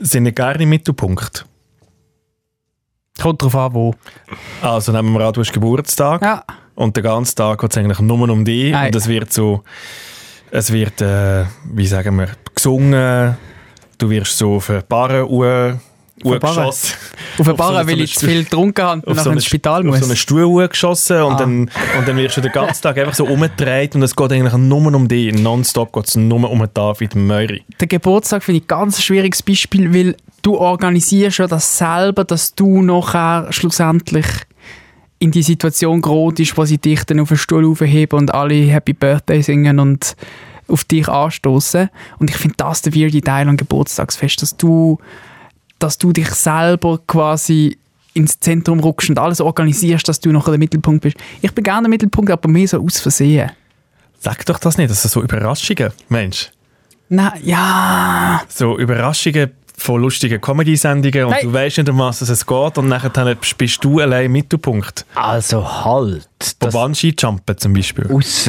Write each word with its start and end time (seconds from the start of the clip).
sind 0.00 0.24
nicht 0.24 0.36
gerne 0.36 0.62
im 0.62 0.68
Mittelpunkt. 0.68 1.44
Kommt 3.20 3.42
drauf 3.42 3.56
an, 3.56 3.74
wo. 3.74 3.94
Also 4.62 4.92
nehmen 4.92 5.12
wir 5.12 5.26
an, 5.26 5.32
du 5.32 5.40
hast 5.40 5.52
Geburtstag 5.52 6.22
Ja. 6.22 6.44
und 6.76 6.96
den 6.96 7.02
ganzen 7.02 7.34
Tag 7.34 7.60
geht 7.60 7.70
es 7.72 7.76
eigentlich 7.78 7.98
nur 8.00 8.28
um 8.28 8.44
dich 8.44 8.70
Nein. 8.72 8.86
und 8.86 8.96
es 8.96 9.08
wird 9.08 9.32
so, 9.32 9.62
es 10.50 10.72
wird, 10.72 11.00
äh, 11.00 11.44
wie 11.64 11.86
sagen 11.86 12.16
wir, 12.16 12.28
gesungen, 12.54 13.36
du 13.98 14.10
wirst 14.10 14.38
so 14.38 14.56
auf 14.56 14.70
eine 14.70 14.82
Barre 16.18 16.28
uhr 16.28 16.32
eine 16.32 16.40
Barre? 16.40 16.56
geschossen. 16.60 16.94
Auf 17.38 17.44
der 17.46 17.54
Auf 17.54 17.58
so 17.82 17.86
weil 17.88 18.00
ich 18.00 18.14
zu 18.18 18.26
viel 18.26 18.44
getrunken 18.44 18.84
habe 18.84 19.00
und 19.00 19.08
auf 19.08 19.16
nachher 19.16 19.24
so, 19.24 19.30
ins 19.30 19.44
Spital 19.44 19.80
auf 19.80 19.84
muss. 19.86 19.98
so 20.00 20.04
einen 20.06 20.16
Stuhl 20.16 20.68
geschossen 20.68 21.22
und, 21.22 21.32
Ah. 21.34 21.38
dann, 21.38 21.60
und 21.98 22.08
dann 22.08 22.16
wirst 22.16 22.36
du 22.36 22.40
den 22.40 22.52
ganzen 22.52 22.82
Tag 22.82 22.98
einfach 22.98 23.14
so 23.14 23.24
umgedreht 23.26 23.94
und 23.94 24.02
es 24.02 24.14
geht 24.16 24.32
eigentlich 24.32 24.52
nur 24.54 24.94
um 24.94 25.08
dich. 25.08 25.32
Nonstop 25.34 25.92
geht 25.92 26.08
es 26.08 26.16
nur 26.16 26.50
um 26.50 26.66
David 26.72 27.14
Möri. 27.14 27.62
Der 27.80 27.88
Geburtstag 27.88 28.42
finde 28.42 28.58
ich 28.58 28.64
ein 28.64 28.68
ganz 28.68 29.02
schwieriges 29.02 29.42
Beispiel, 29.42 29.92
weil 29.94 30.16
du 30.42 30.56
organisierst 30.56 31.38
ja 31.38 31.46
das 31.46 31.78
selber, 31.78 32.24
dass 32.24 32.54
du 32.54 32.82
nachher 32.82 33.46
schlussendlich 33.52 34.26
in 35.20 35.30
die 35.32 35.42
Situation 35.42 36.00
gerätst, 36.00 36.56
wo 36.56 36.64
sie 36.64 36.78
dich 36.78 37.02
dann 37.04 37.18
auf 37.20 37.28
den 37.28 37.36
Stuhl 37.38 37.66
aufheben 37.66 38.18
und 38.18 38.32
alle 38.32 38.54
Happy 38.54 38.92
Birthday 38.92 39.42
singen 39.42 39.80
und 39.80 40.14
auf 40.68 40.84
dich 40.84 41.08
anstoßen. 41.08 41.88
Und 42.18 42.30
ich 42.30 42.36
finde 42.36 42.54
das 42.58 42.82
der 42.82 42.94
weirde 42.94 43.20
Teil 43.20 43.48
am 43.48 43.56
Geburtstagsfest, 43.56 44.42
dass 44.42 44.56
du, 44.56 44.98
dass 45.78 45.98
du 45.98 46.12
dich 46.12 46.28
selber 46.30 46.98
quasi 47.06 47.78
ins 48.14 48.40
Zentrum 48.40 48.80
rückst 48.80 49.10
und 49.10 49.18
alles 49.18 49.40
organisierst, 49.40 50.08
dass 50.08 50.20
du 50.20 50.32
nachher 50.32 50.52
der 50.52 50.58
Mittelpunkt 50.58 51.02
bist. 51.02 51.16
Ich 51.40 51.52
bin 51.52 51.64
gerne 51.64 51.82
der 51.82 51.90
Mittelpunkt, 51.90 52.30
aber 52.30 52.48
mehr 52.48 52.66
so 52.66 52.82
aus 52.82 53.00
Versehen. 53.00 53.50
Sag 54.20 54.44
doch 54.46 54.58
das 54.58 54.76
nicht, 54.76 54.90
das 54.90 55.02
sind 55.02 55.12
so 55.12 55.22
Überraschungen, 55.22 55.92
Mensch. 56.08 56.50
Na 57.08 57.34
ja. 57.42 58.42
So 58.48 58.78
Überraschungen 58.78 59.52
von 59.78 60.02
lustigen 60.02 60.40
Comedy-Sendungen 60.40 61.24
und 61.24 61.30
Nein. 61.30 61.40
du 61.44 61.52
weißt 61.52 61.78
nicht, 61.78 61.88
um 61.88 61.98
was 61.98 62.20
es 62.20 62.46
geht 62.46 62.78
und 62.78 62.88
nachher 62.88 63.10
dann 63.10 63.36
bist 63.56 63.84
du 63.84 64.00
allein 64.00 64.26
im 64.26 64.32
Mittelpunkt. 64.32 65.06
Also 65.14 65.84
halt. 65.84 66.28
Bei 66.58 66.68
Bungee-Jumpen 66.68 67.58
zum 67.58 67.72
Beispiel. 67.72 68.06
aus, 68.12 68.48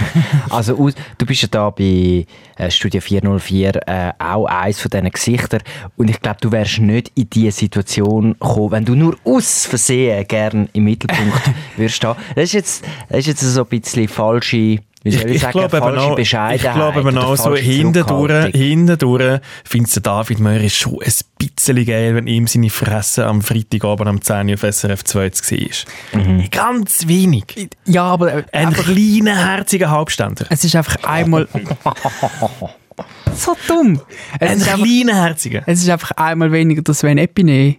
also 0.50 0.76
aus, 0.76 0.94
du 1.18 1.26
bist 1.26 1.42
ja 1.42 1.48
da 1.48 1.70
bei 1.70 2.26
äh, 2.56 2.70
Studio 2.70 3.00
404 3.00 3.88
äh, 3.88 4.12
auch 4.18 4.46
eins 4.46 4.80
von 4.80 4.90
diesen 4.90 5.10
Gesichtern 5.10 5.60
und 5.96 6.10
ich 6.10 6.20
glaube, 6.20 6.38
du 6.40 6.50
wärst 6.50 6.80
nicht 6.80 7.12
in 7.14 7.30
diese 7.30 7.52
Situation 7.52 8.32
gekommen, 8.32 8.70
wenn 8.72 8.84
du 8.84 8.94
nur 8.94 9.16
aus 9.24 9.66
Versehen 9.66 10.26
gern 10.26 10.68
im 10.72 10.84
Mittelpunkt 10.84 11.50
würdest 11.76 11.96
stehen. 11.96 12.14
Das 12.34 12.44
ist 12.44 12.52
jetzt, 12.54 12.84
das 13.08 13.18
ist 13.20 13.26
jetzt 13.26 13.40
so 13.40 13.62
ein 13.62 13.66
bisschen 13.68 14.08
falsche, 14.08 14.78
ich, 15.14 15.24
ich 15.24 15.40
sagen, 15.42 15.52
glaube 15.52 15.76
eben 15.76 15.98
auch, 15.98 16.10
ich 16.10 16.16
Bescheidenheit. 16.16 16.74
glaube 16.74 17.00
eben 17.00 17.18
auch 17.18 17.36
so 17.36 17.42
falsche 17.44 17.62
hindurch, 17.62 18.06
Zurückhaltung. 18.06 18.60
hindurch 18.60 19.40
findet 19.64 19.96
der 19.96 20.02
David 20.02 20.38
Möri 20.40 20.70
schon 20.70 20.98
ein 21.02 21.12
bisschen 21.38 21.84
geil, 21.86 22.14
wenn 22.14 22.26
ihm 22.26 22.46
seine 22.46 22.70
Fresse 22.70 23.26
am 23.26 23.42
Freitagabend 23.42 24.08
am 24.08 24.20
10 24.22 24.48
Uhr 24.48 24.54
auf 24.54 24.60
SRF 24.74 25.04
2 25.04 25.30
zu 25.30 25.44
sehen 25.44 25.66
ist. 25.68 25.86
Mhm. 26.12 26.48
Ganz 26.50 27.06
wenig. 27.08 27.68
Ja, 27.86 28.04
aber 28.04 28.34
äh, 28.34 28.44
Ein 28.52 28.72
kleiner, 28.72 29.36
herziger 29.36 29.90
Halbständer. 29.90 30.46
Es 30.50 30.64
ist 30.64 30.74
einfach 30.76 30.96
einmal. 31.04 31.48
so 33.34 33.56
dumm. 33.66 34.00
Es 34.40 34.50
Ein 34.50 34.60
kleiner, 34.78 35.14
herziger. 35.22 35.62
es 35.66 35.80
ist 35.82 35.88
einfach 35.88 36.12
einmal 36.12 36.50
weniger 36.52 36.82
der 36.82 36.94
Sven 36.94 37.18
Epine. 37.18 37.76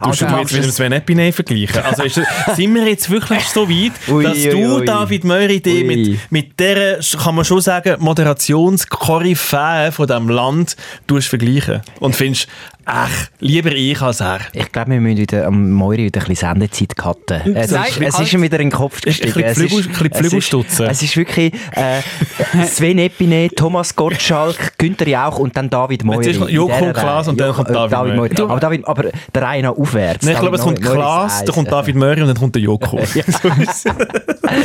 Du 0.00 0.08
musst 0.08 0.22
Also 0.22 0.36
jetzt 0.38 0.52
mit 0.52 0.64
dem 0.64 0.70
Sven 0.70 0.92
Epinay 0.92 1.32
vergleichen. 1.32 1.82
Also 1.82 2.02
ist, 2.02 2.20
sind 2.56 2.74
wir 2.74 2.86
jetzt 2.88 3.10
wirklich 3.10 3.44
so 3.44 3.68
weit, 3.68 3.92
Ui, 4.08 4.22
dass 4.24 4.38
ui, 4.38 4.48
du, 4.50 4.76
ui. 4.78 4.84
David 4.84 5.24
Möri, 5.24 5.62
Ui. 5.66 5.84
mit, 5.84 6.18
mit 6.30 6.60
dieser, 6.60 6.98
kann 7.18 7.34
man 7.34 7.44
schon 7.44 7.60
sagen, 7.60 7.96
Moderationskoryphäe 7.98 9.92
von 9.92 10.06
diesem 10.06 10.28
Land 10.28 10.76
tust 11.06 11.28
vergleichen 11.28 11.82
und 12.00 12.16
findest, 12.16 12.48
ach, 12.90 13.10
lieber 13.40 13.70
ich 13.72 14.00
als 14.00 14.20
er. 14.20 14.40
Ich 14.52 14.72
glaube, 14.72 14.90
wir 14.92 15.00
müssen 15.00 15.18
wieder 15.18 15.46
am 15.46 15.70
Moiri 15.70 16.04
wieder 16.04 16.20
ein 16.20 16.26
bisschen 16.26 16.48
Sendezeit 16.54 16.96
cutten. 16.96 17.54
Es, 17.54 17.70
Nein, 17.70 17.84
ist, 17.88 18.00
es 18.00 18.20
ist 18.20 18.32
ihm 18.32 18.42
wieder 18.42 18.58
in 18.60 18.70
den 18.70 18.76
Kopf 18.76 18.96
Ein 18.96 19.00
gestiegen. 19.04 19.34
bisschen 19.34 19.46
Es 19.50 19.58
ist- 19.58 19.72
Flügel- 19.72 19.76
ein 19.76 19.88
bisschen 19.88 20.06
es 20.10 20.10
ist- 20.10 20.18
Flügelstutzen. 20.30 20.86
Es 20.86 21.02
ist 21.02 21.16
wirklich 21.16 21.52
äh, 21.72 22.00
Sven 22.66 22.98
Epine, 22.98 23.48
Thomas 23.54 23.94
Gottschalk, 23.94 24.78
Günther 24.78 25.08
Jauch 25.08 25.38
und 25.38 25.56
dann 25.56 25.68
David 25.70 26.02
Moiri. 26.04 26.26
Jetzt 26.26 26.40
ist 26.40 26.48
Joko 26.50 26.92
Klaas 26.92 27.28
und 27.28 27.38
dann 27.38 27.52
kommt 27.52 27.70
David 27.70 27.92
David 27.92 28.16
Moiri. 28.16 28.42
Aber, 28.42 28.60
David, 28.60 28.86
aber 28.88 29.04
der 29.34 29.42
Reihe 29.42 29.62
noch 29.62 29.78
aufwärts. 29.78 30.24
Nein, 30.24 30.34
ich 30.34 30.40
glaube, 30.40 30.56
es 30.56 30.62
kommt 30.62 30.80
Moiri 30.82 30.94
Klaas, 30.96 31.44
dann 31.44 31.54
kommt 31.54 31.70
David 31.70 31.94
Möri 31.94 32.20
und 32.22 32.28
dann 32.28 32.36
kommt 32.36 32.54
der 32.54 32.62
Joko. 32.62 32.98
Es. 33.08 33.84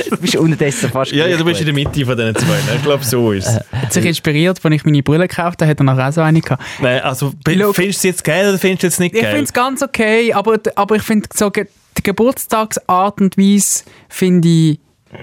Du 0.10 0.18
bist 0.18 0.36
unterdessen 0.38 0.90
fast 0.90 1.12
ja, 1.12 1.28
ja, 1.28 1.36
du 1.38 1.44
bist 1.44 1.60
in 1.60 1.66
der 1.66 1.74
Mitte 1.74 2.06
von 2.06 2.16
diesen 2.16 2.36
zwei. 2.36 2.46
ne? 2.46 2.76
Ich 2.78 2.84
glaube, 2.84 3.04
so 3.04 3.32
ist 3.34 3.48
es. 3.48 3.60
Hat 3.72 3.92
sich 3.92 4.06
inspiriert, 4.06 4.60
als 4.64 4.74
ich 4.76 4.86
meine 4.86 5.04
Brille 5.04 5.28
gekauft 5.28 5.62
habe, 5.62 5.70
hat 5.70 5.80
er 5.80 5.84
nachher 5.84 6.08
auch 6.10 6.14
so 6.14 6.22
eine 6.22 6.40
gehabt. 6.42 6.64
Nein, 6.80 7.02
also, 7.02 7.34
findest 7.74 8.04
du 8.04 8.08
es 8.10 8.13
jetzt 8.14 8.24
geil 8.24 8.48
oder 8.48 8.58
findest 8.58 8.84
du 8.84 8.88
es 8.88 9.00
nicht 9.00 9.16
Ich 9.16 9.22
geil? 9.22 9.32
finde 9.32 9.44
es 9.46 9.54
ganz 9.54 9.82
okay, 9.82 10.34
aber, 10.34 10.60
aber 10.76 10.96
ich 10.96 11.04
finde 11.04 11.28
so 11.34 11.50
die 11.50 11.68
Geburtstagsart 12.04 13.22
und 13.22 13.38
Weise 13.38 13.84
finde 14.10 14.48
ich, 14.48 14.80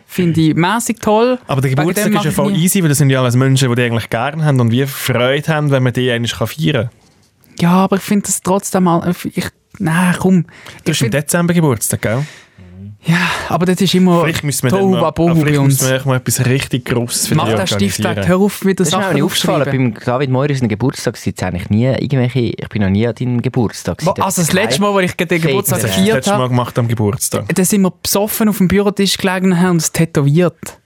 find 0.07 0.39
ich 0.39 0.55
mäßig 0.55 0.99
toll. 1.01 1.39
Aber 1.47 1.61
der 1.61 1.71
Geburtstag 1.71 2.13
ist 2.15 2.25
ja 2.25 2.31
ich 2.31 2.37
voll 2.37 2.55
easy, 2.57 2.83
weil 2.83 2.89
das 2.91 2.99
sind 2.99 3.11
ja 3.11 3.21
alles 3.21 3.35
Menschen, 3.37 3.69
die 3.69 3.75
die 3.75 3.83
eigentlich 3.83 4.11
gerne 4.11 4.45
haben 4.45 4.61
und 4.61 4.71
wir 4.71 4.87
Freude 4.87 5.49
haben, 5.49 5.71
wenn 5.71 5.83
man 5.83 5.93
die 5.93 6.11
eigentlich 6.11 6.35
feiern 6.35 6.89
kann. 6.89 6.91
Ja, 7.61 7.73
aber 7.73 7.97
ich 7.97 8.03
finde 8.03 8.27
das 8.27 8.41
trotzdem 8.43 8.85
mal. 8.85 9.15
Ich, 9.35 9.49
nein, 9.79 10.15
komm. 10.19 10.43
Du 10.85 10.93
Ich 10.93 10.99
hast 10.99 11.03
im 11.03 11.11
Dezember 11.11 11.53
Geburtstag, 11.55 12.03
gell? 12.03 12.25
Ja, 13.05 13.17
aber 13.49 13.67
das 13.67 13.81
ist 13.81 13.95
immer 13.95 14.23
Vielleicht 14.23 14.45
müssen 14.45 14.65
wir 14.65 14.71
Tohu 14.71 14.93
Wabohu 15.01 15.35
vielleicht 15.35 15.57
bei 15.57 15.61
uns. 15.61 15.81
mal 16.05 16.17
etwas 16.17 16.45
richtig 16.47 16.85
Grosses 16.85 17.27
für 17.29 17.35
Mach 17.35 17.49
den 17.49 17.67
Stift 17.67 17.99
weg, 18.01 18.07
organisieren. 18.07 18.29
hör 18.29 18.37
auf, 18.39 18.65
wieder 18.65 18.85
Das 18.85 18.89
ist 18.89 18.97
mir 19.15 19.25
aufgefallen. 19.25 19.65
Beim 19.65 19.95
David 20.05 20.31
Moiri 20.31 20.53
ist 20.53 20.69
Geburtstag 20.69 21.19
jetzt 21.25 21.43
eigentlich 21.43 21.71
nie 21.71 21.87
irgendwelche. 21.87 22.41
Ich 22.41 22.69
bin 22.69 22.83
noch 22.83 22.91
nie 22.91 23.07
an 23.07 23.15
deinem 23.15 23.41
Geburtstag. 23.43 24.05
Wo- 24.05 24.11
Also 24.13 24.43
das 24.43 24.53
letzte 24.53 24.81
Mal, 24.83 24.95
als 24.97 25.11
ich 25.11 25.17
den 25.17 25.41
Geburtstag 25.41 25.77
hast 25.79 25.83
du 25.85 25.87
das 25.89 25.97
gefeiert 25.97 26.15
letzte 26.17 26.31
Mal 26.33 26.39
habe, 26.39 26.49
gemacht 26.51 26.79
am 26.79 26.89
Geburtstag. 26.89 27.55
da 27.55 27.65
sind 27.65 27.83
wir 27.83 27.93
besoffen 28.03 28.49
auf 28.49 28.59
dem 28.59 28.69
Bürotisch 28.69 29.17
gelegen 29.17 29.53
und 29.53 29.61
haben 29.61 29.71
uns 29.73 29.93
tätowiert. 29.93 30.79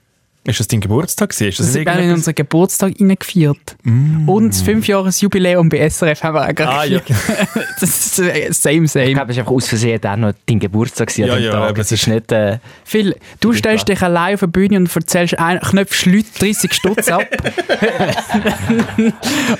Ist 0.47 0.59
das 0.59 0.67
dein 0.67 0.79
Geburtstag? 0.79 1.31
Ist 1.31 1.41
das, 1.41 1.57
Das 1.57 1.73
sind 1.73 1.85
wir 1.85 1.97
in 1.99 2.11
unseren 2.11 2.35
Geburtstag 2.35 2.93
reingefeiert. 2.99 3.75
Und 3.83 4.49
das 4.53 4.61
Fünfjahresjubiläum 4.61 5.69
bei 5.69 5.89
SRF 5.89 6.21
haben 6.23 6.35
wir 6.35 6.47
auch 6.47 6.53
gerade 6.53 6.71
Ah, 6.71 6.83
ja. 6.85 6.99
gefeiert. 6.99 7.47
Das 7.79 7.89
ist 7.89 8.19
äh, 8.19 8.51
same, 8.51 8.85
Ich 8.85 8.91
same. 8.91 9.13
glaube, 9.13 9.31
es 9.31 9.37
ist 9.37 9.39
einfach 9.39 9.51
aus 9.53 9.67
Versehen 9.67 9.99
dann 10.01 10.19
noch 10.21 10.33
dein 10.45 10.59
Geburtstag 10.59 11.15
Ja, 11.17 11.33
an 11.33 11.39
dem 11.39 11.45
ja, 11.45 11.51
Tag. 11.51 11.69
aber 11.69 11.79
Es 11.81 11.91
ist 11.91 12.07
nicht... 12.07 12.31
Äh, 12.31 12.59
Phil, 12.83 13.15
du 13.39 13.53
stellst 13.53 13.87
dich 13.89 14.01
allein 14.01 14.35
auf 14.35 14.39
der 14.41 14.47
Bühne 14.47 14.77
und 14.77 14.95
erzählst, 14.95 15.37
ein, 15.39 15.59
knöpfst 15.59 16.05
Leute 16.05 16.27
30 16.39 16.73
Stutz 16.73 17.07
ab 17.09 17.25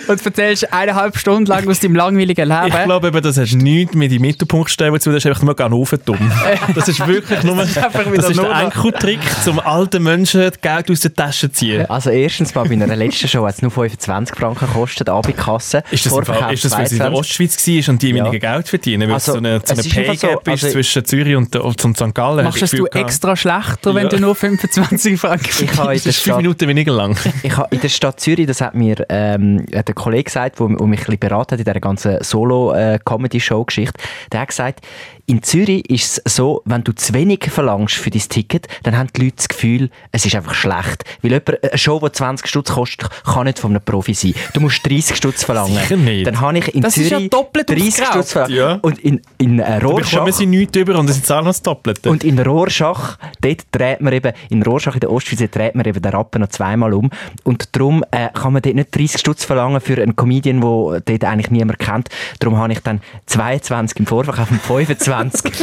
und 0.07 0.25
erzählst 0.25 0.71
eineinhalb 0.73 1.17
Stunden 1.17 1.45
lang 1.47 1.67
aus 1.67 1.79
deinem 1.79 1.95
langweiligen 1.95 2.51
Ich 2.51 2.63
Leben. 2.63 2.83
glaube 2.85 3.07
eben, 3.07 3.21
das 3.21 3.37
hast 3.37 3.55
nichts 3.55 3.95
mit 3.95 4.11
in 4.11 4.19
den 4.19 4.21
Mittelpunkt 4.21 4.69
stellen 4.69 4.99
zu, 4.99 5.11
das 5.11 5.23
ist 5.25 5.27
einfach 5.27 5.43
nur 5.43 5.55
ganz 5.55 5.75
dumm. 6.05 6.31
Das 6.73 6.87
ist 6.87 7.05
wirklich 7.07 7.43
nur, 7.43 7.55
das 7.57 7.69
ist, 7.71 7.77
einfach 7.77 8.11
wieder 8.11 8.29
nur 8.33 8.45
der 8.49 8.59
Enkeltrick, 8.61 9.19
um 9.47 9.59
alten 9.59 10.03
Menschen 10.03 10.41
das 10.41 10.59
Geld 10.75 10.91
aus 10.91 10.99
der 11.01 11.13
Tasche 11.13 11.51
ziehen. 11.51 11.85
also 11.89 12.09
erstens 12.09 12.53
mal 12.55 12.65
bei 12.65 12.73
einer 12.73 12.95
letzten 12.95 13.27
Show 13.27 13.45
hat 13.45 13.55
es 13.55 13.61
nur 13.61 13.71
25 13.71 14.35
Franken 14.37 14.67
gekostet, 14.67 15.09
Abendkasse. 15.09 15.83
Ist 15.91 16.05
das, 16.05 16.13
im 16.13 16.25
Fall, 16.25 16.53
ist 16.53 16.65
das, 16.65 16.71
weil 16.73 16.85
es 16.85 16.91
in 16.91 16.97
der 16.99 17.07
22. 17.11 17.19
Ostschweiz 17.19 17.67
war 17.87 17.93
und 17.93 18.01
die 18.01 18.09
Ja. 18.09 18.15
weniger 18.25 18.39
Geld 18.39 18.67
verdienen? 18.67 19.07
Weil 19.07 19.13
Also, 19.15 19.31
es 19.31 19.33
so 19.33 19.37
eine, 19.39 19.61
so 19.63 19.73
eine 19.73 19.81
einfach 19.83 20.15
so, 20.15 20.27
Pay-Gap 20.27 20.47
ist 20.47 20.63
also- 20.63 20.69
zwischen 20.73 21.05
Zürich 21.05 21.35
und, 21.35 21.55
und 21.55 21.97
St. 21.97 22.13
Gallen. 22.13 22.45
Machst 22.45 22.61
das 22.61 22.73
es 22.73 22.79
du 22.79 22.85
extra 22.87 23.35
schlechter, 23.35 23.95
wenn 23.95 24.03
Ja. 24.03 24.09
du 24.09 24.19
nur 24.19 24.35
25 24.35 25.19
Franken 25.19 25.49
in 25.61 25.67
Das 25.67 25.75
der 25.75 25.93
ist 25.93 26.03
fünf 26.03 26.17
Stadt 26.17 26.37
Minuten 26.37 26.67
weniger 26.67 26.93
lang. 26.93 27.17
Ich 27.43 27.55
habe 27.57 27.73
in 27.73 27.81
der 27.81 27.89
Stadt 27.89 28.19
Zürich, 28.19 28.47
das 28.47 28.61
hat 28.61 28.75
mir 28.75 29.05
ähm, 29.09 29.65
hat 29.73 29.87
der 29.87 29.95
Kollege 29.95 30.23
gesagt, 30.23 30.59
der 30.59 30.67
mich 30.67 30.79
ein 30.81 30.89
bisschen 30.91 31.19
beraten 31.19 31.51
hat 31.53 31.59
in 31.59 31.65
dieser 31.65 31.79
ganzen 31.79 32.23
Solo-Comedy-Show-Geschichte, 32.23 33.99
der 34.31 34.41
hat 34.41 34.47
gesagt, 34.49 34.85
in 35.27 35.41
Zürich 35.41 35.89
ist 35.89 36.21
es 36.23 36.35
so, 36.35 36.61
wenn 36.65 36.83
du 36.83 36.91
zu 36.93 37.13
wenig 37.13 37.49
verlangst 37.49 37.95
für 37.95 38.11
dein 38.11 38.21
Ticket, 38.21 38.67
dann 38.83 38.95
haben 38.97 39.09
die 39.15 39.23
Leute 39.23 39.37
das 39.37 39.47
Gefühl, 39.47 39.89
es 40.11 40.25
ist 40.25 40.35
einfach 40.35 40.53
schlecht. 40.53 41.03
Weil 41.21 41.31
jemand, 41.31 41.63
eine 41.63 41.77
Show, 41.77 41.99
die 41.99 42.11
20 42.11 42.47
Stutz 42.47 42.71
kostet, 42.71 43.09
kann 43.23 43.45
nicht 43.45 43.57
von 43.57 43.71
einem 43.71 43.81
Profi 43.81 44.13
sein. 44.13 44.35
Du 44.53 44.59
musst 44.59 44.85
30 44.85 45.15
Stutz 45.15 45.43
verlangen. 45.43 45.73
Sicher 45.73 45.97
nicht. 45.97 46.27
Dann 46.27 46.39
habe 46.39 46.57
ich 46.59 46.75
in 46.75 46.81
Das 46.81 46.95
ist 46.97 47.09
Zürich 47.09 47.23
ja 47.23 47.29
doppelt 47.29 47.71
aufs 47.71 47.79
30 47.79 47.95
Kraut. 47.95 48.13
Stutz 48.13 48.31
verlangt. 48.33 48.53
Ja. 48.53 48.79
Und 48.81 48.99
in, 48.99 49.21
in 49.39 49.59
äh, 49.59 49.63
Da 49.63 49.73
bekommen 49.79 49.93
Rorschach... 49.93 50.33
sie 50.33 50.45
nichts 50.45 50.77
über 50.77 50.99
und 50.99 51.09
es 51.09 51.15
sind 51.15 51.25
zahlen 51.25 51.45
das 51.45 51.61
Doppelte. 51.61 52.09
Und 52.09 52.23
in 52.23 52.37
Rorschach, 52.39 53.17
dort 53.41 53.61
dreht 53.71 54.01
man 54.01 54.13
eben, 54.13 54.31
in 54.49 54.61
Rorschach 54.61 54.93
in 54.93 54.99
der 54.99 55.11
Ostschweiz, 55.11 55.49
dreht 55.49 55.73
man 55.73 55.85
eben 55.85 56.01
den 56.01 56.11
Rappen 56.11 56.41
noch 56.41 56.49
zweimal 56.49 56.93
um. 56.93 57.09
Und 57.43 57.75
darum 57.75 58.03
äh, 58.11 58.29
kann 58.29 58.53
man 58.53 58.61
dort 58.61 58.75
nicht 58.75 58.95
30 58.95 59.19
Stutz 59.19 59.43
verlangen 59.43 59.81
für 59.81 59.99
einen 59.99 60.15
Comedian, 60.15 60.61
den 60.61 61.01
dort 61.03 61.23
eigentlich 61.23 61.49
niemand 61.49 61.79
kennt. 61.79 62.09
Darum 62.39 62.57
habe 62.57 62.73
ich 62.73 62.79
dann 62.79 63.01
22 63.25 63.99
im 63.99 64.05
Vorverkauf 64.05 64.51
und 64.51 64.61
25 64.61 65.14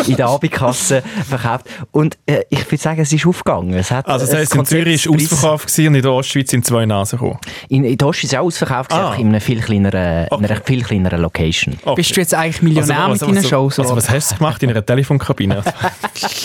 in 0.07 0.17
der 0.17 0.27
Abendkasse 0.29 1.03
verkauft. 1.29 1.67
Und 1.91 2.19
äh, 2.27 2.43
ich 2.51 2.65
würde 2.71 2.83
sagen, 2.83 3.01
es 3.01 3.13
ist 3.13 3.27
aufgegangen. 3.27 3.75
Es 3.75 3.91
hat 3.91 4.07
also 4.09 4.25
das 4.27 4.35
ein 4.35 4.41
heisst, 4.41 4.55
in 4.55 4.65
Zürich 4.65 5.07
war 5.07 5.15
Preis- 5.17 5.33
ausverkauft 5.33 5.67
gewesen 5.69 5.89
und 5.89 5.95
in 5.97 6.03
der 6.03 6.13
Ostschweiz 6.13 6.51
sind 6.51 6.67
zwei 6.67 6.87
Nasen 6.87 7.19
gekommen. 7.19 7.39
In, 7.69 7.85
in 7.85 7.97
der 7.99 8.09
Ostschweiz 8.09 8.35
auch 8.35 8.41
ausverkauft, 8.45 8.93
Ah. 8.93 9.07
einfach 9.09 9.19
in 9.19 9.29
einer 9.29 9.41
viel 9.41 9.61
kleineren, 9.61 10.25
in 10.27 10.33
Okay. 10.33 10.45
einer 10.47 10.61
viel 10.63 10.83
kleineren 10.83 11.21
Location. 11.21 11.79
Okay. 11.85 11.95
Bist 11.97 12.17
du 12.17 12.21
jetzt 12.21 12.35
eigentlich 12.35 12.63
Millionär 12.63 12.99
Also, 13.05 13.27
mit 13.27 13.37
deinen 13.37 13.45
Shows? 13.49 13.79
Also, 13.79 13.93
oder? 13.93 14.03
was 14.03 14.11
hast 14.11 14.33
du 14.33 14.37
gemacht 14.37 14.63
in 14.63 14.71
einer 14.71 14.85
Telefonkabine? 14.85 15.63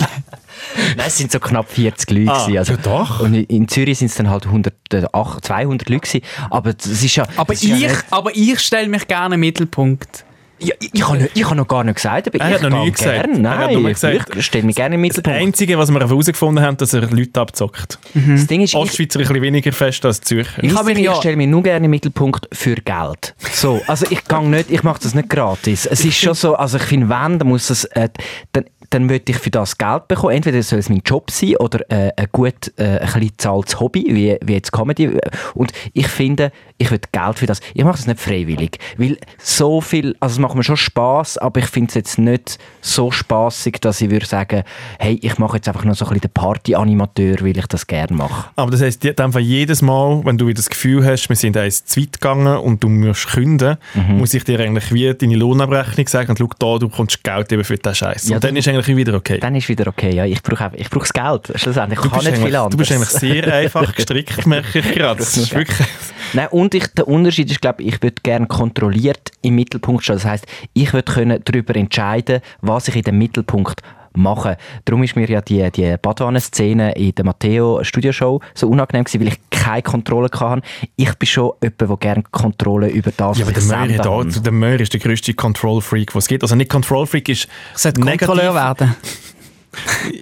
Nein, 0.96 1.06
es 1.06 1.16
sind 1.16 1.30
so 1.32 1.38
knapp 1.40 1.70
40 1.70 2.10
Leute. 2.10 2.30
Ah, 2.32 2.44
also, 2.58 2.72
ja 2.72 2.78
doch. 2.82 3.20
Und 3.20 3.34
in- 3.34 3.68
Zürich 3.68 3.98
sind 3.98 4.08
es 4.10 4.16
dann 4.16 4.28
halt 4.30 4.46
100, 4.46 4.74
äh, 4.92 5.04
ach, 5.12 5.40
200 5.40 5.88
Leute 5.88 6.00
gewesen. 6.00 6.24
Aber 6.50 6.72
das 6.72 6.86
ist 6.86 7.14
ja... 7.16 7.24
Aber 7.36 7.52
das 7.54 7.62
ist 7.62 7.68
ja 7.68 7.76
ich, 7.76 7.82
nicht- 7.82 8.04
aber 8.10 8.30
ich 8.34 8.58
stelle 8.60 8.88
mich 8.88 9.06
gerne 9.08 9.34
im 9.36 9.40
Mittelpunkt. 9.40 10.24
Ja, 10.60 10.74
ich, 10.80 10.90
ich 10.92 11.08
habe 11.08 11.28
ich 11.32 11.44
hab 11.44 11.56
noch 11.56 11.68
gar 11.68 11.84
nicht 11.84 11.94
gesagt, 11.96 12.26
aber 12.28 12.40
Er 12.40 12.48
ich 12.48 12.54
hat 12.62 12.70
noch 12.70 12.84
nie 12.84 12.90
gesagt. 12.90 13.12
Gern. 13.24 13.44
Er 13.44 13.50
hat 13.58 13.58
Nein, 13.70 13.74
nur 13.80 13.88
ich, 13.90 13.94
gesagt- 13.94 14.34
ich 14.36 14.44
stelle 14.44 14.64
mich 14.64 14.74
gerne 14.76 14.96
im 14.96 15.02
Das 15.02 15.08
Mittelpunkt. 15.16 15.38
Einzige, 15.40 15.78
was 15.78 15.90
wir 15.90 16.00
herausgefunden 16.00 16.64
haben, 16.64 16.76
dass 16.76 16.92
er 16.92 17.02
Leute 17.02 17.40
abzockt. 17.40 17.98
Das 18.14 18.46
Ding 18.46 18.60
ist, 18.62 18.70
ich, 18.70 18.76
Ostschweizer 18.76 19.18
ein 19.20 19.22
bisschen 19.26 19.42
weniger 19.42 19.72
fest 19.72 20.04
als 20.04 20.20
Zürcher. 20.20 20.62
ich, 20.62 20.70
Ich 20.72 20.76
habe 20.76 20.92
mich 20.94 20.98
ich 21.04 21.14
stelle 21.16 21.36
mich 21.36 21.46
nur 21.48 21.62
gerne 21.62 21.84
im 21.84 21.90
Mittelpunkt 21.90 22.48
für 22.52 22.74
Geld. 22.74 23.34
So, 23.52 23.80
also 23.86 24.06
ich 24.10 24.24
gang 24.24 24.48
nicht, 24.50 24.70
ich 24.70 24.82
mache 24.82 25.00
das 25.02 25.14
nicht 25.14 25.28
gratis. 25.28 25.86
Es 25.86 26.04
ist 26.04 26.16
schon 26.18 26.34
so, 26.34 26.54
also 26.56 26.76
ich 26.78 26.82
finde, 26.84 27.08
wenn, 27.08 27.38
dann 27.38 27.48
muss 27.48 27.70
es, 27.70 27.84
äh, 27.84 28.08
dann, 28.52 28.64
dann 28.90 29.06
möchte 29.06 29.32
ich 29.32 29.38
für 29.38 29.50
das 29.50 29.76
Geld 29.78 30.08
bekommen. 30.08 30.34
Entweder 30.34 30.62
soll 30.62 30.78
es 30.78 30.88
mein 30.88 31.02
Job 31.04 31.30
sein 31.30 31.56
oder 31.56 31.80
äh, 31.90 32.10
ein 32.16 32.26
gut, 32.32 32.72
äh, 32.76 32.98
ein 32.98 33.00
bisschen 33.12 33.32
zahltes 33.38 33.80
Hobby, 33.80 34.04
wie, 34.08 34.36
wie 34.42 34.52
jetzt 34.54 34.72
Comedy. 34.72 35.18
Und 35.54 35.72
ich 35.92 36.08
finde, 36.08 36.52
ich 36.78 36.90
will 36.90 37.00
Geld 37.12 37.38
für 37.38 37.46
das. 37.46 37.60
Ich 37.74 37.84
mache 37.84 37.96
das 37.96 38.06
nicht 38.06 38.20
freiwillig, 38.20 38.78
weil 38.96 39.18
so 39.38 39.80
viel, 39.80 40.16
also 40.20 40.34
es 40.34 40.38
macht 40.38 40.54
mir 40.54 40.62
schon 40.62 40.76
Spaß, 40.76 41.38
aber 41.38 41.60
ich 41.60 41.66
finde 41.66 41.88
es 41.88 41.94
jetzt 41.94 42.18
nicht 42.18 42.58
so 42.80 43.10
spaßig, 43.10 43.78
dass 43.80 44.00
ich 44.00 44.10
würde 44.10 44.26
sagen, 44.26 44.62
hey, 44.98 45.18
ich 45.22 45.38
mache 45.38 45.56
jetzt 45.56 45.68
einfach 45.68 45.84
nur 45.84 45.94
so 45.94 46.04
ein 46.04 46.08
bisschen 46.10 46.22
den 46.22 46.30
Party-Animateur, 46.32 47.36
weil 47.40 47.58
ich 47.58 47.66
das 47.66 47.86
gerne 47.86 48.14
mache. 48.16 48.50
Aber 48.56 48.70
das 48.70 48.80
heisst, 48.80 49.04
in 49.04 49.32
Fall 49.32 49.42
jedes 49.42 49.82
Mal, 49.82 50.24
wenn 50.24 50.38
du 50.38 50.46
wieder 50.46 50.56
das 50.58 50.68
Gefühl 50.70 51.04
hast, 51.04 51.28
wir 51.28 51.36
sind 51.36 51.56
eins 51.56 51.84
zu 51.84 52.00
weit 52.00 52.12
gegangen 52.12 52.58
und 52.58 52.82
du 52.82 52.88
musst 52.88 53.28
künden, 53.28 53.76
Mhm. 53.94 54.18
muss 54.18 54.34
ich 54.34 54.44
dir 54.44 54.60
eigentlich 54.60 54.92
wie 54.92 55.12
deine 55.12 55.36
Lohnabrechnung 55.36 56.06
sagen 56.08 56.30
und 56.30 56.38
schau 56.38 56.48
da, 56.58 56.78
du 56.78 56.88
bekommst 56.88 57.22
Geld 57.24 57.52
eben 57.52 57.64
für 57.64 57.76
den 57.76 57.94
Scheiß. 57.94 58.28
Ja, 58.28 58.36
und 58.36 58.44
dann 58.44 58.56
ist 58.56 58.68
eigentlich 58.86 58.96
wieder 58.96 59.14
okay. 59.14 59.38
Dann 59.38 59.54
ist 59.54 59.68
wieder 59.68 59.86
okay, 59.86 60.14
ja. 60.14 60.24
Ich 60.24 60.42
brauche 60.42 60.70
ich 60.76 60.88
brauche 60.90 61.08
das 61.08 61.12
Geld. 61.12 61.60
Schlussendlich, 61.60 61.98
ich 61.98 62.04
Du 62.04 62.10
kann 62.10 62.24
nicht 62.24 62.36
viel 62.36 62.56
anderes. 62.56 62.70
du 62.70 62.76
bist 62.76 62.92
eigentlich 62.92 63.08
sehr 63.08 63.54
einfach 63.54 63.94
gestrickt, 63.96 64.46
merke 64.46 64.78
ich 64.78 64.92
gerade. 64.92 65.18
Das 65.18 65.36
ist 65.36 65.54
wirklich... 65.54 65.78
Nein, 66.34 66.48
und 66.50 66.74
ich, 66.74 66.86
der 66.88 67.08
Unterschied 67.08 67.50
ist, 67.50 67.60
glaube 67.60 67.82
ich, 67.82 67.94
ich 67.94 68.02
würde 68.02 68.16
gerne 68.22 68.46
kontrolliert 68.46 69.30
im 69.42 69.54
Mittelpunkt 69.54 70.04
stehen. 70.04 70.16
Das 70.16 70.24
heisst, 70.24 70.46
ich 70.74 70.92
würde 70.92 71.10
können 71.10 71.40
darüber 71.44 71.74
entscheiden, 71.74 72.40
was 72.60 72.88
ich 72.88 72.96
in 72.96 73.02
dem 73.02 73.18
Mittelpunkt 73.18 73.80
mache. 74.18 74.56
Darum 74.84 75.02
ist 75.02 75.16
mir 75.16 75.28
ja 75.28 75.40
die, 75.40 75.70
die 75.70 75.96
Badwanne-Szene 76.00 76.92
in 76.92 77.14
der 77.14 77.24
Matteo-Studioshow 77.24 78.40
so 78.54 78.68
unangenehm 78.68 79.04
gewesen, 79.04 79.20
weil 79.20 79.28
ich 79.28 79.47
keine 79.58 79.82
Kontrolle 79.82 80.28
hatte. 80.32 80.62
Ich 80.96 81.14
bin 81.14 81.26
schon 81.26 81.52
jemand, 81.62 81.80
der 81.80 81.96
gerne 81.96 82.22
Kontrolle 82.30 82.88
über 82.88 83.10
das, 83.16 83.38
Ja, 83.38 83.44
aber 83.46 83.56
was 83.56 83.68
der 83.68 83.78
senden 83.78 84.32
da, 84.32 84.40
der 84.40 84.52
Möri 84.52 84.82
ist 84.82 84.92
der 84.92 85.00
grösste 85.00 85.34
Control-Freak, 85.34 86.14
was 86.14 86.24
es 86.24 86.28
gibt. 86.28 86.42
Also 86.42 86.54
nicht 86.54 86.70
Control-Freak 86.70 87.28
ist 87.28 87.48
Sollte 87.74 88.00
Kontrolleur 88.00 88.54
werden. 88.54 88.94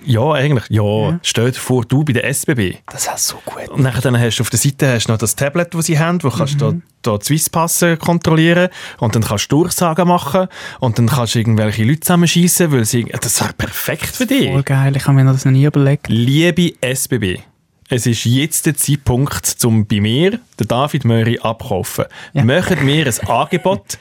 Ja, 0.04 0.32
eigentlich. 0.32 0.64
Ja, 0.68 1.18
stell 1.22 1.52
dir 1.52 1.58
vor, 1.58 1.84
du 1.84 2.04
bei 2.04 2.12
der 2.12 2.24
SBB. 2.24 2.78
Das 2.90 3.06
ist 3.06 3.28
so 3.28 3.36
gut. 3.44 3.68
Und 3.68 3.82
nachher 3.82 4.00
dann 4.00 4.18
hast 4.18 4.38
du 4.38 4.42
auf 4.42 4.50
der 4.50 4.58
Seite 4.58 4.94
hast 4.94 5.06
du 5.06 5.12
noch 5.12 5.18
das 5.18 5.36
Tablet, 5.36 5.72
das 5.72 5.86
sie 5.86 5.98
haben, 5.98 6.22
wo 6.22 6.30
kannst 6.30 6.60
du 6.60 6.72
da, 6.72 6.76
da 7.02 7.18
die 7.18 7.24
Swisspasse 7.24 7.96
kontrollieren 7.96 8.68
und 8.98 9.14
dann 9.14 9.22
kannst 9.22 9.50
du 9.50 9.62
Durchsagen 9.62 10.08
machen 10.08 10.48
und 10.80 10.98
dann 10.98 11.06
kannst 11.06 11.34
du 11.34 11.38
irgendwelche 11.38 11.84
Leute 11.84 12.00
zusammenschießen, 12.00 12.72
weil 12.72 12.84
sie, 12.84 13.04
das 13.04 13.40
wäre 13.40 13.52
perfekt 13.52 14.06
für 14.06 14.26
dich. 14.26 14.50
Voll 14.50 14.62
geil, 14.62 14.96
ich 14.96 15.06
habe 15.06 15.16
mir 15.16 15.24
das 15.24 15.44
noch 15.44 15.52
nie 15.52 15.64
überlegt. 15.64 16.08
Liebe 16.08 16.74
SBB, 16.80 17.40
es 17.88 18.06
ist 18.06 18.24
jetzt 18.24 18.66
der 18.66 18.76
Zeitpunkt, 18.76 19.56
um 19.64 19.86
bei 19.86 20.00
mir, 20.00 20.40
den 20.58 20.68
David 20.68 21.04
Möri, 21.04 21.38
abkaufen. 21.38 22.06
Ja. 22.32 22.44
Machen 22.44 22.86
wir 22.86 23.06
ein 23.06 23.28
Angebot. 23.28 23.98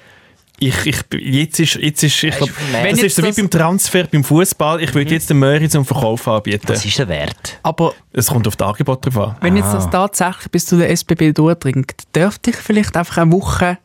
Ich, 0.58 0.86
ich, 0.86 0.98
jetzt 1.20 1.60
ist, 1.60 1.76
jetzt 1.76 2.02
ist, 2.02 2.24
ich 2.24 2.34
glaub, 2.38 2.50
das 2.72 2.84
jetzt 2.92 3.04
ist 3.04 3.16
so 3.18 3.24
wie 3.24 3.28
das- 3.28 3.36
beim 3.36 3.50
Transfer, 3.50 4.06
beim 4.06 4.24
Fußball. 4.24 4.82
Ich 4.82 4.94
würde 4.96 5.12
jetzt 5.14 5.30
den 5.30 5.38
Möri 5.40 5.68
zum 5.68 5.84
Verkauf 5.86 6.26
anbieten. 6.30 6.64
Was 6.68 6.86
ist 6.86 6.98
der 6.98 7.10
Wert? 7.10 7.60
Aber 7.62 7.94
Es 8.14 8.28
kommt 8.28 8.48
auf 8.48 8.56
das 8.56 8.66
Angebot 8.70 9.06
drauf 9.06 9.18
an. 9.18 9.36
wenn 9.42 9.58
jetzt 9.58 9.74
das 9.74 9.90
tatsächlich 9.90 10.50
bis 10.52 10.66
zu 10.66 10.78
der 10.78 10.90
SBB 10.92 11.34
durchdringt, 11.34 11.94
dürfte 12.16 12.52
ich 12.52 12.56
vielleicht 12.56 12.96
einfach 12.96 13.18
eine 13.18 13.34
Woche, 13.34 13.78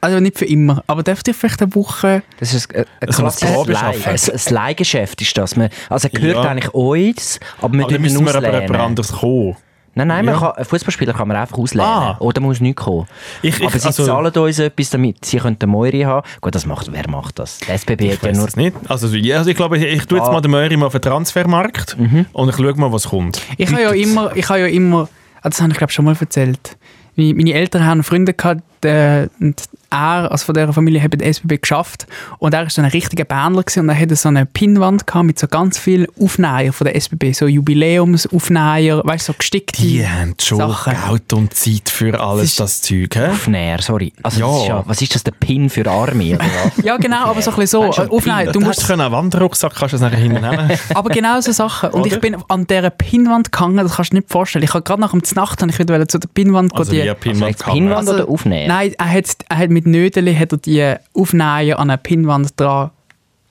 also 0.00 0.20
nicht 0.20 0.38
für 0.38 0.44
immer, 0.46 0.82
aber 0.86 1.02
dürfte 1.02 1.30
ich 1.32 1.36
vielleicht 1.36 1.60
eine 1.62 1.74
Woche 1.74 2.22
Das 2.40 2.54
ist 2.54 2.74
ein, 2.74 2.84
ein 3.00 3.08
Also 3.08 3.24
ein 3.24 3.64
klassisches 3.66 4.50
Leihgeschäft 4.50 5.20
ist 5.22 5.36
das. 5.36 5.56
Man, 5.56 5.70
also 5.88 6.08
er 6.08 6.18
gehört 6.20 6.44
Ja. 6.44 6.50
eigentlich 6.50 6.72
uns, 6.74 7.40
aber 7.60 7.74
wir 7.76 7.84
Aber 7.84 7.98
müssen 7.98 8.24
wir 8.24 8.34
aber 8.34 8.60
jemand 8.62 8.80
anderes 8.80 9.12
kommen. 9.12 9.56
Nein, 9.94 10.06
nein, 10.08 10.24
man 10.26 10.34
Ja. 10.34 10.40
kann, 10.40 10.52
ein 10.52 10.64
Fußballspieler 10.64 11.12
kann 11.12 11.26
man 11.26 11.36
einfach 11.36 11.58
auslehnen. 11.58 11.86
Ah. 11.90 12.16
Oder 12.20 12.40
muss 12.40 12.60
nichts 12.60 12.82
kommen. 12.84 13.08
Ich- 13.42 13.58
ich- 13.58 13.66
Aber 13.66 13.76
sie 13.76 13.86
also- 13.88 14.06
zahlen 14.06 14.32
uns 14.32 14.58
etwas, 14.60 14.90
damit 14.90 15.24
sie 15.24 15.38
können 15.38 15.58
den 15.58 15.70
Moiri 15.70 16.02
haben 16.02 16.24
Gut, 16.40 16.54
das 16.54 16.66
macht, 16.66 16.92
wer 16.92 17.08
macht 17.10 17.40
das? 17.40 17.58
Der 17.60 17.74
SBB 17.74 18.04
Ich 18.06 18.12
hat 18.18 18.22
ja 18.22 18.32
nur... 18.32 18.46
es 18.46 18.54
nicht. 18.54 18.76
Also, 18.88 19.08
ja, 19.08 19.38
also 19.38 19.50
ich 19.50 19.56
glaube, 19.56 19.76
ich, 19.76 19.82
ich 19.84 20.06
tue 20.06 20.18
jetzt 20.18 20.28
Ah. 20.28 20.32
mal 20.32 20.40
den 20.40 20.52
Möri 20.52 20.76
mal 20.76 20.86
auf 20.86 20.92
den 20.92 21.02
Transfermarkt 21.02 21.96
und 22.32 22.48
ich 22.48 22.54
schaue 22.56 22.74
mal, 22.74 22.92
was 22.92 23.08
kommt. 23.08 23.40
Ich 23.56 23.72
habe 23.72 23.82
ja 23.82 23.90
immer, 23.90 24.36
ich 24.36 24.48
habe 24.48 24.60
ja 24.60 24.66
immer, 24.66 25.08
ah, 25.42 25.48
das 25.48 25.60
habe 25.60 25.72
ich 25.72 25.78
glaube 25.78 25.92
schon 25.92 26.04
mal 26.04 26.16
erzählt. 26.20 26.76
Meine, 27.16 27.34
meine 27.34 27.52
Eltern 27.54 27.84
haben 27.84 28.04
Freunde 28.04 28.34
gehabt, 28.34 28.62
äh, 28.84 29.28
und 29.40 29.60
er, 29.90 30.30
also 30.30 30.44
von 30.46 30.54
dieser 30.54 30.72
Familie, 30.74 31.02
hat 31.02 31.10
bei 31.12 31.16
der 31.16 31.28
SBB 31.28 31.62
geschafft 31.62 32.06
und 32.38 32.52
er 32.52 32.66
ist 32.66 32.74
so 32.74 32.82
ein 32.82 32.88
richtiger 32.90 33.24
Bändler 33.24 33.62
gewesen, 33.62 33.80
und 33.80 33.88
er 33.88 33.98
hatte 33.98 34.16
so 34.16 34.28
eine 34.28 34.44
Pinnwand 34.44 35.06
gehabt 35.06 35.24
mit 35.24 35.38
so 35.38 35.46
ganz 35.48 35.78
vielen 35.78 36.06
Aufnäher 36.20 36.74
von 36.74 36.84
der 36.84 36.94
SBB, 36.94 37.32
so 37.32 37.46
Jubiläumsaufnäher, 37.46 39.00
weißt 39.04 39.28
du, 39.28 39.32
so 39.32 39.36
gestickte 39.38 39.80
Die 39.82 40.06
haben 40.06 40.34
schon 40.40 40.58
Sachen. 40.58 40.94
Geld 41.08 41.32
und 41.32 41.54
Zeit 41.54 41.88
für 41.88 42.18
alles 42.20 42.44
Es 42.44 42.50
ist- 42.50 42.60
das 42.60 42.82
Zeug. 42.82 43.14
Hä? 43.14 43.28
Aufnäher, 43.30 43.80
sorry. 43.80 44.12
Also 44.22 44.40
Ja. 44.40 44.46
Das 44.48 44.62
ist 44.62 44.68
ja, 44.68 44.82
was 44.86 45.02
ist 45.02 45.14
das, 45.14 45.24
der 45.24 45.32
Pin 45.32 45.70
für 45.70 45.84
was? 45.86 46.12
Ja, 46.84 46.96
genau, 46.96 47.24
aber 47.26 47.40
so 47.42 47.50
ein 47.50 47.56
bisschen 47.56 47.82
so. 47.82 47.88
Weißt 47.88 47.98
du, 47.98 48.02
ein 48.02 48.10
Aufnäher, 48.10 48.52
du 48.52 48.60
musst 48.60 48.86
können 48.86 49.00
einen 49.02 49.12
Wanderrucksack 49.12 49.74
kannst 49.74 49.94
du 49.94 49.98
das 49.98 50.00
nachher 50.10 50.18
hinten 50.22 50.40
nehmen. 50.42 50.70
Aber 50.94 51.08
genau 51.10 51.40
so 51.40 51.52
Sachen. 51.52 51.90
Und 51.90 52.02
Oder? 52.02 52.12
ich 52.14 52.20
bin 52.20 52.36
an 52.48 52.66
dieser 52.66 52.90
Pinnwand 52.90 53.52
gehangen, 53.52 53.78
das 53.78 53.96
kannst 53.96 54.12
du 54.12 54.16
nicht 54.16 54.30
vorstellen. 54.30 54.64
Ich 54.64 54.74
habe 54.74 54.82
gerade 54.82 55.00
nach 55.00 55.10
dem 55.12 55.22
Znacht 55.24 55.60
habe 55.62 55.70
ich 55.70 55.78
wieder 55.78 56.06
zu 56.08 56.18
der 56.18 56.28
Pinnwand 56.28 56.74
Also 56.74 56.90
gehen, 56.92 57.02
die- 57.04 57.08
Also 57.10 57.20
Pinwand 57.20 57.50
jetzt 57.50 57.64
Pinwand 57.64 57.96
Also, 58.08 58.14
oder 58.14 58.28
Aufnäher? 58.28 58.67
Nein, 58.68 58.92
er 58.98 59.10
hat, 59.10 59.36
er 59.48 59.58
hat 59.58 59.70
mit 59.70 59.86
Nödeli 59.86 60.34
hat 60.34 60.52
er 60.52 60.58
die 60.58 60.94
Aufnäher 61.14 61.78
an 61.78 61.90
eine 61.90 61.96
Pinnwand 61.98 62.52
dran 62.60 62.90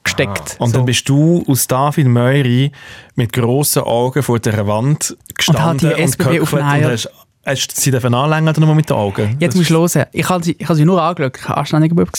gesteckt. 0.03 0.55
Und 0.59 0.69
so. 0.69 0.77
dann 0.77 0.85
bist 0.85 1.09
du 1.09 1.43
aus 1.47 1.65
David 1.65 2.07
Möri 2.07 2.71
mit 3.15 3.33
grossen 3.33 3.81
Augen 3.81 4.21
vor 4.21 4.39
dieser 4.39 4.67
Wand 4.67 5.17
gestanden 5.35 5.63
Und 5.63 5.91
hat 5.91 5.97
die 5.97 6.01
SBB 6.03 6.23
gehöckelt 6.23 6.41
Aufnäher- 6.43 6.85
und 6.85 6.91
hast, 6.91 7.09
hast 7.45 7.81
sie 7.81 7.89
dürfen 7.89 8.13
anlängen 8.13 8.47
oder 8.47 8.61
nur 8.61 8.75
mit 8.75 8.89
den 8.89 8.95
Augen? 8.95 9.37
Jetzt 9.39 9.55
musst 9.55 9.71
du 9.71 9.75
hören. 9.75 10.05
Ich 10.11 10.29
habe 10.29 10.43
sie, 10.43 10.55
ich 10.57 10.65
habe 10.65 10.75
sie 10.75 10.85
nur 10.85 11.01
angeschaut. 11.01 11.37
Ich 11.37 11.49
war 11.49 11.57
anständiger 11.57 11.95
Bub. 11.95 12.11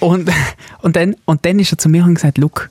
Und, 0.00 0.30
und, 0.80 0.96
dann, 0.96 1.16
und 1.26 1.44
dann 1.44 1.58
ist 1.58 1.72
er 1.72 1.78
zu 1.78 1.88
mir 1.90 2.04
und 2.04 2.14
gesagt, 2.14 2.38
«Look, 2.38 2.70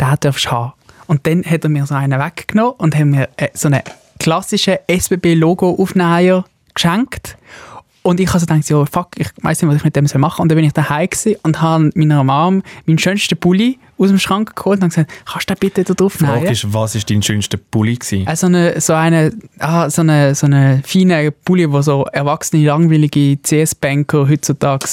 den 0.00 0.14
darfst 0.20 0.44
du 0.44 0.50
haben.» 0.50 0.72
Und 1.06 1.26
dann 1.26 1.42
hat 1.42 1.64
er 1.64 1.70
mir 1.70 1.86
so 1.86 1.94
einen 1.94 2.20
weggenommen 2.20 2.74
und 2.76 2.94
hat 2.94 3.06
mir 3.06 3.28
äh, 3.38 3.48
so 3.54 3.68
einen 3.68 3.80
klassischen 4.18 4.76
SBB-Logo-Aufnäher 4.86 6.44
geschenkt. 6.74 7.36
Und 8.10 8.18
ich 8.18 8.28
habe 8.28 8.40
so 8.40 8.46
gedacht, 8.46 8.68
ja, 8.68 8.84
fuck, 8.86 9.10
ich 9.18 9.28
weiß 9.40 9.62
nicht, 9.62 9.70
was 9.70 9.76
ich 9.76 9.84
mit 9.84 9.94
dem 9.94 10.04
machen 10.20 10.34
soll. 10.36 10.42
Und 10.42 10.48
dann 10.48 10.56
bin 10.56 10.64
ich 10.64 10.72
daheim 10.72 11.08
und 11.44 11.62
habe 11.62 11.90
meiner 11.94 12.24
Mom 12.24 12.60
meinen 12.84 12.98
schönsten 12.98 13.38
Pulli 13.38 13.78
aus 13.98 14.08
dem 14.08 14.18
Schrank 14.18 14.56
geholt 14.56 14.78
und 14.78 14.82
habe 14.82 14.88
gesagt, 15.06 15.12
kannst 15.30 15.48
du 15.48 15.54
den 15.54 15.60
bitte 15.60 15.84
da 15.84 15.94
drauf 15.94 16.16
Die 16.18 16.24
Frage 16.24 16.50
ist, 16.50 16.74
was 16.74 16.96
war 16.96 17.02
dein 17.08 17.22
schönster 17.22 17.56
Pulli? 17.56 17.94
Gewesen? 17.94 18.26
Also 18.26 18.48
eine, 18.48 18.80
so 18.80 18.94
eine, 18.94 19.32
ah, 19.60 19.88
so 19.88 20.02
eine, 20.02 20.34
so 20.34 20.46
eine 20.46 20.82
feine 20.84 21.30
Pulli, 21.30 21.70
wo 21.70 21.80
so 21.82 22.04
erwachsene, 22.12 22.64
langweilige 22.66 23.36
CS-Banker 23.42 24.28
heutzutage 24.28 24.86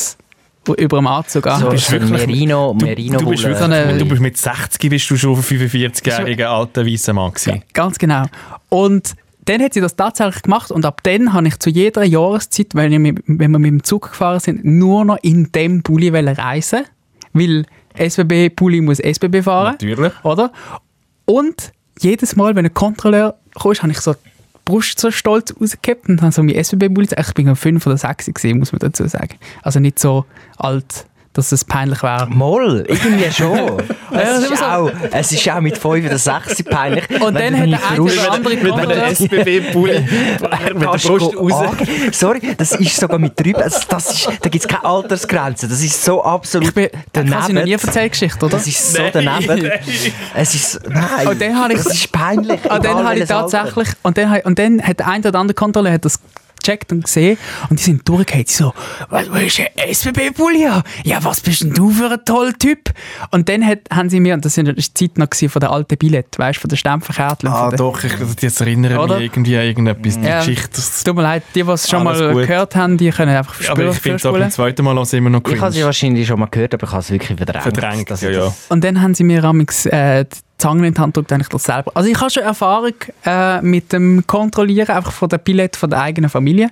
über 0.78 0.98
dem 1.00 1.08
Anzug 1.08 1.46
So, 1.46 1.50
haben. 1.50 1.70
bist 1.70 1.88
so 1.88 1.94
wirklich- 1.94 2.12
Merino, 2.12 2.76
Merino 2.76 3.18
du, 3.18 3.30
bist 3.32 3.42
wirklich, 3.46 3.58
So 3.58 3.66
eine- 3.66 3.98
du 3.98 4.06
bist 4.06 4.22
mit 4.22 4.38
60 4.38 4.90
bist 4.92 5.10
du 5.10 5.18
schon 5.18 5.42
45-jähriger 5.42 6.46
alter 6.46 6.86
weißer 6.86 7.14
Mann 7.14 7.32
gewesen. 7.32 7.64
Ganz 7.74 7.98
genau. 7.98 8.26
Und 8.70 9.16
dann 9.50 9.62
hat 9.62 9.74
sie 9.74 9.82
das 9.82 9.96
tatsächlich 9.96 10.44
gemacht 10.44 10.72
und 10.72 10.86
ab 10.86 11.02
dann 11.04 11.34
habe 11.34 11.48
ich 11.48 11.60
zu 11.60 11.70
jeder 11.70 12.04
Jahreszeit, 12.04 12.74
wenn, 12.74 12.92
ich 12.92 13.00
mit, 13.00 13.24
wenn 13.26 13.52
wir 13.52 13.60
mit 13.60 13.72
dem 13.72 13.84
Zug 13.84 14.10
gefahren 14.10 14.40
sind, 14.40 14.66
nur 14.66 15.06
noch 15.06 15.18
in 15.22 15.52
dem 15.52 15.84
Pulli 15.84 16.10
reisen 16.10 16.86
weil 17.34 17.66
SBB-Pulli 17.98 18.82
muss 18.82 19.00
SBB 19.00 19.44
fahren. 19.44 19.74
Natürlich. 19.74 20.14
Oder? 20.24 20.52
Und 21.26 21.72
jedes 22.00 22.36
Mal, 22.36 22.56
wenn 22.56 22.66
ein 22.66 22.74
Kontrolleur 22.74 23.36
kam, 23.60 23.74
habe 23.74 23.92
ich 23.92 24.00
so 24.00 24.14
die 24.14 24.20
Brust 24.66 25.00
so 25.00 25.12
stolz 25.12 25.54
rausgehabt 25.60 26.10
und 26.10 26.22
habe 26.22 26.32
so 26.32 26.44
mein 26.44 26.56
SBB-Bulli 26.56 27.10
Ich 27.18 27.34
bin 27.34 27.48
ja 27.48 27.56
fünf 27.56 27.86
oder 27.86 27.98
sechs 27.98 28.26
gewesen, 28.26 28.60
muss 28.60 28.72
man 28.72 28.80
dazu 28.80 29.08
sagen. 29.08 29.38
Also 29.62 29.80
nicht 29.80 30.00
so 30.00 30.26
alt, 30.58 31.07
dass 31.38 31.52
es 31.52 31.64
peinlich 31.64 32.02
wäre. 32.04 32.28
Moll, 32.30 32.84
irgendwie 32.88 33.32
schon. 33.32 33.58
Ja, 34.10 34.22
es, 34.22 34.30
das 34.30 34.44
ist 34.46 34.52
ist 34.54 34.64
auch, 34.64 34.92
es 35.12 35.32
ist 35.34 35.50
auch 35.50 35.60
mit 35.60 35.78
5 35.78 36.06
oder 36.06 36.18
6 36.18 36.64
peinlich. 36.64 37.04
Und 37.22 37.34
dann 37.38 37.60
hat 37.60 37.68
der 37.70 37.90
eine 37.92 38.02
oder 38.02 38.32
andere 38.32 38.56
Mit 38.56 38.72
einem. 38.74 39.14
SBB-Pulli 39.16 40.00
mit 40.74 40.82
der 40.82 40.88
Brust 40.88 41.10
raus. 41.38 41.54
an- 41.54 41.78
Sorry, 42.14 42.56
das 42.58 42.72
ist 42.72 42.96
sogar 42.96 43.20
mit 43.20 43.38
drüber. 43.38 43.64
Also 43.64 43.80
das 43.90 44.12
ist, 44.14 44.28
da 44.42 44.50
gibt 44.50 44.64
es 44.64 44.68
keine 44.68 44.86
Altersgrenze. 44.86 45.68
Das 45.68 45.84
ist 45.84 46.04
so 46.04 46.24
absolut 46.24 46.70
Ich 46.70 46.74
bin, 46.74 46.90
habe 47.16 47.28
sie 47.46 47.54
noch 47.54 47.64
nie 47.64 47.72
daneben. 47.72 47.86
erzählt, 47.86 48.12
Geschichte, 48.14 48.46
oder? 48.46 48.58
Das 48.58 48.66
ist 48.66 48.94
so 48.94 49.02
Nein, 49.02 49.12
daneben. 49.14 49.68
nein. 49.68 49.80
Es 50.36 50.56
ist. 50.56 50.80
Nein. 50.90 51.28
Und 51.28 51.42
dann 51.42 51.72
ich- 51.72 51.78
das 51.84 51.94
ist 51.94 52.12
peinlich. 52.12 52.64
Und 52.64 52.86
dann, 52.86 53.04
habe 53.06 53.20
ich 53.20 53.26
tatsächlich, 53.28 53.90
und 54.04 54.18
dann, 54.18 54.40
und 54.46 54.58
dann 54.58 54.82
hat 54.82 55.00
der 55.00 55.08
eine 55.10 55.28
oder 55.28 55.38
andere 55.40 55.54
Kontrolleur 55.56 55.92
hat 55.92 56.06
das 56.06 56.18
gecheckt 56.68 56.92
und 56.92 57.04
gesehen 57.06 57.38
und 57.70 57.80
die 57.80 57.84
sind 57.84 58.08
durchgehauen. 58.08 58.46
Die 58.46 58.52
so, 58.52 58.74
was, 59.10 59.32
was 59.32 59.42
ist 59.44 59.60
ein 59.60 59.68
SBB-Pulli? 59.92 60.68
Ja, 61.04 61.24
was 61.24 61.42
bist 61.42 61.62
denn 61.62 61.74
du 61.74 61.90
für 61.92 62.12
ein 62.12 62.24
toller 62.26 62.54
Typ? 62.54 62.92
Und 63.32 63.48
dann 63.50 63.66
hat, 63.66 63.80
haben 63.92 64.10
sie 64.10 64.20
mir, 64.20 64.34
und 64.34 64.44
das 64.46 64.58
war 64.58 64.64
die 64.66 64.94
Zeit 64.94 65.18
noch 65.18 65.28
von 65.52 65.60
der 65.60 65.72
alten 65.72 65.98
Billett, 65.98 66.38
weißt 66.38 66.58
du, 66.58 66.62
von 66.62 66.70
der 66.70 66.78
Stempferkärtchen. 66.78 67.50
Ah, 67.50 67.70
der- 67.70 67.78
doch, 67.78 68.04
ich, 68.04 68.14
jetzt 68.42 68.60
erinnere 68.62 69.00
Oder? 69.00 69.16
mich 69.16 69.26
irgendwie 69.26 69.58
an 69.58 69.64
irgendetwas, 69.66 70.20
die 70.20 70.26
Ja. 70.26 70.40
Geschichte. 70.40 70.82
Tut 71.04 71.16
mir 71.16 71.22
leid, 71.22 71.44
die, 71.56 71.64
die 71.64 71.70
es 71.70 71.90
schon 71.90 72.08
Alles 72.08 72.20
mal 72.22 72.34
gut. 72.34 72.48
gehört 72.48 72.76
haben, 72.76 72.98
die 72.98 73.10
können 73.12 73.36
einfach 73.36 73.56
Aber 73.56 73.64
spüren, 73.64 73.92
ich 73.92 74.00
finde 74.00 74.16
es 74.18 74.26
auch 74.26 74.34
beim 74.34 74.52
zweiten 74.52 74.84
Mal 74.84 74.96
hören 74.96 75.08
immer 75.14 75.30
noch 75.30 75.42
Ich 75.48 75.60
habe 75.62 75.72
sie 75.72 75.78
cringe. 75.78 75.86
wahrscheinlich 75.86 76.28
schon 76.28 76.40
mal 76.40 76.48
gehört, 76.48 76.74
aber 76.74 76.84
ich 76.86 76.92
habe 76.92 77.02
es 77.02 77.12
wirklich 77.12 77.38
verdrängt. 77.38 77.64
Verdrängt, 77.64 78.22
ja, 78.22 78.30
ja. 78.30 78.54
Und 78.70 78.84
dann 78.84 79.02
haben 79.02 79.14
sie 79.14 79.24
mir 79.24 79.44
amix, 79.44 79.86
äh, 79.86 80.26
die 80.58 80.64
Zange 80.64 80.88
in 80.88 80.94
die 80.94 81.00
Hand 81.00 81.14
gedrückt, 81.14 81.32
eigentlich 81.32 81.50
das 81.50 81.64
selber. 81.64 81.92
Also 81.94 82.10
ich 82.10 82.20
habe 82.20 82.32
schon 82.32 82.44
Erfahrung 82.44 82.94
äh, 83.26 83.62
mit 83.62 83.94
dem 83.94 84.26
Kontrollieren 84.26 84.90
einfach 84.90 85.12
von 85.12 85.30
der 85.30 85.38
Billett 85.38 85.76
von 85.76 85.90
der 85.90 86.02
eigenen 86.02 86.30
Familie. 86.30 86.70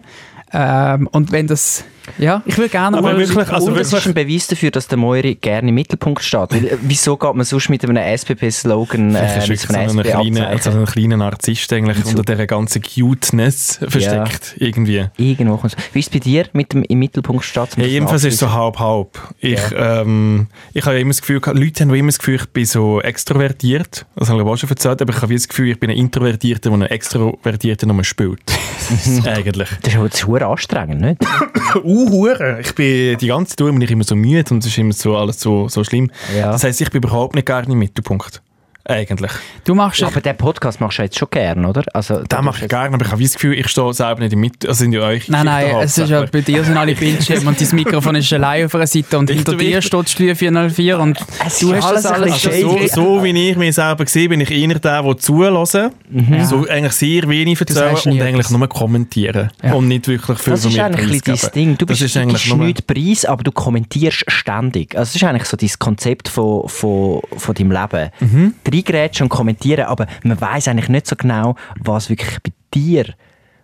Ähm, 0.52 1.08
und 1.12 1.32
wenn 1.32 1.48
das, 1.48 1.84
ja, 2.18 2.42
ich 2.46 2.58
will 2.58 2.70
gerne 2.70 2.98
Aber 2.98 3.14
mal... 3.14 3.18
wirklich, 3.18 3.50
also 3.50 3.68
und 3.68 3.78
das 3.78 3.88
ist 3.88 3.94
wirklich, 3.94 4.16
ein 4.16 4.28
Beweis 4.28 4.48
dafür, 4.48 4.72
dass 4.72 4.88
der 4.88 4.98
Moiri 4.98 5.36
gerne 5.36 5.70
im 5.70 5.76
Mittelpunkt 5.76 6.24
steht. 6.24 6.52
Weil, 6.52 6.66
äh, 6.66 6.78
wieso 6.82 7.18
geht 7.18 7.34
man 7.34 7.46
sonst 7.46 7.70
mit 7.70 7.84
einem 7.84 7.98
SPP-Slogan 7.98 9.16
äh, 9.16 9.38
ist 9.40 9.50
mit 9.50 9.50
wirklich 9.50 9.62
so 9.62 9.74
einem 9.74 10.00
ein 10.00 10.04
kleiner, 10.04 10.52
SP-Abzeichen? 10.52 10.68
also 10.68 10.80
ein 10.80 10.86
kleiner 10.86 11.18
Narzisst 11.18 11.74
eigentlich 11.74 11.98
Wieso? 11.98 12.10
unter 12.10 12.24
dieser 12.24 12.48
ganzen 12.48 12.82
Cuteness 12.82 13.80
versteckt. 13.88 14.56
Irgendwie. 14.58 15.06
Irgendwo 15.18 15.58
kommt's. 15.58 15.76
Wie 15.94 16.00
ist 16.00 16.08
es 16.08 16.14
bei 16.14 16.20
dir 16.20 16.46
mit 16.54 16.74
dem 16.74 16.84
im 16.84 17.00
Mittelpunkt 17.00 17.44
steht? 17.44 17.78
Ja, 17.78 17.86
jedenfalls 17.86 18.24
ist 18.24 18.36
es 18.36 18.40
so 18.40 18.52
halb-halb. 18.52 19.18
Ich, 19.40 19.62
ähm, 19.76 20.48
ich 20.74 20.86
habe 20.86 20.96
ja 20.96 21.02
immer 21.02 21.12
das 21.12 21.22
Gefühl, 21.22 21.42
Leute 21.54 21.84
haben 21.84 21.94
immer 21.94 22.08
das 22.08 22.20
Gefühl, 22.20 22.36
ich 22.36 22.46
bin 22.48 22.66
so 22.66 23.02
extrovertiert. 23.02 24.06
Das 24.16 24.30
habe 24.30 24.42
ich 24.42 24.48
auch 24.48 24.58
schon 24.58 24.70
erzählt, 24.70 25.02
aber 25.02 25.14
ich 25.14 25.22
habe 25.22 25.30
wie 25.30 25.36
das 25.36 25.48
Gefühl, 25.48 25.72
ich 25.72 25.80
bin 25.80 25.90
ein 25.90 25.98
Introvertierter, 25.98 26.70
der 26.70 26.74
einen 26.74 26.88
Extrovertierten 26.90 27.90
nur 27.90 28.04
spielt. 28.04 28.42
Eigentlich. 29.26 29.70
Das 29.82 29.94
ist 29.94 30.00
aber 30.00 30.10
verdammt 30.10 30.44
anstrengend, 30.44 31.02
nicht? 31.02 31.18
Uh, 31.96 32.10
Hure. 32.10 32.60
Ich 32.60 32.76
bin 32.76 33.18
die 33.18 33.28
ganze 33.28 33.56
Tour 33.56 33.72
bin 33.72 33.80
ich 33.80 33.90
immer 33.90 34.04
so 34.04 34.18
müde 34.18 34.54
und 34.54 34.58
es 34.60 34.68
ist 34.68 34.78
immer 34.78 34.92
so 34.92 35.16
alles 35.16 35.40
so, 35.40 35.70
so 35.70 35.82
schlimm. 35.86 36.12
Ja. 36.36 36.52
Das 36.52 36.66
heisst, 36.66 36.82
ich 36.82 36.92
bin 36.92 37.02
überhaupt 37.02 37.36
nicht 37.36 37.46
gerne 37.46 37.72
im 37.72 37.80
Mittelpunkt. 37.80 38.42
Eigentlich. 38.88 39.32
Du 39.64 39.74
machst 39.74 40.00
ja, 40.00 40.08
aber 40.08 40.22
den 40.22 40.38
Podcast 40.38 40.80
machst 40.80 41.00
du 41.00 41.04
jetzt 41.04 41.18
schon 41.18 41.28
gern, 41.32 41.66
oder? 41.66 41.84
Also, 41.94 42.22
Das 42.28 42.42
mache 42.44 42.64
ich 42.66 42.70
gerne, 42.70 42.94
aber 42.94 43.04
ich 43.04 43.12
habe 43.12 43.20
wie 43.20 43.24
das 43.24 43.34
Gefühl, 43.34 43.54
ich 43.58 43.68
stehe 43.68 43.92
selber 43.94 44.22
nicht 44.22 44.34
im 44.34 44.40
Mittelpunkt. 44.42 44.68
Also 44.68 44.84
sind 44.84 44.94
ja 44.94 45.02
euch. 45.02 45.28
Nein, 45.28 45.46
nein, 45.46 45.76
es 45.82 45.98
ist 45.98 46.10
ja, 46.10 46.24
bei 46.32 46.42
dir 46.42 46.64
sind 46.64 46.78
alle 46.78 46.94
Bildschirme 46.94 47.48
und 47.50 47.60
dein 47.60 47.76
Mikrofon 47.76 48.16
ist 48.16 48.32
allein 48.32 48.66
auf 48.66 48.76
einer 48.76 48.86
Seite 48.86 49.18
und 49.18 49.30
Ich- 49.32 49.38
hinter 49.38 49.54
du- 49.54 49.58
dir 49.58 49.80
ich- 49.80 49.86
steht 49.86 50.10
Studio 50.10 50.36
404 50.36 51.00
und 51.00 51.18
Es 51.46 51.60
du 51.60 51.72
ist 51.74 51.84
hast 51.84 51.96
das 51.96 52.06
alles 52.06 52.46
Also 52.46 52.78
so, 52.78 52.88
so 53.18 53.24
wie 53.24 53.50
ich 53.50 53.58
mich 53.58 53.74
selber 53.74 54.06
sehe, 54.06 54.30
bin 54.30 54.42
ich 54.42 54.52
eher 54.52 54.78
der, 54.80 55.02
der 55.02 55.18
zuhören. 55.18 55.66
So 55.66 56.68
eigentlich 56.70 56.94
sehr 56.94 57.28
wenig 57.28 57.60
erzählen 57.60 57.96
und 58.14 58.22
eigentlich 58.22 58.50
nur 58.52 58.68
kommentieren. 58.70 59.50
Ja. 59.64 59.74
Und 59.74 59.88
nicht 59.88 60.08
wirklich 60.08 60.38
viel 60.38 60.54
Das 60.54 60.64
ist 60.64 60.74
mir 60.76 60.86
eigentlich 60.86 61.22
dein 61.24 61.38
Ding. 61.56 61.78
Du 61.78 61.86
Das 61.86 61.98
bist, 62.00 62.02
ist 62.04 62.16
du 62.16 62.20
eigentlich 62.20 62.48
nur... 62.50 62.58
nichts 62.66 62.82
preis, 62.84 63.26
aber 63.26 63.44
du 63.44 63.52
kommentierst 63.52 64.26
ständig. 64.28 64.96
Also 64.96 65.10
das 65.10 65.16
ist 65.16 65.24
eigentlich 65.24 65.46
so 65.46 65.58
dein 65.58 65.70
Konzept 65.80 66.28
von, 66.28 66.68
von, 66.70 67.22
von 67.36 67.56
deinem 67.56 67.72
Leben. 67.72 68.10
Mhm. 68.20 68.54
Reingrätschen 68.76 69.26
und 69.26 69.30
kommentieren, 69.30 69.86
aber 69.86 70.08
man 70.24 70.40
weiß 70.40 70.68
eigentlich 70.68 70.90
nicht 70.90 71.08
so 71.08 71.16
genau, 71.16 71.56
was 71.80 72.10
wirklich 72.10 72.40
bei 72.44 72.52
dir, 72.74 73.06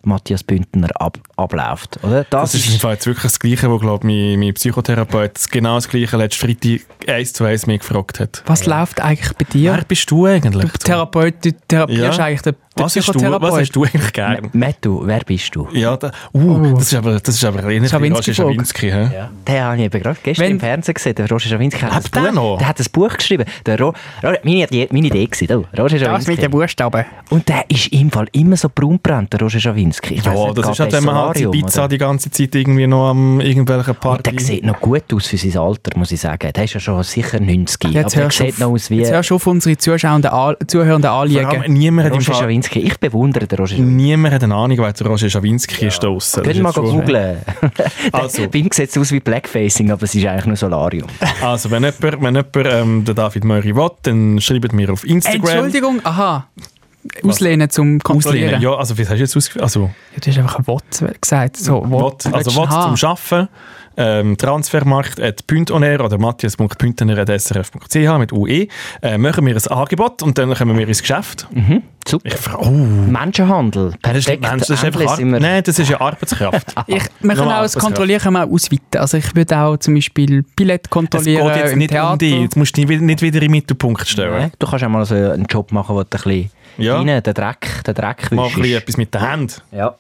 Matthias 0.04 0.44
Bündner, 0.44 0.90
ab, 1.00 1.20
abläuft. 1.38 2.00
Oder? 2.04 2.24
Das 2.30 2.56
ist 2.56 2.74
im 2.74 2.80
Fall 2.80 2.94
jetzt 2.94 3.06
wirklich 3.06 3.22
das 3.24 3.40
Gleiche, 3.40 3.70
wo 3.70 3.78
glaube 3.78 4.08
mein, 4.08 4.40
mein 4.40 4.54
Psychotherapeut 4.56 5.34
genau 5.52 5.76
das 5.76 5.88
Gleiche 5.88 6.18
letzten 6.18 6.48
Freitag 6.48 6.82
eins 7.08 7.34
zu 7.34 7.44
eins 7.44 7.68
mich 7.68 7.82
gefragt 7.82 8.20
hat. 8.20 8.42
was 8.48 8.66
läuft 8.66 9.00
eigentlich 9.00 9.32
bei 9.34 9.46
dir? 9.46 9.74
Wer 9.74 9.86
bist 9.86 10.10
du 10.10 10.26
eigentlich? 10.26 10.72
Du 10.72 10.78
Therapeut, 10.80 11.46
du 11.46 11.52
therapierst 11.68 12.18
Ja. 12.18 12.26
eigentlich 12.26 12.42
den 12.42 12.56
was, 12.76 12.96
hast 12.96 13.08
du, 13.16 13.20
was 13.42 13.54
hast 13.60 13.72
du 13.76 13.84
eigentlich 13.84 14.14
gern? 14.14 14.50
Mattu, 14.54 15.02
wer 15.06 15.20
bist 15.20 15.54
du? 15.56 15.68
Ja, 15.74 15.98
da, 15.98 16.12
uh, 16.34 16.74
das 16.76 16.84
ist 16.86 16.94
aber, 16.96 17.20
das 17.20 17.36
ist 17.36 17.44
aber 17.44 17.62
Schawinski 17.62 18.12
Roger 18.12 18.34
Schawinski. 18.34 18.90
hä? 18.92 19.10
Den 19.48 19.62
habe 19.62 19.78
ich 19.78 19.84
eben 19.84 20.02
gerade 20.04 20.18
gestern 20.24 20.46
Wenn- 20.46 20.52
im 20.54 20.60
Fernsehen 20.60 20.94
gesehen. 20.94 21.16
Der 21.16 21.30
Roger 21.30 21.50
Schawinski 21.50 21.80
hat, 21.82 21.94
Lebt 22.04 22.16
ein 22.18 22.24
der 22.24 22.30
Buch- 22.32 22.36
noch? 22.36 22.58
der 22.60 22.68
hat 22.70 22.80
ein 22.80 22.86
Buch 22.92 23.14
geschrieben. 23.18 23.46
Der 23.66 23.80
Ro 23.80 23.94
Ro 24.24 24.32
meine, 24.44 24.64
Idee- 24.64 24.88
meine 24.92 25.08
Idee 25.08 25.28
war, 25.50 25.58
oh, 25.58 25.66
Roger 25.82 25.98
Das 26.00 26.08
Schawinski. 26.08 26.32
mit 26.32 26.42
den 26.42 26.52
Buchstaben. 26.52 27.06
Und 27.30 27.48
der 27.50 27.66
ist 27.70 27.88
im 27.88 28.10
Fall 28.12 28.28
immer 28.32 28.56
so 28.58 28.70
braunbrennt, 28.74 29.34
der 29.34 29.42
Roger 29.42 29.60
Schawinski. 29.60 30.16
Ich 30.16 30.26
Ja, 30.26 30.34
nicht, 30.34 30.58
das 30.58 30.70
ist 30.70 30.80
halt, 30.80 30.92
der 30.94 31.00
wenn 31.00 31.06
man 31.06 31.16
halt 31.16 31.38
die 31.40 31.48
Pizza 31.48 31.82
oder? 31.82 31.88
die 31.90 31.98
ganze 31.98 32.32
Zeit 32.32 32.56
irgendwie 32.56 32.88
noch 32.88 33.10
am 33.10 33.40
irgendwelchen 33.42 33.94
Und 33.94 34.00
Party... 34.00 34.32
der 34.32 34.40
sieht 34.40 34.66
noch 34.66 34.80
gut 34.80 35.04
aus 35.14 35.28
für 35.28 35.38
sein 35.38 35.58
Alter, 35.58 35.98
muss 35.98 36.12
ich 36.12 36.22
sagen. 36.22 36.52
Der 36.54 36.64
ist 36.64 36.74
ja 36.74 36.80
schon 36.80 37.04
sicher 37.04 37.40
90. 37.40 37.92
Jetzt 37.92 37.98
aber 37.98 38.10
der 38.16 38.24
hörst, 38.24 38.40
du 38.40 38.44
sieht 38.46 38.54
auf, 38.54 38.60
noch 38.60 38.70
aus 38.72 38.90
wie 38.90 38.98
jetzt 38.98 39.12
hörst 39.12 39.30
du 39.30 39.36
auf 39.36 39.48
unsere 39.48 39.78
Zuschauenden, 39.78 40.32
Zuhörenden 40.68 41.10
Vor 41.12 41.20
anliegen. 41.22 41.46
allem 41.46 41.74
niemand 41.74 42.06
hat, 42.08 42.14
im 42.14 42.20
Roger 42.20 42.34
Fall, 42.34 42.52
Schawinski. 42.62 42.80
Ich 42.80 43.00
bewundere 43.00 43.48
den 43.48 43.58
Roger 43.58 43.76
Schawinski. 43.76 43.94
niemand 43.96 44.34
hat 44.34 44.44
eine 44.44 44.56
Ahnung, 44.56 44.78
wer 44.78 44.94
der 44.94 45.08
Roger 45.08 45.30
Schawinski 45.30 45.88
ist 45.88 46.04
draussen. 46.04 46.38
Das 46.38 46.46
Könnt 46.46 46.56
ihr 46.56 46.64
mal 46.64 46.74
googlen. 46.74 47.38
Also. 48.12 48.48
Bei 48.50 48.60
ihm 48.60 48.70
sieht 48.72 48.90
es 48.90 48.98
aus 48.98 49.12
wie 49.12 49.20
Blackfacing, 49.20 49.92
aber 49.92 50.04
es 50.04 50.16
ist 50.16 50.26
eigentlich 50.26 50.46
nur 50.46 50.56
Solarium. 50.56 51.08
Also, 51.42 51.70
wenn 51.72 51.84
jemand, 51.84 52.02
wenn 52.02 52.36
jemand 52.36 52.56
ähm, 52.56 53.06
den 53.06 53.16
David 53.16 53.44
Möri 53.44 53.76
will, 53.76 53.90
dann 54.04 54.40
schreibt 54.42 54.74
mir 54.74 54.92
auf 54.92 55.06
Instagram. 55.06 55.50
Entschuldigung, 55.50 56.02
aha. 56.04 56.48
Auslehnen 57.24 57.70
zum 57.70 58.00
Kontrollieren. 58.00 58.56
Auslehnen. 58.56 58.62
Ja, 58.62 58.76
also 58.78 58.98
wie 58.98 59.02
hast 59.02 59.12
du 59.12 59.16
jetzt 59.16 59.36
ausgeführt? 59.36 59.64
Also, 59.64 59.90
Ja, 60.14 60.20
du 60.22 60.30
hast 60.30 60.38
einfach 60.38 60.60
ein 60.60 60.68
Wort 60.68 60.84
gesagt. 61.20 61.58
So, 61.58 61.90
Wort, 61.90 62.26
also 62.28 62.36
willst 62.36 62.52
du 62.52 62.56
Wort 62.56 63.00
zum 63.00 63.10
Arbeiten. 63.10 63.50
Ähm, 63.98 64.38
Transfermarkt 64.38 65.20
at 65.20 65.44
oder 65.52 66.18
matthias.püntener.srf.ch 66.18 68.18
mit 68.20 68.32
UE. 68.32 68.68
Äh, 69.02 69.18
machen 69.18 69.46
wir 69.46 69.56
ein 69.56 69.68
Angebot 69.68 70.24
und 70.24 70.38
dann 70.38 70.54
kommen 70.54 70.78
wir 70.78 70.88
ins 70.88 71.02
Geschäft. 71.02 71.48
Super. 72.08 72.26
Ich 72.28 72.34
frage, 72.36 72.66
oh, 72.66 72.72
Menschenhandel. 72.72 73.94
das 74.02 74.18
ist, 74.18 74.26
Perfekt. 74.26 74.42
Mensch, 74.42 74.60
das 74.62 74.70
ist 74.72 74.84
einfach 74.84 75.06
Ar 75.06 75.22
Nein, 75.22 75.64
das 75.64 75.78
ist 75.78 75.90
ja 75.90 76.02
Arbeitskraft. 76.02 76.74
Ich, 76.88 76.96
wir 76.96 77.00
können 77.20 77.38
Nochmal 77.38 77.60
auch 77.60 77.64
das. 77.64 77.78
Kontrollieren 77.78 78.22
können 78.22 78.36
wir 78.38 78.46
auch 78.46 78.52
ausweiten. 78.52 79.00
Also 79.00 79.18
ich 79.18 79.36
würde 79.36 79.58
auch 79.58 79.78
zum 79.78 79.94
Beispiel 79.96 80.44
Billett 80.56 80.82
Es 80.86 80.90
kontrollieren 80.90 81.48
geht 81.48 81.56
jetzt 81.58 81.74
im 81.74 81.80
nicht 81.80 81.92
Theater. 81.92 82.14
um 82.14 82.18
dich. 82.18 82.34
Jetzt 82.34 82.58
musst 82.58 82.78
du 82.78 82.86
dich 82.86 83.02
nicht 83.02 83.22
wieder 83.22 83.36
in 83.38 83.42
den 83.42 83.52
Mittelpunkt 83.52 84.08
stellen. 84.08 84.42
Ja, 84.42 84.50
Du 84.58 84.68
kannst 84.68 84.84
auch 84.84 84.90
mal 84.90 85.06
so 85.06 85.16
einen 85.16 85.46
Job 85.46 85.72
machen, 85.72 85.96
wo 85.96 86.00
du 86.04 86.06
ein 86.06 86.10
bisschen 86.10 86.50
Ja. 86.78 86.98
rein, 86.98 87.22
den 87.22 87.34
Dreck, 87.34 87.84
den 87.86 87.94
Dreck 87.94 88.32
Mal 88.32 88.48
ein 88.48 88.54
bisschen 88.56 88.78
etwas 88.78 88.98
mit 88.98 89.14
den 89.14 89.22
Händen. 89.22 89.54
Ja. 89.72 89.96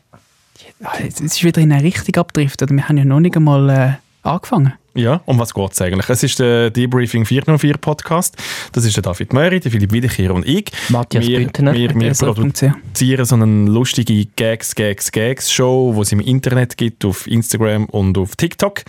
Jetzt 1.01 1.21
ist 1.21 1.43
wieder 1.43 1.61
in 1.61 1.71
eine 1.71 1.83
Richtung 1.83 2.15
abgedriftet. 2.15 2.69
Wir 2.71 2.87
haben 2.87 2.97
ja 2.97 3.05
noch 3.05 3.19
nicht 3.19 3.35
einmal 3.35 3.69
äh, 3.69 4.27
angefangen. 4.27 4.73
Ja, 4.93 5.21
um 5.25 5.39
was 5.39 5.53
geht 5.53 5.71
es 5.71 5.81
eigentlich? 5.81 6.09
Es 6.09 6.21
ist 6.21 6.39
der 6.39 6.69
Debriefing 6.69 7.25
404 7.25 7.77
Podcast. 7.77 8.35
Das 8.73 8.83
ist 8.83 8.93
der 8.97 9.03
David 9.03 9.31
Möri, 9.31 9.61
der 9.61 9.71
Philipp 9.71 9.93
Wiederkehr 9.93 10.33
und 10.35 10.45
ich. 10.45 10.65
Matthias 10.89 11.25
wir, 11.25 11.39
Bündner. 11.39 11.73
Wir, 11.73 11.95
wir 11.95 12.13
SRF.ch. 12.13 12.35
produzieren 12.35 13.23
so 13.25 13.35
eine 13.35 13.69
lustige 13.69 14.25
Gags, 14.35 14.75
Gags, 14.75 15.09
Gags 15.13 15.49
Show, 15.49 15.93
die 15.95 16.01
es 16.01 16.11
im 16.11 16.19
Internet 16.19 16.75
gibt, 16.75 17.05
auf 17.05 17.25
Instagram 17.25 17.85
und 17.85 18.17
auf 18.17 18.35
TikTok. 18.35 18.81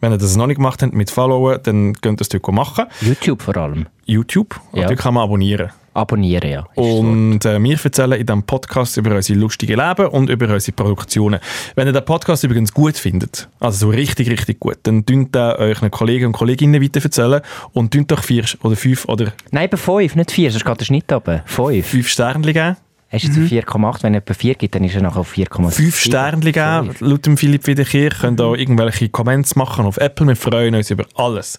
Wenn 0.00 0.12
ihr 0.12 0.18
das 0.18 0.36
noch 0.36 0.46
nicht 0.46 0.58
gemacht 0.58 0.80
habt 0.80 0.94
mit 0.94 1.10
Followen, 1.10 1.58
dann 1.64 1.94
könnt 2.00 2.20
ihr 2.20 2.22
es 2.22 2.28
dort 2.28 2.46
machen. 2.52 2.84
YouTube 3.00 3.42
vor 3.42 3.56
allem. 3.56 3.86
YouTube, 4.06 4.60
Ja. 4.72 4.86
dort 4.86 5.00
kann 5.00 5.14
man 5.14 5.24
abonnieren. 5.24 5.70
Abonnieren, 5.98 6.50
ja. 6.50 6.66
Und 6.76 7.44
äh, 7.44 7.60
wir 7.62 7.78
erzählen 7.82 8.12
in 8.12 8.26
diesem 8.26 8.42
Podcast 8.44 8.96
über 8.96 9.14
unsere 9.14 9.38
lustige 9.38 9.74
Leben 9.74 10.06
und 10.06 10.30
über 10.30 10.48
unsere 10.52 10.72
Produktionen. 10.74 11.40
Wenn 11.74 11.88
ihr 11.88 11.92
den 11.92 12.04
Podcast 12.04 12.44
übrigens 12.44 12.72
gut 12.72 12.96
findet, 12.96 13.48
also 13.58 13.86
so 13.86 13.90
richtig, 13.90 14.30
richtig 14.30 14.60
gut, 14.60 14.78
dann 14.84 15.04
dünnt 15.04 15.34
den 15.34 15.42
euren 15.42 15.90
Kollegen 15.90 16.26
und 16.26 16.32
Kolleginnen 16.32 16.80
weiter 16.80 17.02
erzählen 17.02 17.40
und 17.72 17.92
dünnt 17.94 18.12
doch 18.12 18.22
vier 18.22 18.44
oder 18.62 18.76
fünf 18.76 19.06
oder 19.06 19.32
Nein, 19.50 19.64
eben 19.64 19.76
fünf, 19.76 20.14
nicht 20.14 20.30
vier, 20.30 20.50
sonst 20.52 20.64
geht 20.64 20.80
der 20.80 20.84
Schnitt 20.84 21.12
runter. 21.12 21.42
Fünf. 21.46 21.86
fünf 21.86 22.08
Sterne 22.08 22.52
geben. 22.52 22.76
Ist 23.10 23.24
jetzt 23.24 23.38
auf 23.38 23.44
4,8. 23.44 24.02
Wenn 24.02 24.14
etwa 24.14 24.34
4 24.34 24.54
gibt, 24.54 24.74
dann 24.74 24.84
ist 24.84 24.94
er 24.94 25.00
nachher 25.00 25.20
auf 25.20 25.32
4,7. 25.32 25.70
Fünf 25.70 25.98
Sterne 25.98 26.52
geben. 26.52 26.92
Fünf. 26.92 27.00
Laut 27.00 27.24
dem 27.24 27.36
Philipp 27.38 27.66
Wiederkehr 27.66 28.10
könnt 28.10 28.38
ihr 28.38 28.44
auch 28.44 28.54
irgendwelche 28.54 29.08
Comments 29.08 29.56
machen 29.56 29.86
auf 29.86 29.96
Apple. 29.96 30.26
Wir 30.26 30.36
freuen 30.36 30.74
uns 30.74 30.90
über 30.90 31.06
alles. 31.14 31.58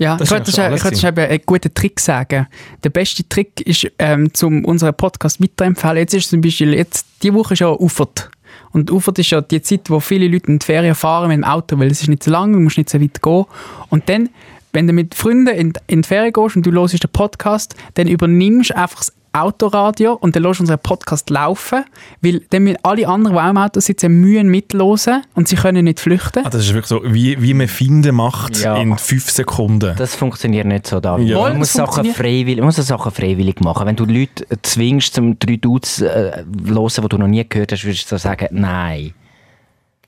Ja, 0.00 0.16
Das 0.16 0.28
ich 0.28 0.32
wollte 0.32 0.64
eigentlich 0.64 0.92
ich 0.92 1.00
schon 1.00 1.18
einen 1.18 1.40
guten 1.44 1.74
Trick 1.74 2.00
sagen. 2.00 2.46
Der 2.82 2.88
beste 2.88 3.28
Trick 3.28 3.60
ist, 3.60 3.86
ähm, 3.98 4.32
zum 4.32 4.64
unseren 4.64 4.94
Podcast 4.94 5.42
weiterempfehlen. 5.42 5.98
Jetzt 5.98 6.14
ist 6.14 6.30
zum 6.30 6.40
Beispiel, 6.40 6.72
jetzt, 6.72 7.04
die 7.22 7.34
Woche 7.34 7.52
ist 7.52 7.60
ja 7.60 7.68
Ufert. 7.68 8.30
Und 8.72 8.90
Ufert 8.90 9.18
ist 9.18 9.30
ja 9.30 9.42
die 9.42 9.60
Zeit, 9.60 9.90
wo 9.90 10.00
viele 10.00 10.26
Leute 10.26 10.46
in 10.46 10.58
die 10.58 10.64
Ferien 10.64 10.94
fahren 10.94 11.28
mit 11.28 11.36
dem 11.36 11.44
Auto, 11.44 11.78
weil 11.78 11.90
es 11.90 12.00
ist 12.00 12.08
nicht 12.08 12.22
so 12.22 12.30
lang, 12.30 12.54
du 12.54 12.60
musst 12.60 12.78
nicht 12.78 12.88
so 12.88 12.98
weit 12.98 13.20
gehen. 13.20 13.44
Und 13.90 14.08
dann, 14.08 14.30
wenn 14.72 14.86
du 14.86 14.94
mit 14.94 15.14
Freunden 15.14 15.54
in, 15.54 15.74
in 15.86 16.00
die 16.00 16.08
Ferien 16.08 16.32
gehst 16.32 16.56
und 16.56 16.64
du 16.64 16.72
hörst 16.72 16.94
den 16.94 17.10
Podcast, 17.10 17.74
dann 17.94 18.08
übernimmst 18.08 18.70
du 18.70 18.78
einfach 18.78 19.00
das 19.00 19.12
Autoradio 19.32 20.14
und 20.14 20.34
dann 20.34 20.42
lässt 20.42 20.60
unseren 20.60 20.78
Podcast 20.78 21.30
laufen, 21.30 21.84
weil 22.20 22.42
dann 22.50 22.64
müssen 22.64 22.78
alle 22.82 23.06
anderen, 23.06 23.36
die 23.36 23.42
auch 23.42 23.50
im 23.50 23.56
Auto 23.58 23.80
sitzen, 23.80 24.20
mühen 24.20 24.48
mitlosen 24.48 25.22
und 25.34 25.48
sie 25.48 25.56
können 25.56 25.84
nicht 25.84 26.00
flüchten. 26.00 26.44
Ah, 26.44 26.50
das 26.50 26.62
ist 26.62 26.74
wirklich 26.74 26.86
so, 26.86 27.02
wie, 27.04 27.40
wie 27.40 27.54
man 27.54 27.68
Finden 27.68 28.14
macht 28.14 28.58
Ja. 28.58 28.76
in 28.76 28.96
fünf 28.98 29.30
Sekunden. 29.30 29.94
Das 29.96 30.14
funktioniert 30.14 30.66
nicht 30.66 30.86
so, 30.86 31.00
David. 31.00 31.28
Ja. 31.28 31.40
Man, 31.40 31.58
muss 31.58 31.72
Sachen 31.72 32.06
freiwillig, 32.06 32.58
man 32.58 32.66
muss 32.66 32.76
Sachen 32.76 33.12
freiwillig 33.12 33.60
machen. 33.60 33.86
Wenn 33.86 33.96
du 33.96 34.04
Leute 34.04 34.46
zwingst, 34.62 35.14
zum 35.14 35.38
drei 35.38 35.56
Dudes 35.56 36.00
äh, 36.00 36.44
hören, 36.66 36.90
die 37.02 37.08
du 37.08 37.18
noch 37.18 37.28
nie 37.28 37.46
gehört 37.48 37.72
hast, 37.72 37.84
würdest 37.84 38.10
du 38.10 38.18
sagen, 38.18 38.48
nein. 38.50 39.14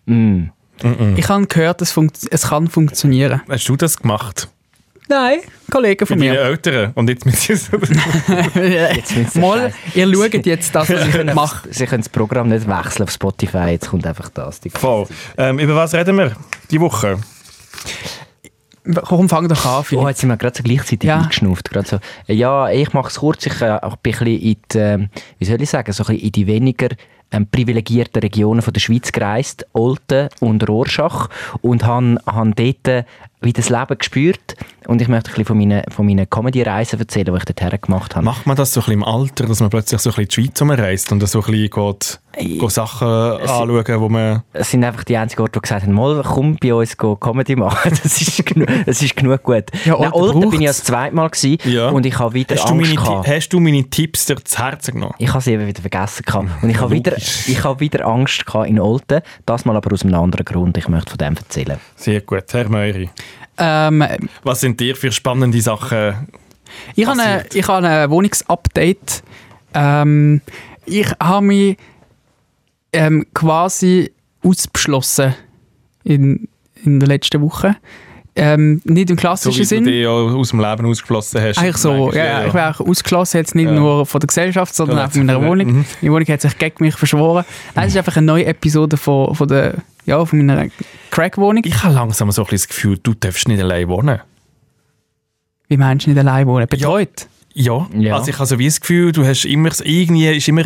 Mm. 0.07 0.45
Ich 1.17 1.29
habe 1.29 1.47
gehört, 1.47 1.81
es, 1.81 1.93
funkt 1.93 2.19
es 2.31 2.49
kann 2.49 2.67
funktionieren. 2.67 3.41
Hast 3.49 3.69
du 3.69 3.77
das 3.77 3.97
gemacht? 3.99 4.49
Nein, 5.09 5.41
Kollegen 5.71 6.07
von 6.07 6.19
mir. 6.19 6.41
Eltern. 6.41 6.93
Und 6.95 7.09
jetzt 7.11 7.27
mit 7.27 7.37
so 7.37 7.53
Jetzt 7.53 9.17
müssen 9.17 9.29
sie 9.31 9.41
Mal, 9.41 9.73
ihr 9.95 10.15
schaut 10.15 10.47
jetzt 10.47 10.75
das, 10.75 10.89
was 10.91 11.07
ich 11.09 11.25
mache. 11.35 11.69
Sie 11.71 11.87
können 11.87 12.03
das 12.03 12.09
Programm 12.09 12.49
nicht 12.49 12.67
wechseln 12.69 13.03
auf 13.05 13.11
Spotify, 13.11 13.71
jetzt 13.71 13.91
kommt 13.91 14.07
einfach 14.07 14.29
das. 14.31 14.61
Die 14.61 14.71
Voll. 14.71 15.07
Ähm, 15.37 15.59
über 15.59 15.75
was 15.75 15.93
reden 15.95 16.17
wir 16.17 16.33
die 16.71 16.81
Woche? 16.81 17.19
Komm, 19.05 19.29
fang 19.29 19.49
doch 19.49 19.65
an, 19.65 19.79
Oh, 19.79 19.83
Philipp. 19.83 20.09
jetzt 20.09 20.21
sind 20.21 20.29
wir 20.31 20.37
gerade 20.37 20.57
so 20.57 20.63
gleichzeitig 20.65 21.07
Ja. 21.09 21.21
eingeschnauft. 21.21 21.71
Gerade 21.71 21.89
so. 21.89 21.99
Ja, 22.27 22.69
ich 22.69 22.93
mache 22.93 23.09
es 23.09 23.17
kurz. 23.21 23.47
Ich 23.47 23.61
äh, 23.61 23.79
bin 23.81 23.91
ein 23.91 23.93
bisschen 24.03 24.27
in 24.27 24.57
die, 24.73 24.79
ähm, 24.79 25.09
wie 25.39 25.45
soll 25.45 25.63
ich 25.63 25.71
sagen, 25.71 25.93
so 25.93 26.03
ein 26.03 26.07
bisschen 26.09 26.27
in 26.27 26.33
die 26.33 26.47
weniger 26.49 26.89
ähm, 27.31 27.47
privilegierten 27.47 28.21
Regionen 28.21 28.61
von 28.61 28.73
der 28.73 28.81
Schweiz 28.81 29.13
gereist, 29.13 29.67
Olten 29.73 30.29
und 30.41 30.69
Rorschach, 30.69 31.29
und 31.61 31.85
habe 31.87 32.19
han 32.27 32.55
dort 32.57 32.89
äh, 32.89 33.05
wie 33.43 33.53
das 33.53 33.69
Leben 33.69 33.99
gespürt. 33.99 34.57
Und 34.87 35.01
ich 35.01 35.09
möchte 35.09 35.31
ein 35.31 35.33
bisschen 35.33 35.45
von 35.45 35.59
meinen, 35.59 35.83
von 35.91 36.07
meinen 36.07 36.29
Comedy-Reisen 36.29 36.99
erzählen, 36.99 37.27
die 37.27 37.37
ich 37.37 37.45
dorthin 37.45 37.79
gemacht 37.81 38.17
habe. 38.17 38.25
Macht 38.25 38.47
man 38.47 38.57
das 38.57 38.73
so 38.73 38.81
ein 38.81 38.85
bisschen 38.85 39.01
im 39.01 39.05
Alter, 39.05 39.47
dass 39.47 39.61
man 39.61 39.71
plötzlich 39.71 40.01
so 40.01 40.11
ein 40.11 40.17
bisschen 40.17 40.29
die 40.29 40.49
Schweiz 40.49 40.61
umreist 40.61 41.13
und 41.13 41.27
so 41.27 41.41
ein 41.41 41.45
bisschen 41.45 41.71
geht, 41.71 42.21
geht 42.33 42.71
Sachen 42.71 43.07
anschauen, 43.09 44.01
wo 44.01 44.09
man... 44.09 44.43
Es 44.53 44.71
sind 44.71 44.85
einfach 44.85 45.05
die 45.05 45.17
einzigen 45.17 45.43
Orte, 45.43 45.59
die 45.59 45.63
gesagt 45.63 45.83
haben, 45.85 45.93
mal, 45.93 46.23
komm 46.25 46.57
bei 46.57 46.73
uns 46.75 46.97
go 46.97 47.17
Comedy 47.17 47.57
machen. 47.57 47.93
Das 48.03 48.21
ist, 48.21 48.45
genu 48.47 48.67
das 48.87 49.03
ist 49.03 49.15
genug 49.17 49.43
gut. 49.43 49.65
Ja, 49.85 49.97
Nein, 49.99 50.13
Olten 50.13 50.51
bin 50.51 50.61
ich 50.61 50.67
das 50.67 50.83
zweite 50.85 51.15
Mal 51.15 51.29
gewesen 51.29 51.59
Ja. 51.71 51.89
und 51.91 52.07
ich 52.07 52.19
habe 52.19 52.35
wieder 52.35 52.55
Hast 52.57 52.69
du, 52.69 52.75
Angst 52.75 52.95
meine, 52.95 53.07
gehabt. 53.09 53.29
Hast 53.29 53.49
du 53.51 53.61
meine 53.61 53.85
Tipps 53.85 54.27
dir 54.27 54.43
zu 54.45 54.59
Herzen 54.59 54.95
genommen? 54.95 55.15
Ich 55.19 55.29
habe 55.31 55.41
sie 55.41 55.53
eben 55.53 55.67
wieder 55.67 55.81
vergessen. 55.81 56.23
Gehabt. 56.25 56.49
Und 56.63 56.71
ich 56.71 56.81
habe 56.81 56.91
wieder, 56.93 57.17
ich 57.17 57.65
habe 57.65 57.81
wieder 57.81 58.07
Angst 58.07 58.47
gehabt 58.47 58.69
in 58.69 58.81
Olten. 58.81 59.21
Das 59.47 59.65
mal 59.65 59.77
aber 59.77 59.93
aus 59.93 60.03
einem 60.05 60.15
anderen 60.15 60.45
Grund. 60.45 60.77
Ich 60.79 60.89
möchte 60.89 61.11
von 61.11 61.19
dem 61.19 61.37
erzählen. 61.37 61.79
Sehr 61.97 62.21
gut, 62.23 62.45
Herr 62.53 62.69
Meury. 62.69 63.11
Ähm, 63.59 64.05
Was 64.43 64.61
sind 64.61 64.81
dir 64.81 64.97
für 64.97 65.13
spannende 65.13 65.61
Sachen? 65.61 66.27
ich 66.97 67.07
habe 67.07 67.21
ein, 67.21 67.37
Passiert. 67.43 67.55
ich 67.55 67.69
habe 67.69 67.87
ein 67.87 68.11
Wohnungsupdate. 68.11 69.23
Ähm, 69.75 70.41
ich 70.87 71.07
habe 71.21 71.45
mich 71.47 71.77
ähm, 72.93 73.27
quasi 73.35 74.13
ausbeschlossen 74.45 75.35
in, 76.05 76.49
in 76.85 77.01
der 77.01 77.09
letzten 77.09 77.41
Woche. 77.41 77.77
Ähm, 78.35 78.81
nicht 78.85 79.11
im 79.11 79.17
So 79.19 79.21
klassischen 79.21 79.61
wie 79.61 79.65
Sinn. 79.65 79.85
du 79.85 79.91
dich 79.91 80.03
ja 80.05 80.09
aus 80.09 80.51
dem 80.51 80.61
Leben 80.61 80.87
ausgeschlossen 80.87 81.41
hast. 81.43 81.59
Eigentlich 81.59 81.77
so, 81.77 81.91
Eigentlich, 81.93 82.15
ja, 82.15 82.47
ich 82.47 82.55
wäre 82.55 82.71
auch 82.75 82.81
ausgeschlossen, 82.81 83.37
jetzt 83.37 83.55
nicht 83.55 83.67
Ja. 83.67 83.73
nur 83.73 84.07
von 84.07 84.21
der 84.21 84.27
Gesellschaft, 84.27 84.75
sondern 84.75 84.97
Ja, 84.99 85.05
auch 85.07 85.11
von 85.11 85.27
meiner 85.27 85.39
ja. 85.43 85.49
Wohnung. 85.49 85.67
Mhm. 85.67 85.85
Die 86.01 86.11
Wohnung 86.11 86.27
hat 86.27 86.41
sich 86.41 86.57
gegen 86.57 86.83
mich 86.83 86.95
verschworen. 86.95 87.45
Nein, 87.75 87.85
es 87.89 87.93
ist 87.93 87.99
einfach 87.99 88.17
eine 88.17 88.25
neue 88.27 88.47
Episode 88.47 88.97
von, 88.97 89.35
von, 89.35 89.49
der, 89.49 89.75
ja, 90.07 90.25
von 90.25 90.39
meiner 90.47 90.67
Crack-Wohnung. 91.11 91.63
Ich 91.67 91.83
habe 91.85 91.93
langsam 91.95 92.33
so 92.33 92.41
ein 92.43 92.47
bisschen 92.47 92.57
das 92.57 92.69
Gefühl, 92.69 92.99
du 93.03 93.13
darfst 93.13 93.49
nicht 93.49 93.61
allein 93.63 93.87
wohnen. 93.89 94.21
Wie 95.69 95.77
meinst 95.77 96.07
du 96.07 96.11
nicht 96.11 96.19
allein 96.19 96.47
wohnen? 96.47 96.67
Betreut? 96.69 97.27
Ja, 97.55 97.87
Ja. 97.99 98.17
also 98.17 98.31
ich 98.31 98.37
habe 98.39 98.47
so 98.47 98.59
wie 98.59 98.67
das 98.67 98.81
Gefühl, 98.81 99.13
du 99.13 99.25
hast 99.27 99.45
immer, 99.45 99.71
irgendwie 99.85 100.27
ist 100.29 100.49
immer 100.49 100.65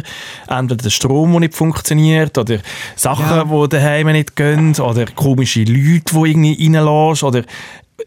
entweder 0.48 0.82
der 0.84 0.90
Strom, 0.90 1.32
der 1.32 1.40
nicht 1.40 1.54
funktioniert, 1.54 2.36
oder 2.38 2.58
Sachen, 2.94 3.24
Ja. 3.26 3.44
die 3.44 3.68
daheim 3.68 4.06
nicht 4.12 4.36
gehen, 4.36 4.74
oder 4.78 5.06
komische 5.06 5.60
Leute, 5.64 6.02
die 6.12 6.30
irgendwie 6.30 6.76
reinlässt, 6.76 7.22
oder 7.24 7.42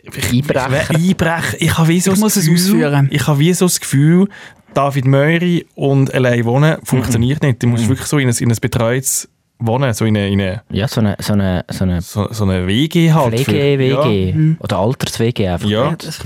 ich, 0.03 0.31
Einbrecher. 0.33 0.91
Ich, 0.99 1.09
Einbrecher. 1.09 1.57
Ich 1.61 1.77
habe 1.77 1.87
wie 1.87 1.99
so 1.99 2.11
Ich 2.11 2.15
das 2.15 2.19
muss 2.21 2.35
es 2.35 2.45
Gefühl, 2.45 2.85
ausführen. 2.85 3.07
Ich 3.11 3.27
habe 3.27 3.39
wie 3.39 3.53
so 3.53 3.65
das 3.65 3.79
Gefühl, 3.79 4.27
David 4.73 5.05
Meury 5.05 5.65
und 5.75 6.13
allein 6.13 6.45
wohnen 6.45 6.77
funktioniert 6.83 7.41
nicht. 7.41 7.61
Du 7.63 7.67
musst 7.67 7.87
wirklich 7.89 8.07
so 8.07 8.17
in 8.19 8.29
ein, 8.29 8.35
in 8.37 8.51
ein 8.51 8.57
betreutes 8.61 9.27
Wohnen, 9.57 9.91
so 9.93 10.05
in 10.05 10.15
eine, 10.15 10.29
in 10.29 10.39
eine, 10.39 10.61
Ja, 10.71 10.87
so 10.87 11.01
eine, 11.01 11.17
so 11.19 11.33
eine, 11.33 11.65
so 11.69 11.83
eine 11.83 12.01
so, 12.01 12.27
so 12.31 12.43
eine 12.45 12.65
WG 12.67 13.11
halt. 13.11 13.39
für- 13.39 13.45
Pflege-WG 13.45 14.55
oder 14.59 14.77
Alters-WG 14.77 15.47
einfach. 15.49 15.67
Ja. 15.67 15.89
direkt. 15.95 16.05
Das 16.05 16.19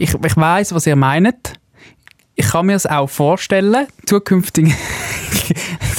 Ich, 0.00 0.14
ich 0.14 0.36
weiss, 0.38 0.74
was 0.74 0.86
ihr 0.86 0.96
meint. 0.96 1.60
Ich 2.34 2.48
kann 2.48 2.64
mir 2.64 2.74
es 2.74 2.86
auch 2.86 3.10
vorstellen, 3.10 3.86
zukünftig 4.06 4.74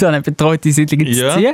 so 0.02 0.08
eine 0.08 0.22
betreute 0.22 0.72
Siedlung 0.72 1.06
zu 1.06 1.12
Ja. 1.22 1.34
ziehen. 1.36 1.54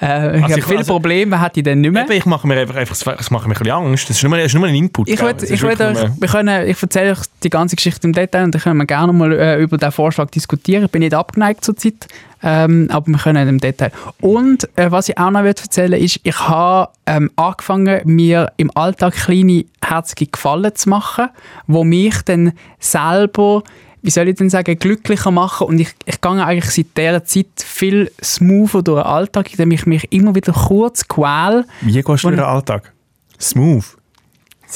Äh, 0.00 0.38
ich 0.38 0.42
Also 0.44 0.54
habe 0.54 0.62
viele 0.62 0.78
also- 0.78 0.92
Probleme, 0.92 1.42
hätte 1.42 1.60
ich 1.60 1.64
dann 1.64 1.80
nicht 1.80 1.90
mehr. 1.92 2.04
Eben, 2.04 2.12
ich 2.12 2.26
mache 2.26 2.46
mir 2.46 2.58
einfach, 2.60 2.76
einfach 2.76 2.96
das 2.96 3.30
macht 3.30 3.46
mir 3.46 3.54
ein 3.54 3.58
bisschen 3.58 3.70
Angst. 3.72 4.08
Das 4.08 4.16
ist 4.16 4.22
nur, 4.22 4.36
das 4.36 4.46
ist 4.46 4.54
nur 4.54 4.66
ein 4.66 4.74
Input. 4.74 5.08
Ich, 5.08 5.20
ist 5.20 5.50
ich, 5.50 5.62
wirklich 5.62 5.88
euch, 5.98 6.08
wir 6.20 6.28
können, 6.28 6.68
ich 6.68 6.80
erzähle 6.82 7.12
euch 7.12 7.18
die 7.42 7.50
ganze 7.50 7.76
Geschichte 7.76 8.06
im 8.06 8.12
Detail 8.12 8.44
und 8.44 8.54
dann 8.54 8.60
können 8.62 8.78
wir 8.78 8.86
gerne 8.86 9.12
mal 9.12 9.32
äh, 9.32 9.60
über 9.60 9.78
den 9.78 9.90
Vorschlag 9.92 10.30
diskutieren. 10.30 10.84
Ich 10.84 10.90
bin 10.90 11.00
nicht 11.00 11.14
abgeneigt 11.14 11.64
zurzeit, 11.64 12.06
ähm, 12.42 12.88
aber 12.90 13.06
wir 13.08 13.18
können 13.18 13.48
im 13.48 13.58
Detail. 13.60 13.90
Und 14.20 14.68
äh, 14.76 14.90
was 14.90 15.08
ich 15.08 15.18
auch 15.18 15.30
noch 15.30 15.42
erzählen 15.44 15.94
ist, 16.00 16.20
ich 16.22 16.38
habe 16.40 16.90
ähm, 17.06 17.30
angefangen, 17.36 18.00
mir 18.04 18.52
im 18.56 18.70
Alltag 18.76 19.14
kleine 19.14 19.64
herzige 19.82 20.26
Gefallen 20.30 20.74
zu 20.74 20.88
machen, 20.90 21.28
wo 21.66 21.84
mich 21.84 22.22
dann 22.24 22.52
selber 22.78 23.62
wie 24.06 24.10
soll 24.10 24.28
ich 24.28 24.36
denn 24.36 24.48
sagen, 24.48 24.78
glücklicher 24.78 25.32
machen 25.32 25.66
und 25.66 25.80
ich, 25.80 25.88
ich 26.04 26.20
gehe 26.20 26.30
eigentlich 26.46 26.70
seit 26.70 26.96
dieser 26.96 27.24
Zeit 27.24 27.46
viel 27.58 28.12
smoother 28.22 28.82
durch 28.82 29.02
den 29.02 29.06
Alltag, 29.06 29.50
indem 29.50 29.72
ich 29.72 29.84
mich 29.84 30.12
immer 30.12 30.32
wieder 30.36 30.52
kurz 30.52 31.08
quäl, 31.08 31.64
Wie 31.80 31.92
gehst 31.92 32.06
du 32.06 32.14
durch 32.14 32.36
den 32.36 32.40
Alltag? 32.44 32.92
Smooth. 33.40 33.84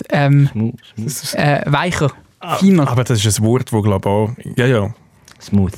ähm, 0.08 0.48
Smooth. 0.52 0.74
Das 0.96 1.22
ist, 1.22 1.34
äh, 1.36 1.62
weicher, 1.66 2.10
feiner. 2.58 2.88
aber 2.88 3.04
das 3.04 3.24
ist 3.24 3.38
ein 3.38 3.44
Wort, 3.44 3.72
das 3.72 3.82
glaube 3.84 4.08
ich 4.36 4.46
auch... 4.50 4.56
Ja, 4.56 4.66
ja. 4.66 4.94
Smooth. 5.40 5.72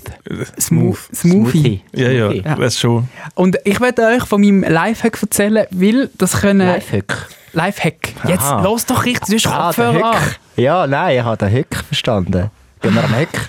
Smooth. 0.58 0.98
Smoothie. 1.14 1.82
Ja, 1.92 2.10
ja, 2.10 2.30
Smoothie. 2.30 2.54
das 2.58 2.78
schon... 2.78 3.08
Und 3.34 3.58
ich 3.64 3.78
werde 3.80 4.06
euch 4.06 4.24
von 4.24 4.40
meinem 4.40 4.62
Lifehack 4.62 5.22
erzählen, 5.22 5.66
weil 5.70 6.08
das 6.16 6.40
können... 6.40 6.66
Lifehack. 6.66 7.28
Lifehack. 7.52 8.14
Jetzt 8.26 8.44
Aha. 8.44 8.62
los 8.62 8.86
doch 8.86 9.04
richtig, 9.04 9.28
du 9.28 9.34
hast 9.34 9.46
Ah, 9.46 9.72
der 9.72 9.92
Kopfhörer. 9.92 10.20
Ja, 10.56 10.86
nein, 10.86 11.18
ich 11.18 11.22
habe 11.22 11.36
den 11.36 11.52
Höck 11.52 11.76
verstanden. 11.86 12.50
Bin 12.82 12.94
wir 12.94 13.04
am 13.04 13.14
Höck? 13.14 13.48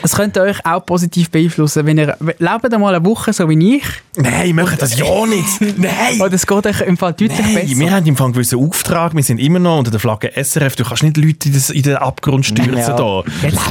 Das 0.00 0.12
könnte 0.16 0.40
euch 0.40 0.64
auch 0.64 0.84
positiv 0.86 1.30
beeinflussen, 1.30 1.84
wenn 1.84 1.98
ihr... 1.98 2.16
Lebt 2.38 2.78
mal 2.78 2.94
eine 2.94 3.04
Woche 3.04 3.32
so 3.34 3.46
wie 3.50 3.76
ich. 3.76 3.84
Nein, 4.16 4.46
ich 4.48 4.54
möchte 4.54 4.76
das 4.78 4.98
ja 4.98 5.26
nicht. 5.26 5.60
Nein! 5.78 6.18
Und 6.18 6.32
es 6.32 6.46
geht 6.46 6.66
euch 6.66 6.80
im 6.80 6.96
Fall 6.96 7.12
deutlich 7.12 7.38
Nein, 7.38 7.54
besser. 7.54 7.78
wir 7.78 7.90
haben 7.90 8.06
im 8.06 8.16
Fall 8.16 8.24
einen 8.26 8.32
gewissen 8.32 8.58
Auftrag. 8.58 9.14
Wir 9.14 9.22
sind 9.22 9.38
immer 9.38 9.58
noch 9.58 9.78
unter 9.78 9.90
der 9.90 10.00
Flagge 10.00 10.32
SRF. 10.34 10.76
Du 10.76 10.84
kannst 10.84 11.02
nicht 11.02 11.18
Leute 11.18 11.48
in, 11.48 11.54
das, 11.54 11.68
in 11.68 11.82
den 11.82 11.96
Abgrund 11.96 12.46
stürzen. 12.46 12.74
Ja. 12.78 12.96
Da. 12.96 13.22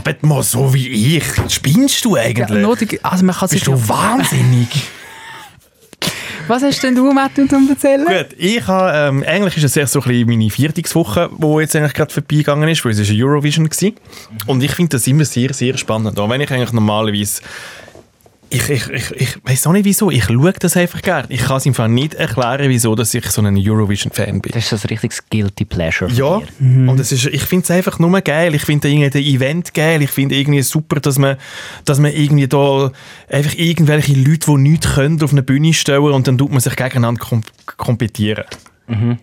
Lebt 0.06 0.22
mal 0.24 0.44
so 0.44 0.72
wie 0.76 1.18
ich. 1.18 1.24
Spinnst 1.50 2.06
du 2.06 2.16
Ja, 2.16 2.22
eigentlich? 2.22 2.90
die- 2.90 3.04
also 3.04 3.26
man 3.26 3.36
kann 3.36 3.48
sich 3.50 3.66
Bist 3.66 3.68
du 3.68 3.90
wahnsinnig? 3.90 4.68
Was 6.48 6.64
hast 6.64 6.84
denn 6.84 6.96
du, 6.96 7.12
Matt, 7.12 7.32
zum 7.36 7.70
erzählen? 7.70 8.06
Gut, 8.06 8.36
ich 8.38 8.66
habe, 8.68 8.92
ähm, 8.96 9.24
eigentlich 9.26 9.58
ist 9.58 9.64
es 9.64 9.78
erst 9.78 9.94
so 9.94 10.02
ein 10.02 10.08
bisschen 10.08 10.28
meine 10.28 10.50
Viertagswoche, 10.50 11.30
die 11.38 11.62
jetzt 11.62 11.76
eigentlich 11.76 11.94
gerade 11.94 12.14
vorbeigegangen 12.14 12.70
ist, 12.70 12.84
weil 12.84 12.92
es 12.92 13.00
ist 13.00 13.12
Eurovision 13.12 13.70
war. 13.70 13.92
Und 14.48 14.64
ich 14.64 14.72
finde 14.72 14.98
das 14.98 15.08
immer 15.08 15.26
sehr, 15.26 15.54
sehr 15.54 15.78
spannend. 15.78 16.20
Auch 16.20 16.30
wenn 16.30 16.42
ich 16.42 16.52
eigentlich 16.52 16.72
normalerweise 16.74 17.42
ich, 18.54 18.70
ich, 18.70 18.90
ich, 18.90 19.12
ich 19.12 19.38
weiß 19.46 19.68
auch 19.68 19.72
nicht 19.72 19.86
wieso, 19.86 20.12
ich 20.12 20.26
schaue 20.26 20.54
das 20.54 20.76
einfach 20.76 21.02
gerne. 21.02 21.26
Ich 21.30 21.42
kann 21.42 21.58
es 21.58 21.66
im 21.66 21.74
Fall 21.74 21.90
nicht 21.90 22.14
erklären, 22.16 22.70
wieso 22.70 22.96
dass 22.96 23.14
ich 23.14 23.26
so 23.28 23.42
ein 23.42 23.58
Eurovision-Fan 23.58 24.42
bin. 24.42 24.52
Das 24.52 24.64
ist 24.64 24.70
so 24.70 24.76
ein 24.76 24.90
richtiges 24.90 25.24
Guilty 25.30 25.66
Pleasure. 25.66 26.10
von 26.10 26.18
Ja, 26.18 26.40
dir. 26.40 26.90
und 26.90 27.00
es 27.00 27.12
ist, 27.12 27.26
ich 27.26 27.44
finde 27.44 27.64
es 27.64 27.72
einfach 27.72 27.98
nur 28.00 28.20
geil. 28.22 28.54
Ich 28.54 28.64
finde 28.64 28.90
irgendwie 28.90 29.10
das 29.10 29.22
Event 29.22 29.74
geil. 29.74 30.02
Ich 30.02 30.12
finde 30.12 30.36
irgendwie 30.36 30.62
super, 30.62 31.00
dass 31.00 31.18
man, 31.18 31.38
dass 31.86 32.00
man 32.00 32.12
irgendwie 32.12 32.48
da 32.48 32.92
einfach 33.30 33.54
irgendwelche 33.56 34.14
Leute, 34.14 34.52
die 34.52 34.58
nichts 34.58 34.94
können, 34.96 35.22
auf 35.24 35.32
eine 35.32 35.44
Bühne 35.44 35.74
stellen 35.74 36.12
und 36.12 36.28
dann 36.28 36.38
tut 36.38 36.52
man 36.52 36.60
sich 36.60 36.76
gegeneinander 36.76 37.22
kom 37.22 37.42
kompetieren. 37.78 38.44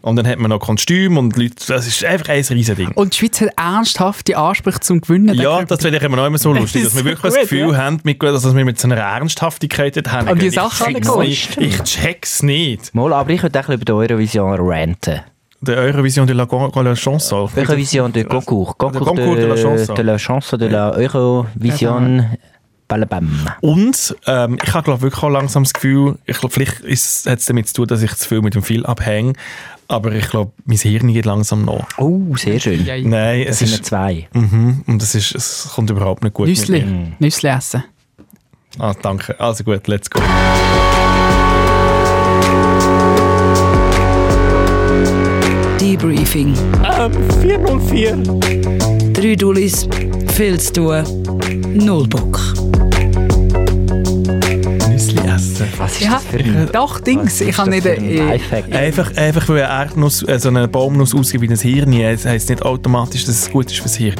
Und 0.02 0.16
dann 0.16 0.26
hat 0.26 0.38
man 0.38 0.50
noch 0.50 0.60
Kostüm 0.60 1.16
und 1.18 1.36
Leute, 1.36 1.54
das 1.66 1.86
ist 1.86 2.04
einfach 2.04 2.28
ein 2.28 2.42
riesen 2.42 2.76
Ding. 2.76 2.92
Und 2.94 3.12
die 3.14 3.18
Schweiz 3.18 3.40
hat 3.40 3.50
ernsthafte 3.56 4.36
Ansprüche 4.36 4.80
zum 4.80 5.00
Gewinnen. 5.00 5.34
Ja, 5.34 5.64
das 5.64 5.82
finde 5.82 5.98
ich 5.98 6.04
immer 6.04 6.16
noch 6.16 6.26
immer 6.26 6.38
so 6.38 6.52
lustig, 6.54 6.84
dass 6.84 6.96
wir 6.96 7.04
wirklich 7.04 7.22
das 7.22 7.34
gut, 7.34 7.42
Gefühl 7.42 7.76
haben, 7.76 8.00
mit, 8.04 8.22
dass 8.22 8.54
wir 8.54 8.64
mit 8.64 8.78
so 8.78 8.88
einer 8.88 8.96
Ernsthaftigkeit 8.96 9.96
haben. 10.10 10.28
Und 10.28 10.42
die 10.42 10.46
Ich 10.46 10.54
Sachen 10.54 10.94
check's 10.94 11.16
nicht. 11.16 11.56
Ich 11.58 11.82
check's 11.82 12.42
nicht. 12.42 12.94
Mal, 12.94 13.12
aber 13.12 13.30
ich 13.30 13.42
würde 13.42 13.58
auch 13.60 13.68
ein 13.68 13.78
bisschen 13.78 13.94
über 13.94 14.06
die 14.06 14.12
Eurovision 14.12 14.54
ranten. 14.58 15.20
Der 15.60 15.76
Eurovision 15.78 16.26
de 16.26 16.36
la, 16.36 16.44
de 16.46 16.82
la 16.82 16.94
Chanson. 16.94 17.50
Eurovision 17.56 18.12
de 18.12 18.22
Concours. 18.24 18.78
Concours, 18.78 19.06
Concours 19.06 19.36
de 19.36 19.46
la 19.46 19.56
Chanson. 19.56 19.94
de 19.94 20.02
la 20.02 20.16
Chanson 20.16 20.56
de 20.56 20.68
la 20.68 20.96
Eurovision. 20.96 22.26
Balabam. 22.88 23.48
Und 23.60 24.16
ähm, 24.26 24.58
ich 24.62 24.72
habe 24.74 24.84
glaube 24.84 25.02
wirklich 25.02 25.22
auch 25.22 25.28
langsam 25.28 25.64
das 25.64 25.72
Gefühl, 25.74 26.16
ich 26.26 26.38
glaub, 26.38 26.52
vielleicht 26.52 26.78
hat 26.82 27.38
es 27.38 27.44
damit 27.46 27.68
zu 27.68 27.74
tun, 27.74 27.86
dass 27.86 28.02
ich 28.02 28.14
zu 28.14 28.26
viel 28.28 28.40
mit 28.42 28.54
dem 28.54 28.62
Film 28.62 28.86
abhänge, 28.86 29.34
aber 29.88 30.12
ich 30.12 30.28
glaube, 30.28 30.52
mein 30.64 30.78
Hirn 30.78 31.12
geht 31.12 31.24
langsam 31.26 31.64
nach. 31.64 31.86
Oh, 31.98 32.34
sehr 32.36 32.58
schön. 32.60 32.84
Ja, 32.84 32.94
ja. 32.94 33.06
Nein, 33.08 33.44
Das 33.46 33.60
es 33.62 33.70
sind 33.70 33.80
ist... 33.80 33.84
zwei. 33.86 34.28
Mhm, 34.32 34.82
und 34.86 35.02
es, 35.02 35.14
ist, 35.14 35.34
es 35.34 35.70
kommt 35.74 35.90
überhaupt 35.90 36.22
nicht 36.22 36.34
gut 36.34 36.48
Nüssli. 36.48 36.80
mit 36.80 36.90
mir. 36.90 37.12
Nüssli 37.18 37.48
essen. 37.50 37.84
Ah, 38.78 38.94
danke. 39.00 39.38
Also 39.40 39.64
gut, 39.64 39.86
let's 39.86 40.08
go. 40.10 40.20
Debriefing. 45.80 46.54
Ähm, 46.84 47.12
404. 47.40 48.16
Drei 49.12 49.34
Dullis, 49.36 49.88
viel 50.38 50.60
zu 50.60 50.72
tun, 50.72 51.04
null 51.84 52.06
Bock. 52.06 52.38
Nüssli 54.88 55.16
vergessen. 55.16 55.66
Was 55.78 55.92
ist 55.94 56.00
Ja, 56.02 56.12
das 56.12 56.24
für 56.26 56.38
ein... 56.38 56.68
doch, 56.72 57.00
Dings. 57.00 57.40
Ich 57.40 57.58
habe 57.58 57.70
nicht... 57.70 57.84
ein 57.84 58.08
äh? 58.08 58.38
Einfach, 58.72 59.16
einfach 59.16 59.48
weil 59.48 59.64
eine 59.64 59.82
Erdnuss, 59.82 60.22
äh, 60.22 60.38
so 60.38 60.48
eine 60.50 60.68
Baumnuss 60.68 61.12
aussieht 61.12 61.40
wie 61.40 61.48
ein 61.48 61.56
Hirn, 61.56 61.90
das 61.90 62.24
heisst 62.24 62.50
nicht 62.50 62.62
automatisch, 62.62 63.24
dass 63.24 63.34
es 63.34 63.50
gut 63.50 63.66
ist 63.66 63.80
fürs 63.80 63.96
Hirn. 63.96 64.14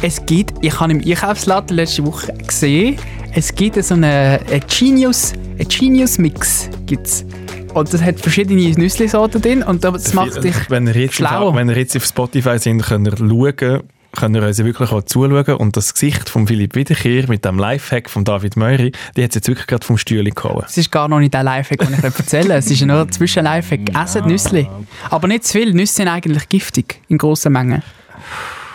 Es 0.00 0.24
gibt, 0.24 0.54
ich 0.64 0.80
habe 0.80 0.92
im 0.92 1.02
Einkaufsladen 1.06 1.76
letzte 1.76 2.06
Woche 2.06 2.32
gesehen, 2.32 2.96
es 3.34 3.54
gibt 3.54 3.84
so 3.84 3.92
einen 3.92 4.04
eine 4.04 4.60
Genius, 4.60 5.34
einen 5.58 5.68
Genius 5.68 6.16
Mix 6.16 6.70
gibt's. 6.86 7.26
Und 7.74 7.92
das 7.92 8.00
hat 8.00 8.18
verschiedene 8.18 8.70
Nüssli-Sorten 8.70 9.42
drin 9.42 9.62
und 9.62 9.84
das 9.84 10.14
macht 10.14 10.42
dich 10.42 10.54
wenn 10.70 10.86
ihr, 10.86 10.96
jetzt 10.96 11.16
schlauer. 11.16 11.48
auf, 11.48 11.54
wenn 11.54 11.68
ihr 11.68 11.76
jetzt 11.76 11.94
auf 11.96 12.06
Spotify 12.06 12.58
sind, 12.58 12.82
könnt 12.82 13.08
ihr 13.08 13.16
schauen, 13.18 13.82
könnt 14.14 14.36
ihr 14.36 14.42
uns 14.42 14.58
wirklich 14.58 14.90
auch 14.90 15.02
zuschauen 15.02 15.54
und 15.56 15.76
das 15.76 15.92
Gesicht 15.94 16.28
von 16.28 16.46
Philipp 16.46 16.74
Wiederkehr 16.74 17.28
mit 17.28 17.44
dem 17.44 17.58
Lifehack 17.58 18.08
von 18.10 18.24
David 18.24 18.56
Meury, 18.56 18.92
die 19.16 19.22
hat 19.22 19.30
es 19.30 19.34
jetzt 19.36 19.48
wirklich 19.48 19.66
gerade 19.66 19.84
vom 19.86 19.98
Stühle 19.98 20.30
gehauen. 20.30 20.64
Es 20.66 20.76
ist 20.76 20.90
gar 20.90 21.08
noch 21.08 21.18
nicht 21.18 21.34
der 21.34 21.42
Lifehack, 21.42 21.78
den 21.80 21.94
ich 21.94 22.04
erzähle. 22.04 22.54
Es 22.54 22.70
ist 22.70 22.80
ja 22.80 22.86
nur 22.86 23.00
ein 23.00 23.10
Zwischen-Lifehack. 23.12 23.94
Esset 23.94 24.26
Nüssli. 24.26 24.68
Aber 25.10 25.28
nicht 25.28 25.44
zu 25.44 25.52
viel. 25.58 25.72
Nüsse 25.72 25.94
sind 25.94 26.08
eigentlich 26.08 26.48
giftig 26.48 27.00
in 27.08 27.18
grossen 27.18 27.52
Mengen. 27.52 27.82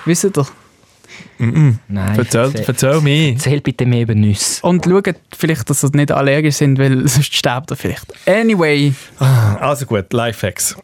Wisst 0.06 0.26
ihr? 0.26 0.32
Nein, 1.38 1.80
Erzähl, 2.18 2.42
erzähl, 2.42 2.66
erzähl 2.68 3.02
mir. 3.02 3.34
erzähl 3.34 3.62
bitte 3.62 3.86
mehr 3.86 4.02
über 4.02 4.16
Nüsse. 4.16 4.62
Und 4.66 4.86
schaut 4.86 5.16
vielleicht, 5.38 5.70
dass 5.70 5.84
ihr 5.84 5.90
nicht 5.94 6.12
allergisch 6.12 6.56
sind, 6.56 6.78
weil 6.80 7.08
sonst 7.08 7.34
sterbt 7.34 7.72
ihr 7.72 7.78
vielleicht. 7.78 8.06
Anyway. 8.28 8.94
Also 9.60 9.86
gut, 9.86 10.12
Lifehacks. 10.12 10.76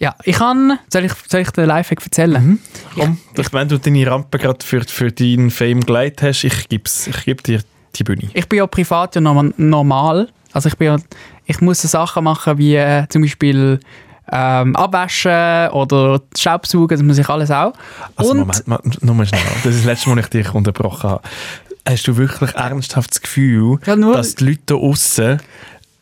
Ja, 0.00 0.16
ich 0.24 0.36
kann... 0.36 0.78
Soll 0.90 1.04
ich, 1.04 1.12
soll 1.28 1.42
ich 1.42 1.50
den 1.50 1.66
Lifehack 1.66 2.02
erzählen? 2.02 2.58
Komm, 2.94 3.18
ich, 3.36 3.52
wenn 3.52 3.68
du 3.68 3.78
deine 3.78 4.06
Rampe 4.10 4.38
gerade 4.38 4.64
für, 4.64 4.80
für 4.82 5.12
deinen 5.12 5.50
Fame 5.50 5.80
geleitet 5.84 6.22
hast, 6.22 6.44
ich 6.44 6.68
gebe 6.68 6.84
ich 7.06 7.24
geb 7.26 7.44
dir 7.44 7.60
die 7.94 8.02
Bühne. 8.04 8.30
Ich 8.32 8.48
bin 8.48 8.58
ja 8.58 8.66
privat 8.66 9.14
ja 9.14 9.20
norm- 9.20 9.52
normal. 9.58 10.28
Also 10.52 10.68
ich 10.70 10.76
bin 10.76 10.86
ja, 10.86 10.96
ich 11.44 11.60
muss 11.60 11.82
so 11.82 11.88
Sachen 11.88 12.24
machen 12.24 12.56
wie 12.56 12.76
äh, 12.76 13.06
zum 13.10 13.20
Beispiel 13.22 13.78
ähm, 14.32 14.74
abwaschen 14.74 15.68
oder 15.72 16.22
Staubsaugen, 16.36 16.96
das 16.96 17.02
muss 17.02 17.18
ich 17.18 17.28
alles 17.28 17.50
auch. 17.50 17.74
Also 18.16 18.30
Und 18.30 18.38
Moment, 18.38 18.66
Moment, 18.66 19.04
nur 19.04 19.14
mal 19.14 19.26
schnell. 19.26 19.40
Das 19.64 19.74
ist 19.74 19.80
das 19.80 19.84
letzte 19.84 20.08
Mal, 20.08 20.16
als 20.18 20.26
ich 20.26 20.30
dich 20.30 20.54
unterbrochen 20.54 21.10
habe. 21.10 21.22
Hast 21.86 22.06
du 22.08 22.16
wirklich 22.16 22.54
ernsthaft 22.54 23.10
das 23.10 23.20
Gefühl, 23.20 23.78
Ja, 23.84 23.96
dass 23.96 24.36
die 24.36 24.44
Leute 24.44 24.60
da 24.66 24.74
aussen 24.76 25.40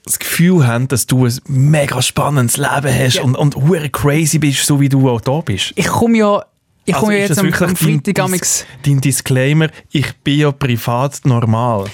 das 0.09 0.19
Gefühl 0.19 0.67
haben, 0.67 0.89
dass 0.89 1.07
du 1.07 1.27
ein 1.27 1.39
mega 1.49 2.01
spannendes 2.03 2.57
Leben 2.57 2.93
hast 2.93 3.21
und, 3.21 3.37
und 3.37 3.57
hure 3.57 3.89
crazy 3.91 4.39
bist, 4.39 4.65
so 4.67 4.81
wie 4.81 4.89
du 4.89 5.09
auch 5.09 5.21
da 5.21 5.41
bist? 5.41 5.73
ich 5.77 5.87
komme 5.87 6.19
ja, 6.19 6.45
ich 6.85 6.95
Also 6.95 7.07
komme 7.07 7.19
ja 7.19 7.25
ist 7.25 7.29
jetzt 7.31 7.39
am, 7.39 7.47
am 7.69 7.77
Freitag 7.77 8.15
dein, 8.15 8.27
amix- 8.27 8.65
dein, 8.85 9.01
Disclaimer, 9.01 9.69
ich 9.93 10.13
bin 10.25 10.39
ja 10.39 10.53
privat 10.53 11.21
normal. 11.25 11.85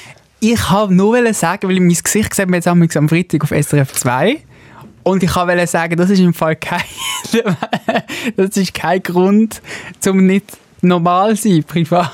Ich 0.41 0.71
habe 0.71 0.95
nur 0.95 1.33
sagen, 1.35 1.69
weil 1.69 1.81
mein 1.81 1.97
Gesicht 2.03 2.35
sieht 2.35 2.47
man 2.49 2.55
jetzt 2.55 2.69
am 2.69 3.09
Freitag 3.09 3.43
auf 3.43 3.51
SRF 3.51 3.93
2 3.93 4.41
und 5.03 5.23
ich 5.23 5.35
wollen 5.35 5.67
sagen, 5.67 5.97
das 5.97 6.11
ist 6.11 6.21
im 6.21 6.35
Fall 6.35 6.57
kein, 6.57 6.83
das 8.37 8.57
ist 8.57 8.75
kein 8.75 9.03
Grund, 9.03 9.61
zum 10.01 10.27
nicht 10.27 10.45
normal 10.81 11.37
zu 11.37 11.49
sein, 11.49 11.65
privat. 11.65 12.11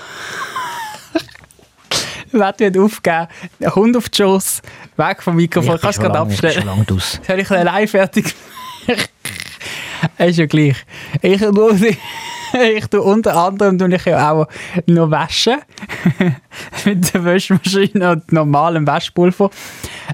Wette 2.33 2.65
wird 2.65 2.79
aufgeben, 2.79 3.27
der 3.59 3.75
Hund 3.75 3.97
auf 3.97 4.09
die 4.09 4.17
Schoss, 4.23 4.63
weg 4.97 5.23
vom 5.23 5.37
Mikrofon, 5.37 5.77
Ich 5.77 5.81
kannst 5.83 5.99
du 5.99 6.03
gerade 6.03 6.19
lange- 6.19 6.33
ich 6.35 6.41
bin 6.41 6.49
abstellen. 6.51 6.67
schon 6.69 6.77
lange 6.77 6.85
draus. 6.85 7.21
Soll 7.27 7.39
ich 7.41 7.51
allein 7.51 7.89
fertig 7.89 8.35
ist 10.19 10.39
ja 10.39 10.47
gleich. 10.47 10.77
Ich, 11.23 11.41
tue- 11.41 11.97
ich 12.77 12.87
tue 12.87 13.03
unter 13.03 13.37
anderem 13.37 13.79
tue 13.79 13.95
ich 13.95 14.05
ja 14.05 14.31
auch 14.33 14.47
noch 14.87 15.11
waschen. 15.11 15.59
Mit 16.85 17.13
der 17.15 17.25
Waschmaschine 17.25 18.13
und 18.13 18.33
normalem 18.33 18.87
Waschpulver. 18.87 19.51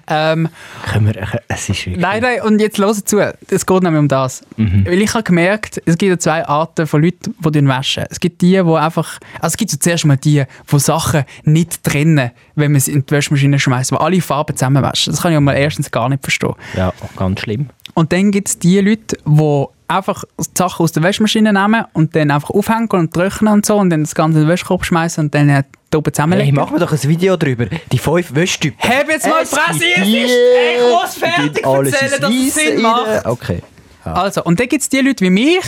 Ähm, 0.08 0.48
Können 0.92 1.06
wir, 1.06 1.16
äh, 1.16 1.26
es 1.48 1.68
ist 1.70 1.86
wirklich... 1.86 1.96
nein, 1.98 2.20
nein, 2.22 2.42
und 2.42 2.60
jetzt 2.60 2.78
hört 2.78 3.08
zu. 3.08 3.18
Es 3.48 3.64
geht 3.64 3.82
nämlich 3.82 3.98
um 3.98 4.08
das. 4.08 4.42
Weil 4.56 5.00
ich 5.00 5.12
habe 5.14 5.22
gemerkt, 5.22 5.80
es 5.86 5.96
gibt 5.96 6.10
ja 6.10 6.18
zwei 6.18 6.46
Arten 6.46 6.86
von 6.86 7.02
Leuten, 7.02 7.34
die 7.38 7.50
den 7.50 7.66
waschen. 7.68 8.04
Es 8.10 8.20
gibt 8.20 8.42
die, 8.42 8.50
die 8.52 8.58
einfach... 8.58 9.18
Also 9.40 9.54
es 9.54 9.56
gibt 9.56 9.72
ja 9.72 9.78
zuerst 9.80 10.04
mal 10.04 10.16
die, 10.16 10.44
die 10.70 10.78
Sachen 10.78 11.24
nicht 11.44 11.82
trennen, 11.82 12.30
wenn 12.54 12.72
man 12.72 12.80
sie 12.80 12.92
in 12.92 13.06
die 13.06 13.14
Waschmaschine 13.14 13.58
schmeißt, 13.58 13.92
die 13.92 13.96
alle 13.96 14.20
Farben 14.20 14.54
zusammenwaschen. 14.56 15.12
Das 15.12 15.22
kann 15.22 15.32
ich 15.32 15.40
mal 15.40 15.54
erstens 15.54 15.90
gar 15.90 16.08
nicht 16.08 16.22
verstehen. 16.22 16.54
Ja, 16.76 16.92
ganz 17.16 17.40
schlimm. 17.40 17.70
Und 17.94 18.12
dann 18.12 18.30
gibt 18.30 18.48
es 18.48 18.58
die 18.58 18.78
Leute, 18.80 19.16
die 19.24 19.64
einfach 19.88 20.24
die 20.38 20.44
Sachen 20.56 20.82
aus 20.84 20.92
der 20.92 21.02
Waschmaschine 21.02 21.52
nehmen 21.52 21.84
und 21.92 22.14
dann 22.16 22.30
einfach 22.30 22.50
aufhängen 22.50 22.88
und 22.90 23.14
trocknen 23.14 23.52
und 23.52 23.66
so 23.66 23.76
und 23.76 23.90
dann 23.90 24.02
das 24.02 24.14
Ganze 24.14 24.38
in 24.38 24.44
den 24.44 24.48
Wäschkorb 24.50 24.84
schmeißen 24.84 25.24
und 25.24 25.34
dann 25.34 25.48
äh, 25.48 25.62
da 25.90 25.98
oben 25.98 26.06
Hey, 26.06 26.12
zusammenlegen. 26.12 26.54
machen 26.56 26.72
wir 26.74 26.80
doch 26.80 26.92
ein 26.92 27.02
Video 27.04 27.36
drüber. 27.36 27.66
Die 27.92 27.98
fünf 27.98 28.34
Wäschtypen. 28.34 28.78
Heb 28.80 29.08
jetzt 29.08 29.26
mal 29.28 29.42
Es 29.42 29.50
Fresse, 29.50 29.84
es 29.96 30.02
die, 30.04 30.18
ist- 30.18 30.30
ich 30.32 30.92
muss 30.92 31.14
fertig 31.14 31.54
die 31.54 31.64
alles 31.64 31.92
erzählen, 31.92 32.20
dass 32.20 32.30
es 32.30 32.54
Sinn 32.54 32.72
rein. 32.74 32.82
macht. 32.82 33.26
Okay. 33.26 33.62
Also, 34.04 34.44
und 34.44 34.58
dann 34.60 34.68
gibt 34.68 34.82
es 34.82 34.88
die 34.88 35.00
Leute 35.00 35.24
wie 35.24 35.30
mich, 35.30 35.58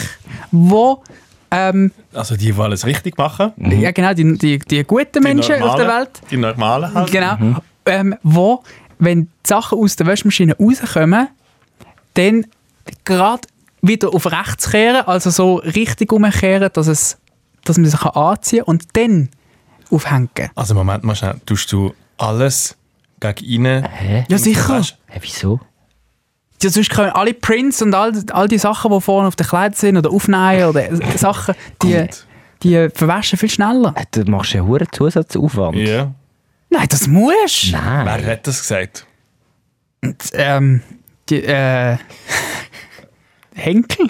die 0.52 0.94
ähm, 1.50 1.92
Also 2.12 2.36
die, 2.36 2.52
die 2.52 2.60
alles 2.60 2.84
richtig 2.86 3.16
machen. 3.18 3.52
ja 3.56 3.90
genau, 3.90 4.12
die, 4.14 4.36
die, 4.38 4.58
die 4.58 4.84
guten 4.84 5.22
Menschen 5.22 5.62
auf 5.62 5.76
der 5.76 5.88
Welt, 5.88 6.10
Die 6.30 6.36
normalen 6.36 6.92
halt. 6.94 7.10
genau, 7.10 7.36
ähm, 7.86 8.14
wo, 8.22 8.62
wenn 8.98 9.22
die 9.24 9.28
Sachen 9.48 9.78
aus 9.78 9.96
der 9.96 10.06
Waschmaschine 10.06 10.56
rauskommen, 10.56 11.28
dann 12.14 12.46
gerade 13.04 13.42
wieder 13.82 14.14
auf 14.14 14.26
rechts 14.26 14.70
kehren, 14.70 15.06
also 15.06 15.30
so 15.30 15.56
richtig 15.56 16.12
umkehren, 16.12 16.70
dass, 16.72 16.86
es, 16.86 17.18
dass 17.64 17.76
man 17.78 17.86
sich 17.86 18.00
anziehen 18.02 18.64
kann 18.64 18.74
und 18.74 18.96
dann 18.96 19.28
aufhängen. 19.90 20.50
Also 20.54 20.74
Moment 20.74 21.04
mal 21.04 21.14
schnell, 21.14 21.36
tust 21.46 21.72
du 21.72 21.94
alles 22.16 22.76
gegen 23.20 23.44
innen? 23.44 23.84
Hä? 23.88 24.24
Ja, 24.28 24.38
sicher. 24.38 24.82
Hä, 25.06 25.18
wieso? 25.20 25.60
Ja, 26.62 26.70
sonst 26.70 26.90
können 26.90 27.10
alle 27.10 27.34
Prints 27.34 27.82
und 27.82 27.94
all, 27.94 28.12
all 28.32 28.48
die 28.48 28.58
Sachen, 28.58 28.90
die 28.90 29.00
vorne 29.00 29.28
auf 29.28 29.36
den 29.36 29.46
Kleidern 29.46 29.74
sind 29.74 29.96
oder 29.96 30.10
aufnehmen 30.10 30.64
oder 30.64 30.88
Sachen, 31.16 31.54
die, 31.82 32.06
die 32.64 32.88
verwaschen 32.92 33.38
viel 33.38 33.50
schneller. 33.50 33.94
Äh, 33.96 34.04
Du 34.10 34.28
machst 34.30 34.52
ja 34.52 34.60
einen 34.60 34.68
hohen 34.68 34.86
Zusatzaufwand. 34.90 35.76
Ja. 35.76 36.12
Nein, 36.70 36.86
das 36.90 37.06
musst 37.06 37.72
Nein. 37.72 38.20
Wer 38.22 38.32
hat 38.32 38.46
das 38.46 38.60
gesagt? 38.60 39.06
Ähm, 40.32 40.82
die, 41.28 41.42
äh, 41.44 41.96
Henkel? 43.58 44.08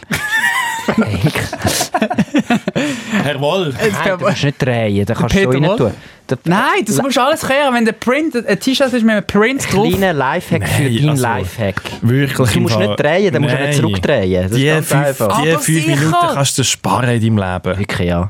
Herr 3.22 3.40
Woll. 3.40 3.74
Nein, 3.74 4.18
du 4.18 4.24
musst 4.26 4.44
nicht 4.44 4.62
drehen, 4.62 5.04
da 5.06 5.14
kannst 5.14 5.34
du 5.34 5.38
Peter 5.50 5.68
rein 5.68 5.76
tun. 5.76 5.92
Der 6.30 6.38
Nein, 6.44 6.84
das 6.86 7.00
musst 7.02 7.16
du 7.16 7.20
alles 7.22 7.40
kehren. 7.46 7.74
Wenn 7.74 7.84
der 7.84 7.92
Print, 7.92 8.36
ein 8.46 8.60
T-Shirt 8.60 8.92
ist 8.92 9.02
mit 9.02 9.10
einem 9.12 9.26
Print 9.26 9.72
drauf. 9.72 9.88
kleine 9.88 10.12
Lifehack 10.12 10.68
für 10.68 10.82
Nein, 10.82 10.96
deinen 10.96 11.10
also- 11.10 11.22
Lifehack. 11.22 11.82
Wirklich 12.02 12.50
Du 12.52 12.60
musst 12.60 12.78
nicht 12.78 13.00
drehen, 13.00 13.32
dann 13.32 13.42
musst 13.42 13.54
du 13.54 13.58
nicht 13.66 13.74
zurückdrehen. 13.76 14.42
Das 14.42 14.52
Die 14.52 14.66
ist 14.68 14.90
ganz 14.90 15.16
fünf, 15.16 15.64
die 15.66 15.80
fünf. 15.80 15.86
Minuten 16.00 16.16
kannst 16.34 16.58
du 16.58 16.64
sparen 16.64 17.08
in 17.08 17.20
deinem 17.20 17.38
Leben. 17.38 17.78
Wirklich, 17.78 18.08
ja. 18.08 18.28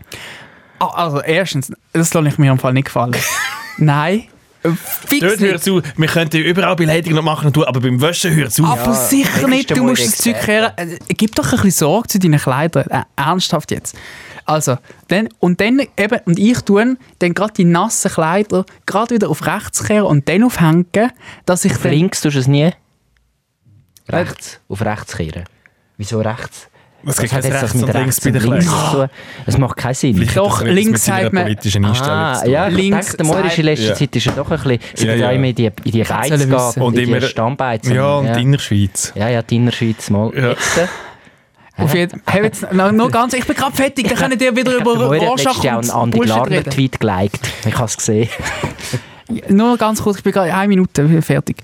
Ah, 0.81 0.87
Also, 0.95 1.21
erstens, 1.21 1.73
das 1.93 2.15
lasse 2.15 2.29
ich 2.29 2.39
mir 2.39 2.53
am 2.53 2.59
Fall 2.59 2.73
nicht 2.73 2.85
gefallen. 2.87 3.17
Nein. 3.79 4.25
Äh, 4.63 4.71
Fix 4.71 5.21
Dort 5.21 5.41
hör 5.41 5.53
nicht. 5.53 5.65
zu, 5.65 5.83
wir 5.97 6.09
könnten 6.09 6.39
überall 6.39 6.77
Beleidigungen 6.77 7.25
machen 7.25 7.47
und 7.47 7.53
tun, 7.53 7.65
aber 7.65 7.81
beim 7.81 8.01
Waschen 8.01 8.35
hör 8.35 8.51
zu. 8.51 8.65
Aber 8.65 8.95
sicher 8.95 9.43
wenigstens 9.43 9.51
nicht, 9.51 9.77
du 9.77 9.85
musst 9.85 10.07
das 10.07 10.19
Zeug 10.19 10.41
kehren. 10.41 10.73
Äh, 10.77 10.99
Gib 11.09 11.35
doch 11.35 11.45
ein 11.45 11.51
bisschen 11.51 11.71
Sorge 11.71 12.09
zu 12.09 12.19
deinen 12.19 12.39
Kleidern. 12.39 12.87
Äh, 12.89 13.03
ernsthaft 13.17 13.71
jetzt. 13.71 13.97
Also, 14.45 14.79
dann, 15.09 15.29
und 15.41 15.61
dann 15.61 15.83
eben, 15.99 16.21
und 16.25 16.39
ich 16.39 16.61
tue 16.63 16.97
dann 17.19 17.35
gerade 17.35 17.53
die 17.53 17.65
nassen 17.65 18.11
Kleider 18.11 18.65
gerade 18.87 19.15
wieder 19.15 19.29
auf 19.29 19.47
rechts 19.47 19.85
kehren 19.85 20.07
und 20.07 20.27
dann 20.29 20.43
aufhängen, 20.43 20.87
dass 21.45 21.67
ich 21.67 21.73
Auf 21.73 21.83
dann... 21.83 21.93
links 21.93 22.23
tust 22.23 22.37
du 22.37 22.41
es 22.41 22.47
nie. 22.47 22.71
Rechts. 24.09 24.59
Auf 24.69 24.81
rechts 24.81 25.17
kehren. 25.17 25.45
Wieso 25.99 26.21
rechts? 26.21 26.69
Es 27.09 27.17
Was 27.19 27.25
hat 27.25 27.43
kein 27.43 27.51
jetzt 27.51 27.63
das 27.63 27.63
rechts 27.63 27.75
mit 27.75 27.85
und 27.85 27.93
links 27.95 28.17
rechts 28.17 28.21
bei 28.25 28.47
und 28.47 28.53
links 28.53 28.67
zu 28.67 28.97
tun? 28.97 29.09
Es 29.47 29.59
macht 29.59 29.77
keinen 29.77 29.95
Sinn. 29.95 30.15
Vielleicht 30.17 30.37
Doch, 30.37 30.63
das 30.63 30.69
links 30.75 31.05
sagt 31.05 31.33
man- 31.33 31.43
politischen 31.45 31.85
Einstellung 31.85 32.13
Ah, 32.15 32.35
zu 32.35 32.45
tun. 32.45 32.53
ja, 32.53 32.67
Links 32.69 33.17
der 33.17 33.27
Moir 33.27 33.45
ist 33.47 33.59
in 33.59 33.65
letzter 33.65 33.89
Ja. 33.89 33.95
Zeit 33.95 34.17
ist 34.17 34.27
er 34.27 34.33
doch 34.33 34.51
ein 34.51 34.57
bisschen, 34.59 34.79
seit 34.95 35.07
Ja, 35.09 35.15
ja. 35.15 35.31
immer 35.31 35.47
in 35.47 35.55
die, 35.55 35.65
in 35.67 35.73
die 35.85 35.91
geht, 35.91 36.09
wissen. 36.11 36.83
Und 36.83 36.99
in 36.99 37.05
die 37.07 37.11
immer- 37.11 37.21
Stammbeiz. 37.21 37.89
Ja, 37.89 38.17
und 38.17 38.27
ja. 38.27 38.37
in 38.37 38.53
der 38.53 38.59
Schweiz. 38.59 39.13
ja, 39.15 39.29
ja, 39.29 39.43
die 39.43 39.57
Innerschweiz 39.57 40.11
mal. 40.11 40.31
Ja. 40.37 40.51
Jetzt, 40.51 40.79
äh, 40.79 40.87
Auf 41.83 41.95
jeden 41.95 42.21
Fall. 42.21 42.45
Jetzt, 42.45 42.73
noch 42.73 43.11
ganz, 43.11 43.33
ich 43.35 43.47
bin 43.47 43.55
gerade 43.57 43.77
fertig, 43.77 44.09
dann 44.09 44.19
können 44.19 44.41
wir 44.41 44.57
wieder 44.57 44.75
über 44.75 44.95
Rorschach 44.97 45.63
und 45.77 45.91
Andi 45.91 46.19
Bullshit 46.19 46.35
Glarner 46.35 46.51
reden. 46.57 46.71
Tweet 46.71 46.99
geliked. 46.99 47.41
Ich 47.67 47.75
habe 47.75 47.85
es 47.85 47.97
gesehen. 47.97 48.29
Nur 49.49 49.77
ganz 49.79 50.03
kurz, 50.03 50.17
ich 50.19 50.25
bin 50.25 50.33
gerade 50.33 50.53
eine 50.53 50.69
Minute 50.69 51.23
fertig. 51.23 51.59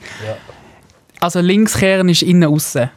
Also 1.21 1.41
links 1.41 1.75
kehren 1.79 2.09
ist 2.09 2.23
innen 2.23 2.45
außen. 2.45 2.91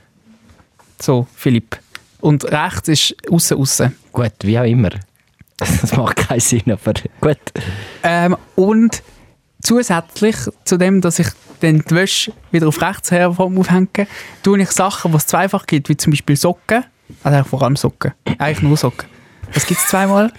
So, 1.01 1.25
Philipp. 1.35 1.77
Und 2.19 2.45
rechts 2.45 2.87
ist 2.87 3.15
außen 3.29 3.57
außen. 3.57 3.95
Gut, 4.11 4.33
wie 4.41 4.59
auch 4.59 4.63
immer. 4.63 4.89
Das 5.59 5.97
macht 5.97 6.17
keinen 6.17 6.39
Sinn, 6.39 6.61
aber 6.67 6.93
gut. 7.19 7.39
Ähm, 8.03 8.37
und 8.55 9.01
zusätzlich 9.59 10.35
zu 10.65 10.77
dem, 10.77 11.01
dass 11.01 11.17
ich 11.17 11.29
dann 11.61 11.79
die 11.79 11.95
Wäsche 11.95 12.31
wieder 12.51 12.67
auf 12.67 12.79
rechts 12.79 13.09
her 13.09 13.33
vom 13.33 13.57
aufhängen, 13.57 14.07
tue 14.43 14.61
ich 14.61 14.69
Sachen, 14.71 15.11
die 15.11 15.17
es 15.17 15.25
zweifach 15.25 15.65
gibt, 15.65 15.89
wie 15.89 15.97
zum 15.97 16.11
Beispiel 16.11 16.35
Socken. 16.35 16.83
Also 17.23 17.43
vor 17.43 17.63
allem 17.63 17.75
Socken. 17.75 18.13
Eigentlich 18.37 18.61
nur 18.61 18.77
Socken. 18.77 19.07
Was 19.53 19.65
gibt 19.65 19.79
es 19.79 19.87
zweimal? 19.87 20.31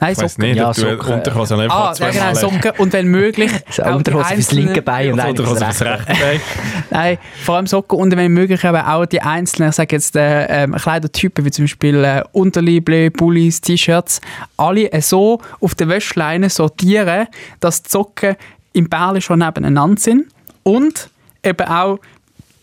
Nein, 0.00 0.12
Ich 0.12 0.18
weiss 0.18 0.32
Socken. 0.34 0.48
nicht, 0.48 0.56
Ja, 0.56 0.72
du 0.72 0.80
Socken. 0.80 1.12
Unterhose 1.14 1.54
einfach 1.56 1.76
Ah, 1.76 1.86
ja, 1.88 1.94
zweimal 1.94 2.12
genau. 2.34 2.34
Socken. 2.34 2.70
Und 2.78 2.92
wenn 2.92 3.06
möglich, 3.08 3.50
So 3.70 3.82
auch 3.82 3.96
Unterhose 3.96 4.34
fürs 4.34 4.52
linke 4.52 4.82
Bein 4.82 5.12
und 5.12 5.20
Unterhose 5.20 5.64
fürs 5.64 5.82
rechte. 5.82 6.04
Bein. 6.06 6.40
Nein, 6.90 7.18
vor 7.44 7.56
allem 7.56 7.66
Socken 7.66 7.98
und 7.98 8.16
wenn 8.16 8.32
möglich 8.32 8.64
eben 8.64 8.76
auch 8.76 9.06
die 9.06 9.20
einzelnen, 9.20 9.70
ich 9.70 9.76
sage 9.76 9.94
jetzt 9.96 10.16
äh, 10.16 10.46
ähm, 10.64 10.74
Kleidertypen, 10.74 11.44
wie 11.44 11.50
zum 11.50 11.64
Beispiel 11.64 12.02
äh, 12.02 12.22
Unterliebe, 12.32 13.10
Pullis, 13.10 13.60
T-Shirts, 13.60 14.20
alle 14.56 14.90
äh, 14.92 15.00
so 15.02 15.40
auf 15.60 15.74
der 15.74 15.88
Wäschleine 15.88 16.48
sortieren, 16.50 17.26
dass 17.60 17.82
die 17.82 17.90
Socken 17.90 18.36
im 18.72 18.88
Bärli 18.88 19.20
schon 19.20 19.40
nebeneinander 19.40 20.00
sind 20.00 20.26
und 20.62 21.10
eben 21.44 21.66
auch 21.68 21.98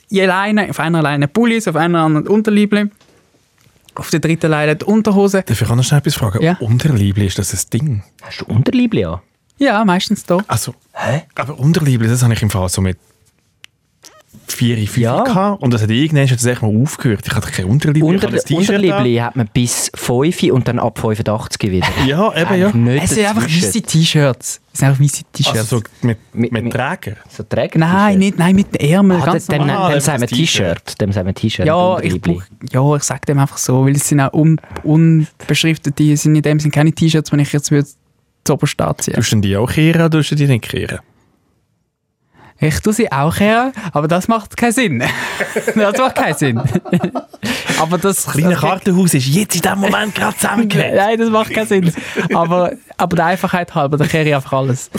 je 0.09 0.25
Leine, 0.25 0.69
auf 0.69 0.79
einer 0.79 1.01
Leine 1.01 1.27
Pullis, 1.27 1.67
auf 1.67 1.75
einer 1.75 1.99
anderen 1.99 2.27
Unterliebe, 2.27 2.89
auf 3.99 4.09
der 4.09 4.19
dritten 4.19 4.51
Leine 4.51 4.75
die 4.75 4.85
Unterhose. 4.85 5.43
Darf 5.43 5.61
ich 5.61 5.69
auch 5.69 5.75
noch 5.75 5.83
schnell 5.83 5.99
etwas 5.99 6.15
fragen? 6.15 6.41
Ja. 6.41 6.57
Unterliebli, 6.59 7.27
ist 7.27 7.39
das 7.39 7.53
ein 7.53 7.69
Ding? 7.71 8.03
Hast 8.21 8.41
du 8.41 8.45
Unterliebli 8.45 9.05
an? 9.05 9.21
Ja, 9.57 9.83
meistens 9.85 10.23
da. 10.23 10.37
Also, 10.47 10.75
aber 11.35 11.59
Unterliebli, 11.59 12.07
das 12.07 12.21
habe 12.23 12.33
ich 12.33 12.41
im 12.41 12.49
Fall 12.49 12.69
so 12.69 12.81
mit 12.81 12.97
4, 14.53 14.77
5 14.77 14.97
Ja. 14.97 15.23
gehabt. 15.23 15.61
Und 15.61 15.73
das 15.73 15.81
hat 15.81 15.89
irgendwann 15.89 16.27
hat 16.27 16.35
das 16.35 16.45
echt 16.45 16.61
mal 16.61 16.75
aufgehört. 16.81 17.21
Ich 17.27 17.33
hatte 17.35 17.51
keine 17.51 17.67
Unterliebli, 17.67 18.15
ich 18.15 18.23
Unter, 18.23 18.37
T-Shirt 18.37 18.51
Unterliebli 18.57 19.15
hat 19.17 19.35
man 19.35 19.47
bis 19.53 19.91
5 19.95 20.43
und 20.43 20.67
dann 20.67 20.79
ab 20.79 20.97
85 20.99 21.71
wieder. 21.71 21.87
Ja, 22.07 22.33
eben, 22.35 22.59
ja. 22.59 22.71
Nicht 22.71 23.03
Es 23.03 23.09
sind 23.11 23.25
einfach 23.27 23.43
weisse 23.43 23.81
T-Shirts. 23.81 24.61
Es 24.73 24.79
sind 24.79 24.87
einfach 24.89 25.01
weisse 25.03 25.23
T-Shirts. 25.33 25.57
Also 25.59 25.77
so 25.77 25.83
mit, 26.07 26.17
Mit- 26.33 26.51
mit, 26.51 26.63
mit- 26.65 26.73
Träger. 26.73 27.17
So 27.29 27.43
Träger 27.43 27.79
nein, 27.79 28.19
nicht, 28.19 28.37
nein, 28.37 28.55
mit 28.55 28.73
den 28.73 28.89
Ärmeln. 28.89 29.21
Ah, 29.21 29.25
ganz 29.25 29.47
dem, 29.47 29.57
normal. 29.65 29.91
Dem 29.93 29.99
sagen 30.01 30.21
wir 30.21 30.27
T-Shirt. 30.27 31.01
Dem 31.01 31.11
sagen 31.11 31.27
wir 31.27 31.33
T-Shirt. 31.35 31.65
Ja, 31.65 31.99
ich, 31.99 32.19
ja, 32.71 32.95
ich 32.95 33.03
sage 33.03 33.21
dem 33.27 33.39
einfach 33.39 33.57
so, 33.57 33.85
weil 33.85 33.95
es 33.95 34.07
sind 34.07 34.19
auch 34.21 34.33
un, 34.33 34.59
unbeschriftete, 34.83 35.91
die 35.91 36.15
sind 36.15 36.35
in 36.35 36.41
dem 36.41 36.59
sind 36.59 36.71
keine 36.73 36.91
T-Shirts, 36.91 37.31
wenn 37.31 37.39
ich 37.39 37.51
jetzt 37.51 37.71
würde 37.71 37.87
zu 38.43 38.53
oberst 38.53 38.79
anziehen. 38.81 39.15
Tust 39.15 39.31
du 39.31 39.35
denn 39.35 39.41
die 39.41 39.57
auch 39.57 39.69
kehren 39.69 40.01
oder 40.01 40.09
tust 40.09 40.31
du 40.31 40.35
die 40.35 40.47
nicht 40.47 40.63
kehren? 40.69 40.99
Ich 42.59 42.79
tue 42.79 42.91
sie 42.93 43.11
auch 43.11 43.39
her, 43.39 43.71
aber 43.93 44.07
das 44.07 44.27
macht 44.27 44.57
keinen 44.57 44.71
Sinn. 44.71 45.03
das 45.75 45.97
macht 45.97 46.15
keinen 46.15 46.35
Sinn. 46.35 46.59
aber 47.79 47.97
das... 47.99 48.25
Kleine 48.25 48.51
das- 48.51 48.61
Kartenhaus 48.61 49.13
ist 49.13 49.27
jetzt 49.27 49.55
in 49.55 49.61
diesem 49.61 49.79
Moment 49.79 50.15
gerade 50.15 50.35
zusammengelegt. 50.37 50.93
Nein, 50.95 51.19
das 51.19 51.29
macht 51.29 51.51
keinen 51.53 51.67
Sinn. 51.67 51.93
Aber, 52.33 52.71
aber 52.97 53.15
der 53.15 53.25
Einfachheit 53.25 53.75
halber, 53.75 53.97
da 53.97 54.05
kehre 54.07 54.27
ich 54.27 54.35
einfach 54.35 54.53
alles. 54.53 54.89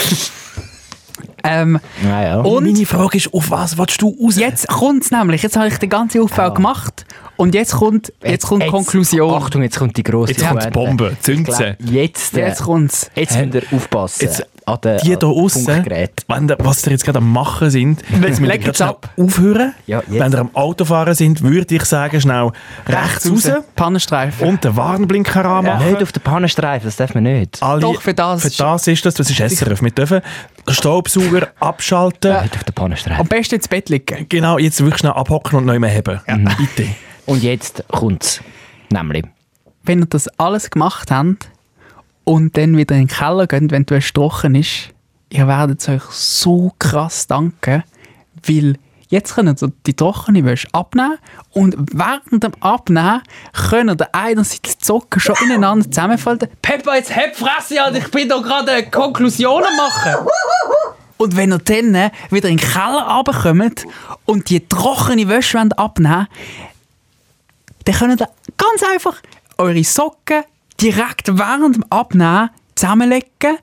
ähm, 1.45 1.81
Ja, 2.05 2.23
ja. 2.23 2.41
Und- 2.41 2.65
meine 2.65 2.87
Frage 2.87 3.17
ist, 3.19 3.33
auf 3.33 3.51
was 3.51 3.77
willst 3.79 4.01
du 4.03 4.17
raus? 4.23 4.37
jetzt 4.37 4.69
kommt 4.69 5.05
es 5.05 5.11
nämlich. 5.11 5.43
Jetzt 5.43 5.57
habe 5.57 5.69
ich 5.69 5.79
den 5.79 5.89
ganzen 5.89 6.21
Aufbau 6.23 6.53
gemacht 6.53 7.07
und 7.37 7.55
jetzt 7.55 7.75
kommt, 7.75 8.13
jetzt 8.25 8.47
kommt 8.47 8.63
die 8.65 8.69
Konklusion. 8.69 9.35
Achtung, 9.35 9.63
jetzt 9.63 9.79
kommt 9.79 9.97
die 9.97 10.03
grosse 10.03 10.33
Jetzt 10.33 10.47
kommt 10.49 10.65
die. 10.65 10.71
Bombe, 10.71 11.13
Ich 11.15 11.21
zünd 11.21 11.45
glaub, 11.47 11.57
sie. 11.59 11.75
Jetzt, 11.81 12.37
äh, 12.37 12.47
Jetzt 12.47 12.63
kommt's. 12.63 13.11
jetzt 13.15 13.37
müsst 13.37 13.55
ihr 13.55 13.77
aufpassen. 13.77 14.25
Jetzt, 14.25 14.47
an 14.69 14.79
den, 14.83 14.99
Die 14.99 15.17
den 15.17 15.29
aussen, 15.29 15.65
Funkgerät. 15.65 16.25
wenn 16.29 16.49
was 16.59 16.85
ihr 16.87 16.93
jetzt 16.93 17.05
gerade 17.05 17.19
am 17.19 17.33
machen 17.33 17.71
sind, 17.71 18.03
jetzt 18.23 18.41
müsst 18.41 18.81
ihr 18.81 18.87
ab. 18.87 19.11
aufhören. 19.19 19.75
Ja, 19.87 20.03
wenn 20.07 20.33
ihr 20.33 20.39
am 20.39 20.51
Autofahren 20.55 21.15
sind, 21.15 21.43
würde 21.43 21.75
ich 21.75 21.85
sagen, 21.85 22.21
schnell 22.21 22.51
rechts 22.87 23.31
raus 23.31 23.51
Pannenstreifen. 23.75 24.47
und 24.49 24.65
den 24.65 24.77
Warnblinker 24.77 25.45
anmachen. 25.45 25.91
Nicht 25.91 26.03
auf 26.03 26.13
den 26.13 26.23
Pannenstreifen, 26.23 26.87
das 26.89 26.97
darf 26.97 27.15
man 27.15 27.25
nicht. 27.25 27.63
Alle, 27.63 27.81
Doch, 27.81 28.01
für 28.03 28.15
das- 28.15 28.43
Für 28.43 28.63
das 28.63 28.87
ist 28.87 29.05
das, 29.05 29.15
das 29.15 29.31
ist 29.31 29.41
SRF. 29.41 29.83
Wir 29.83 29.91
dürfen 29.91 30.21
den 30.67 30.75
Staubsauger 30.75 31.49
abschalten. 31.61 32.43
Nicht 32.43 32.57
auf 32.57 32.65
den 32.65 32.75
Pannenstreifen. 32.75 33.21
Am 33.21 33.27
besten 33.27 33.57
ins 33.57 33.69
Bett 33.69 33.89
liegen. 33.89 34.27
Genau, 34.29 34.59
jetzt 34.59 34.81
wirklich 34.81 34.99
schnell 35.01 35.13
abhocken 35.13 35.59
und 35.59 35.67
neu 35.67 35.79
mehr 35.79 35.95
haben. 35.95 36.21
Bitte. 36.59 36.89
Und 37.27 37.43
jetzt 37.43 37.85
kommt's. 37.89 38.41
Nämlich. 38.91 39.25
Wenn 39.85 40.01
ihr 40.01 40.07
das 40.07 40.29
alles 40.39 40.71
gemacht 40.71 41.11
habt 41.11 41.49
und 42.29 42.59
dann 42.59 42.77
wieder 42.77 42.95
in 42.95 43.07
den 43.07 43.09
Keller 43.09 43.47
geht, 43.47 43.71
wenn 43.71 43.87
die 43.87 43.95
Wäsche 43.95 44.13
trocken 44.13 44.55
ist, 44.55 44.91
ihr 45.31 45.49
werdet 45.49 45.89
euch 45.89 46.03
so 46.03 46.75
krass 46.79 47.27
danken, 47.27 47.85
weil 48.47 48.77
jetzt 49.09 49.35
könnt 49.35 49.63
ihr 49.63 49.73
die 49.87 49.95
trockene 49.95 50.45
Wäsche 50.45 50.69
abnehmen 50.73 51.17
und 51.53 51.75
während 51.91 52.45
dem 52.45 52.53
Abnehmen 52.61 53.23
könnt 53.71 54.03
ihr 54.03 54.15
einerseits 54.15 54.77
die 54.77 54.85
Socken 54.85 55.19
schon 55.21 55.37
ineinander 55.43 55.91
zusammenfalten. 55.91 56.51
Peppa, 56.61 56.97
jetzt 56.97 57.17
heb 57.17 57.35
Fresse 57.35 57.83
an, 57.83 57.97
ich 57.97 58.11
bin 58.11 58.29
doch 58.29 58.43
gerade 58.43 58.85
Konklusionen 58.91 59.75
machen. 59.79 60.27
Und 61.17 61.35
wenn 61.35 61.51
ihr 61.51 61.59
dann 61.61 62.11
wieder 62.29 62.51
in 62.51 62.59
den 62.59 62.69
Keller 62.69 63.09
runterkommt 63.09 63.87
und 64.27 64.51
die 64.51 64.69
trockene 64.69 65.27
Wäsche 65.29 65.57
wollt 65.57 65.79
abnehmen 65.79 66.29
dann 67.85 67.95
könnt 67.95 68.21
ihr 68.21 68.29
ganz 68.59 68.83
einfach 68.93 69.17
eure 69.57 69.83
Socken 69.83 70.45
direkt 70.81 71.39
während 71.39 71.77
dem 71.77 71.85
Abnehmen 71.91 72.51
zusammenlegen 72.75 73.59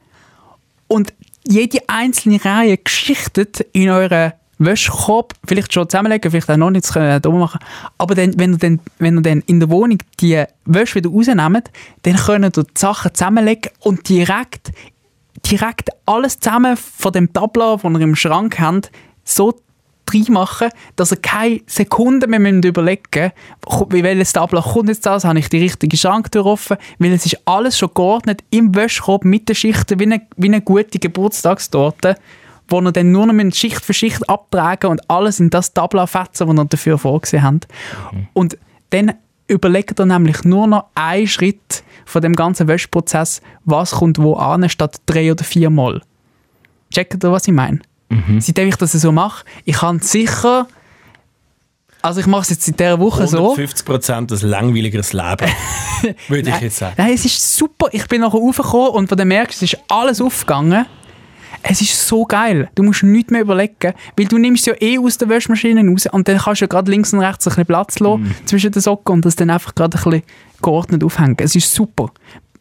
und 0.87 1.13
jede 1.47 1.79
einzelne 1.87 2.43
Reihe 2.43 2.77
geschichtet 2.77 3.65
in 3.71 3.89
euren 3.89 4.33
Wäschekorb, 4.57 5.33
vielleicht 5.45 5.73
schon 5.73 5.89
zusammenlegen, 5.89 6.31
vielleicht 6.31 6.49
auch 6.49 6.57
noch 6.57 6.69
nicht, 6.69 6.85
das 6.85 6.93
könnt 6.93 7.25
ihr 7.25 7.29
auch 7.29 7.31
hier 7.31 7.39
machen. 7.39 7.59
Aber 7.97 8.15
dann, 8.15 8.37
wenn, 8.39 8.53
ihr 8.53 8.57
dann, 8.57 8.79
wenn 8.99 9.17
ihr 9.17 9.21
dann 9.21 9.41
in 9.41 9.59
der 9.59 9.69
Wohnung 9.69 9.99
die 10.19 10.43
Wäsche 10.65 10.95
wieder 10.95 11.09
rausnehmt, 11.09 11.71
dann 12.03 12.15
könnt 12.15 12.57
ihr 12.57 12.63
die 12.63 12.69
Sachen 12.75 13.13
zusammenlegen 13.13 13.71
und 13.79 14.07
direkt, 14.07 14.71
direkt 15.45 15.89
alles 16.05 16.39
zusammen 16.39 16.77
von 16.77 17.11
dem 17.11 17.31
Tableau, 17.33 17.77
das 17.77 17.91
ihr 17.91 18.01
im 18.01 18.15
Schrank 18.15 18.59
habt, 18.59 18.91
so 19.25 19.59
reinmachen, 20.15 20.69
dass 20.95 21.11
ihr 21.11 21.17
keine 21.17 21.61
Sekunde 21.67 22.27
mehr 22.27 22.39
überlegen 22.39 23.31
müsst, 23.67 23.85
wie 23.91 24.03
welches 24.03 24.33
Tableau 24.33 24.61
kommt 24.61 24.89
jetzt 24.89 25.05
das, 25.05 25.25
habe 25.25 25.39
ich 25.39 25.49
die 25.49 25.59
richtige 25.59 25.97
Schranktür 25.97 26.45
offen, 26.45 26.77
weil 26.99 27.13
es 27.13 27.25
ist 27.25 27.39
alles 27.45 27.77
schon 27.77 27.89
geordnet 27.93 28.43
im 28.49 28.73
Wäschkorb 28.75 29.25
mit 29.25 29.49
den 29.49 29.55
Schichten, 29.55 29.99
wie 29.99 30.05
eine, 30.05 30.21
wie 30.37 30.47
eine 30.47 30.61
gute 30.61 30.99
Geburtstagstorte, 30.99 32.15
wo 32.67 32.81
ihr 32.81 32.91
dann 32.91 33.11
nur 33.11 33.27
noch 33.27 33.53
Schicht 33.53 33.83
für 33.83 33.93
Schicht 33.93 34.27
abtragen 34.29 34.89
und 34.89 35.09
alles 35.09 35.39
in 35.39 35.49
das 35.49 35.73
Tableau 35.73 36.07
fetzen, 36.07 36.47
das 36.47 36.57
ihr 36.57 36.65
dafür 36.65 36.97
vorgesehen 36.97 37.43
habt. 37.43 37.67
Und 38.33 38.57
dann 38.89 39.13
überlegt 39.47 39.99
ihr 39.99 40.05
nämlich 40.05 40.43
nur 40.43 40.67
noch 40.67 40.85
einen 40.95 41.27
Schritt 41.27 41.83
von 42.05 42.21
dem 42.21 42.33
ganzen 42.33 42.67
Wäschprozess, 42.67 43.41
was 43.65 43.91
kommt 43.91 44.17
wo 44.17 44.35
an, 44.35 44.67
statt 44.69 45.01
drei 45.05 45.31
oder 45.31 45.43
viermal. 45.43 46.01
Checkt 46.91 47.23
ihr, 47.23 47.31
was 47.31 47.47
ich 47.47 47.53
meine? 47.53 47.79
Seitdem 48.39 48.69
ich 48.69 48.75
das 48.75 48.91
so 48.91 49.11
mache, 49.11 49.45
ich 49.63 49.77
kann 49.77 49.99
sicher, 49.99 50.67
also 52.01 52.19
ich 52.19 52.27
mache 52.27 52.43
es 52.43 52.49
jetzt 52.51 52.65
seit 52.65 52.79
dieser 52.79 52.99
Woche 52.99 53.27
so. 53.27 53.55
150% 53.55 54.43
ein 54.43 54.49
langweiligeres 54.49 55.11
Leben, 55.11 55.49
würde 56.27 56.49
ich 56.49 56.59
jetzt 56.61 56.77
sagen. 56.77 56.93
Nein, 56.97 57.13
es 57.13 57.25
ist 57.25 57.57
super. 57.57 57.87
Ich 57.91 58.07
bin 58.07 58.21
nachher 58.21 58.37
raufgekommen 58.37 58.89
und 58.89 59.09
von 59.09 59.17
dem 59.17 59.27
merkst 59.27 59.61
du, 59.61 59.65
es 59.65 59.73
ist 59.73 59.81
alles 59.87 60.21
aufgegangen. 60.21 60.85
Es 61.67 61.81
ist 61.81 62.07
so 62.07 62.25
geil. 62.25 62.69
Du 62.75 62.83
musst 62.83 63.01
nichts 63.01 63.31
mehr 63.31 63.41
überlegen, 63.41 63.93
weil 64.15 64.25
du 64.27 64.37
nimmst 64.37 64.67
ja 64.67 64.75
eh 64.79 64.99
aus 64.99 65.17
der 65.17 65.29
Wäschmaschine 65.29 65.83
raus 65.89 66.05
und 66.11 66.27
dann 66.27 66.37
kannst 66.37 66.61
du 66.61 66.65
ja 66.65 66.67
gerade 66.67 66.91
links 66.91 67.11
und 67.11 67.21
rechts 67.21 67.47
ein 67.47 67.49
bisschen 67.49 67.65
Platz 67.65 67.97
lassen 67.97 68.35
zwischen 68.45 68.71
den 68.71 68.81
Socken 68.83 69.15
und 69.15 69.25
das 69.25 69.35
dann 69.35 69.49
einfach 69.49 69.73
gerade 69.73 69.97
ein 69.97 70.03
bisschen 70.03 70.23
geordnet 70.61 71.03
aufhängen. 71.03 71.37
Es 71.39 71.55
ist 71.55 71.73
super. 71.73 72.11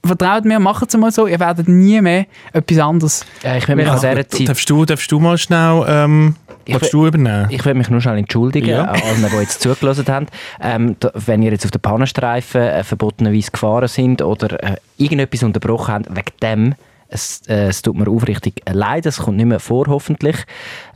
Vertraut 0.05 0.45
mir, 0.45 0.59
macht 0.61 0.89
es 0.89 0.97
mal 0.97 1.11
so, 1.11 1.27
ihr 1.27 1.41
werdet 1.41 1.69
nie 1.69 2.01
mehr 2.01 2.27
etwas 2.53 2.79
anderes. 2.79 3.27
Ja, 3.43 3.57
ich 3.57 3.67
will 3.69 3.77
mich 3.77 3.89
an 3.89 4.01
Ja. 4.03 4.15
dieser 4.15 4.29
Zeit 4.29 4.49
Darfst 4.49 4.69
du, 4.71 4.85
darfst 4.85 5.11
du 5.11 5.19
mal 5.21 5.39
schnell 5.39 5.85
ähm, 5.89 6.37
Ich 6.67 6.75
willst 6.75 6.93
du 6.93 7.07
übernehmen? 7.07 7.47
Ich 7.51 7.65
will 7.65 7.75
mich 7.75 7.89
nur 7.91 8.01
schnell 8.01 8.19
entschuldigen, 8.19 8.69
Ja. 8.69 8.83
an 8.85 9.01
allen, 9.01 9.27
die 9.31 9.37
jetzt 9.41 9.61
zugelassen 9.63 10.07
haben. 10.09 10.27
Ähm, 10.61 10.97
da, 11.01 11.11
wenn 11.15 11.43
ihr 11.43 11.53
jetzt 11.53 11.65
auf 11.65 11.71
den 11.71 11.81
Pannenstreifen 11.81 12.61
äh, 12.61 12.85
verbotenerweise 12.85 13.51
gefahren 13.51 13.89
sind 13.89 14.21
oder 14.23 14.63
äh, 14.63 14.77
irgendetwas 14.99 15.43
unterbrochen 15.43 15.95
habt, 15.95 16.11
wegen 16.11 16.33
dem, 16.43 16.75
es, 17.15 17.41
äh, 17.49 17.69
es 17.69 17.81
tut 17.83 17.97
mir 17.97 18.09
aufrichtig 18.09 18.63
leid, 18.71 19.07
es 19.07 19.19
kommt 19.19 19.37
nicht 19.37 19.47
mehr 19.47 19.61
vor, 19.61 19.87
hoffentlich. 19.87 20.37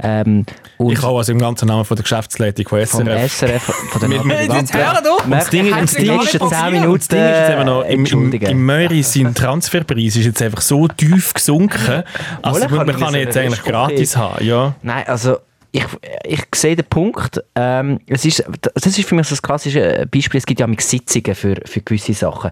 Ähm, 0.02 0.44
Ich 0.78 1.02
auch 1.02 1.16
also 1.18 1.33
im 1.33 1.38
ganzen 1.38 1.68
Namen 1.68 1.85
von 1.85 1.96
der 1.96 2.02
Geschäftsleitung 2.02 2.68
von 2.68 2.85
vom 2.87 3.07
SRF. 3.07 3.33
SRF, 3.33 3.62
von 3.62 4.00
der 4.00 4.09
Nathalie 4.24 4.59
Jetzt 4.59 4.74
Wampe. 4.74 5.31
Das 5.31 5.50
Ding- 5.50 5.70
das 5.70 5.92
Ding 5.94 6.20
ist- 6.20 6.33
nächsten 6.33 6.38
10 6.38 6.50
Das 6.50 6.70
Minuten 6.70 7.09
Ding 7.09 7.20
ist 7.20 7.38
jetzt 7.38 7.50
eben 7.52 7.64
noch, 7.66 7.83
äh, 7.83 7.87
im, 7.87 7.92
im, 7.92 7.98
entschuldigen. 8.00 8.46
im 8.50 8.66
Möri 8.66 9.02
sein 9.02 9.35
Transferpreis 9.35 10.16
ist 10.16 10.24
jetzt 10.26 10.42
einfach 10.42 10.61
so 10.61 10.88
tief 10.88 11.33
gesunken, 11.35 12.02
also 12.42 12.68
man, 12.68 12.87
man 12.87 12.98
kann 12.98 13.14
ihn 13.14 13.20
jetzt 13.20 13.37
das 13.37 13.44
eigentlich 13.44 13.62
gratis 13.62 14.16
haben, 14.16 14.44
ja. 14.44 14.74
Nein, 14.83 15.04
also 15.07 15.38
ich, 15.70 15.85
ich 16.24 16.40
sehe 16.54 16.76
den 16.76 16.87
Punkt. 16.87 17.42
Ähm, 17.54 18.00
es 18.07 18.24
ist, 18.24 18.44
das 18.74 18.87
ist 18.87 19.07
für 19.07 19.14
mich 19.14 19.26
so 19.26 19.35
das 19.35 19.42
klassische 19.42 20.07
Beispiel. 20.11 20.38
Es 20.38 20.46
gibt 20.46 20.61
ja 20.61 20.66
mit 20.66 20.81
Sitzungen 20.81 21.35
für, 21.35 21.57
für 21.64 21.81
gewisse 21.83 22.14
Sachen. 22.14 22.50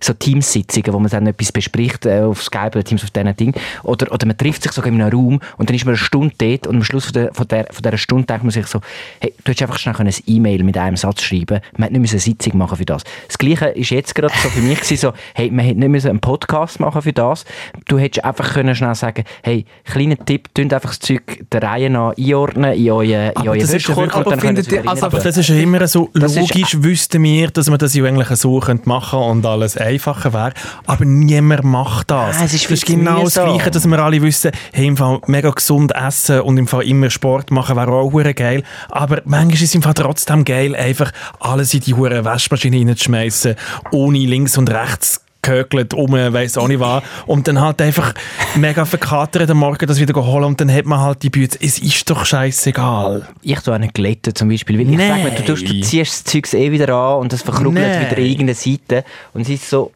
So 0.00 0.14
Teamsitzungen, 0.14 0.92
wo 0.92 0.98
man 0.98 1.10
dann 1.10 1.26
etwas 1.26 1.52
bespricht 1.52 2.06
äh, 2.06 2.20
auf 2.20 2.42
Skype 2.42 2.68
oder 2.68 2.84
Teams 2.84 3.04
auf 3.04 3.10
diesen 3.10 3.36
Ding. 3.36 3.54
Oder, 3.82 4.10
oder 4.10 4.26
man 4.26 4.38
trifft 4.38 4.62
sich 4.62 4.72
sogar 4.72 4.90
in 4.90 5.00
einem 5.00 5.12
Raum 5.12 5.40
und 5.58 5.68
dann 5.68 5.76
ist 5.76 5.84
man 5.84 5.94
eine 5.94 5.98
Stunde 5.98 6.34
dort 6.38 6.66
und 6.66 6.76
am 6.76 6.84
Schluss 6.84 7.04
von, 7.04 7.12
der, 7.12 7.34
von, 7.34 7.46
der, 7.46 7.66
von 7.70 7.82
dieser 7.82 7.98
Stunde 7.98 8.26
denkt 8.26 8.44
man 8.44 8.50
sich 8.50 8.66
so, 8.66 8.80
hey, 9.20 9.34
du 9.44 9.50
hättest 9.50 9.62
einfach 9.62 9.78
schnell 9.78 9.94
können 9.94 10.08
ein 10.08 10.22
E-Mail 10.26 10.64
mit 10.64 10.78
einem 10.78 10.96
Satz 10.96 11.22
schreiben 11.22 11.60
Man 11.76 11.88
hätte 11.88 12.00
nicht 12.00 12.12
eine 12.12 12.20
Sitzung 12.20 12.56
machen 12.56 12.78
für 12.78 12.86
das. 12.86 13.04
Das 13.26 13.36
Gleiche 13.36 13.66
ist 13.66 13.90
jetzt 13.90 14.14
gerade 14.14 14.32
so 14.42 14.48
für 14.48 14.60
mich 14.60 14.80
gewesen, 14.80 14.96
so, 14.96 15.12
hey, 15.34 15.50
man 15.50 15.64
hätte 15.64 15.78
nicht 15.80 16.06
einen 16.06 16.20
Podcast 16.20 16.80
machen 16.80 17.02
für 17.02 17.12
das. 17.12 17.44
Du 17.86 17.98
hättest 17.98 18.24
einfach 18.24 18.54
können 18.54 18.74
schnell 18.74 18.94
sagen, 18.94 19.24
hey, 19.42 19.66
kleiner 19.84 20.16
Tipp, 20.16 20.54
tun 20.54 20.72
einfach 20.72 20.90
das 20.90 21.00
Zeug 21.00 21.44
der 21.52 21.62
Reihe 21.62 21.90
nach 21.90 22.14
einordnen 22.16 22.45
einordnen 22.46 22.72
in 22.74 22.90
euren 22.90 23.30
in 23.32 23.36
Aber 23.36 23.54
Wäschekorb 23.54 24.40
findet 24.40 24.72
ihr- 24.72 24.88
also- 24.88 25.06
Aber 25.06 25.18
das 25.18 25.36
ist 25.36 25.48
ja 25.48 25.56
immer 25.56 25.86
so, 25.86 26.10
Das 26.14 26.32
ist- 26.36 26.38
logisch 26.38 26.76
wüssten 26.82 27.22
wir, 27.22 27.50
dass 27.50 27.68
man 27.68 27.78
das 27.78 27.94
ja 27.94 28.04
eigentlich 28.04 28.28
so 28.38 28.58
könnte 28.60 28.88
machen 28.88 29.18
und 29.18 29.44
alles 29.46 29.76
einfacher 29.76 30.32
wäre. 30.32 30.52
Aber 30.86 31.04
niemand 31.04 31.64
macht 31.64 32.10
das. 32.10 32.36
Ah, 32.36 32.44
es 32.44 32.54
ist 32.54 32.64
das 32.64 32.72
ist 32.72 32.86
zu 32.86 32.92
genau 32.94 33.24
das. 33.24 33.34
Gleiche, 33.34 33.70
dass 33.70 33.86
wir 33.86 33.98
alle 33.98 34.22
wissen, 34.22 34.50
hey, 34.72 34.86
im 34.86 34.96
Fall 34.96 35.20
mega 35.26 35.50
gesund 35.50 35.92
essen 35.94 36.40
und 36.40 36.56
im 36.58 36.66
Fall 36.66 36.82
immer 36.84 37.10
Sport 37.10 37.50
machen 37.50 37.76
wäre 37.76 37.90
auch 37.92 38.12
hure 38.12 38.34
geil. 38.34 38.62
Aber 38.90 39.22
manchmal 39.24 39.54
ist 39.54 39.62
es 39.62 39.74
im 39.74 39.82
Fall 39.82 39.94
trotzdem 39.94 40.44
geil, 40.44 40.74
einfach 40.74 41.12
alles 41.40 41.74
in 41.74 41.80
die 41.80 41.94
hure 41.94 42.24
Waschmaschine 42.24 42.78
reinzuschmeißen, 42.78 43.54
ohne 43.92 44.18
links 44.18 44.56
und 44.58 44.70
rechts 44.70 45.20
gehökelt 45.46 45.94
um, 45.94 46.12
weiss 46.12 46.58
auch 46.58 46.68
nicht 46.68 46.80
was. 46.80 47.02
Und 47.26 47.48
dann 47.48 47.60
halt 47.60 47.80
einfach 47.80 48.12
mega 48.56 48.84
verkatert 48.84 49.50
am 49.50 49.58
Morgen 49.58 49.86
das 49.86 50.00
wieder 50.00 50.14
holen 50.24 50.44
und 50.44 50.60
dann 50.60 50.72
hat 50.72 50.84
man 50.84 51.00
halt 51.00 51.22
die 51.22 51.30
Bütze. 51.30 51.58
Es 51.62 51.78
ist 51.78 52.08
doch 52.10 52.24
scheißegal. 52.24 53.26
Ich 53.42 53.60
tue 53.60 53.78
nicht 53.78 53.94
glätten 53.94 54.34
zum 54.34 54.48
Beispiel, 54.48 54.78
weil 54.78 54.90
ich 54.90 54.96
Nein. 54.96 55.22
sage 55.22 55.36
du, 55.36 55.44
tust, 55.44 55.68
du 55.68 55.80
ziehst 55.80 56.26
das 56.26 56.32
Zeug 56.32 56.52
eh 56.54 56.72
wieder 56.72 56.88
an 56.94 57.20
und 57.20 57.32
das 57.32 57.42
verkruggelt 57.42 57.86
Nein. 57.86 58.06
wieder 58.06 58.18
in 58.18 58.26
irgendeine 58.26 58.54
Seite 58.54 59.04
und 59.32 59.42
es 59.42 59.48
ist 59.48 59.70
so, 59.70 59.92
äh, 59.92 59.95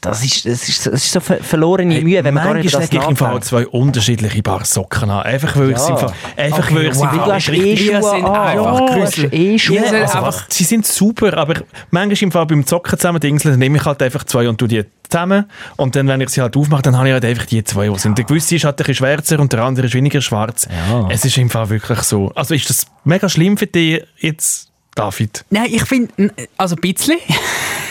das 0.00 0.24
ist, 0.24 0.46
das 0.46 0.68
ist, 0.68 0.86
das 0.86 0.94
ist 0.94 1.12
so 1.12 1.20
ver 1.20 1.38
verlorene 1.42 2.00
Mühe, 2.00 2.22
wenn 2.24 2.34
man 2.34 2.44
gar 2.44 2.54
nicht 2.54 2.74
das 2.74 2.84
ich 2.92 2.92
im 2.94 3.16
Fall 3.16 3.42
zwei 3.42 3.66
unterschiedliche 3.66 4.42
Paar 4.42 4.64
Socken 4.64 5.10
an. 5.10 5.22
Einfach 5.24 5.56
weil 5.56 5.70
ich 5.70 5.76
es 5.76 5.88
Ja. 5.88 5.94
im 5.94 5.98
Fall, 5.98 6.12
einfach 6.36 6.58
Okay, 6.66 6.74
weil 6.74 6.84
ich 6.86 6.94
wow. 6.96 7.12
Du 7.12 7.32
hast 7.32 7.48
richtig- 7.48 7.90
eh 7.90 7.98
sind 7.98 8.24
einfach 8.24 8.80
hast 9.00 9.18
eh 9.32 9.78
an. 9.78 9.94
Also, 9.94 10.18
einfach- 10.18 10.46
sie 10.50 10.64
sind 10.64 10.86
super, 10.86 11.36
aber 11.36 11.54
manchmal 11.90 12.22
im 12.22 12.32
Fall 12.32 12.46
beim 12.46 12.66
Zocken 12.66 12.98
zusammen 12.98 13.20
dingseln, 13.20 13.58
nehme 13.58 13.78
ich 13.78 13.84
halt 13.84 14.02
einfach 14.02 14.24
zwei 14.24 14.48
und 14.48 14.58
tu 14.58 14.66
die 14.66 14.84
zusammen 15.08 15.44
und 15.76 15.94
dann, 15.94 16.08
wenn 16.08 16.20
ich 16.20 16.30
sie 16.30 16.40
halt 16.40 16.56
aufmache, 16.56 16.82
dann 16.82 16.96
habe 16.96 17.06
ich 17.08 17.12
halt 17.12 17.24
einfach 17.24 17.46
die 17.46 17.62
zwei, 17.62 17.88
die 17.88 17.98
sind. 17.98 18.18
Der 18.18 18.24
gewisse 18.24 18.56
ist 18.56 18.64
halt 18.64 18.74
ein 18.74 18.78
bisschen 18.78 18.94
schwärzer 18.96 19.38
und 19.38 19.52
der 19.52 19.62
andere 19.62 19.86
ist 19.86 19.94
weniger 19.94 20.20
schwarz. 20.20 20.66
Ja. 20.68 21.08
Es 21.10 21.24
ist 21.24 21.36
im 21.38 21.48
Fall 21.48 21.68
wirklich 21.70 22.00
so. 22.00 22.32
Also 22.34 22.54
ist 22.54 22.68
das 22.68 22.86
mega 23.04 23.28
schlimm 23.28 23.56
für 23.56 23.66
dich 23.68 24.02
jetzt, 24.18 24.68
David? 24.96 25.44
Nein, 25.50 25.68
ich 25.70 25.84
finde, 25.84 26.32
also 26.56 26.74
ein 26.74 26.80
bisschen. 26.80 27.18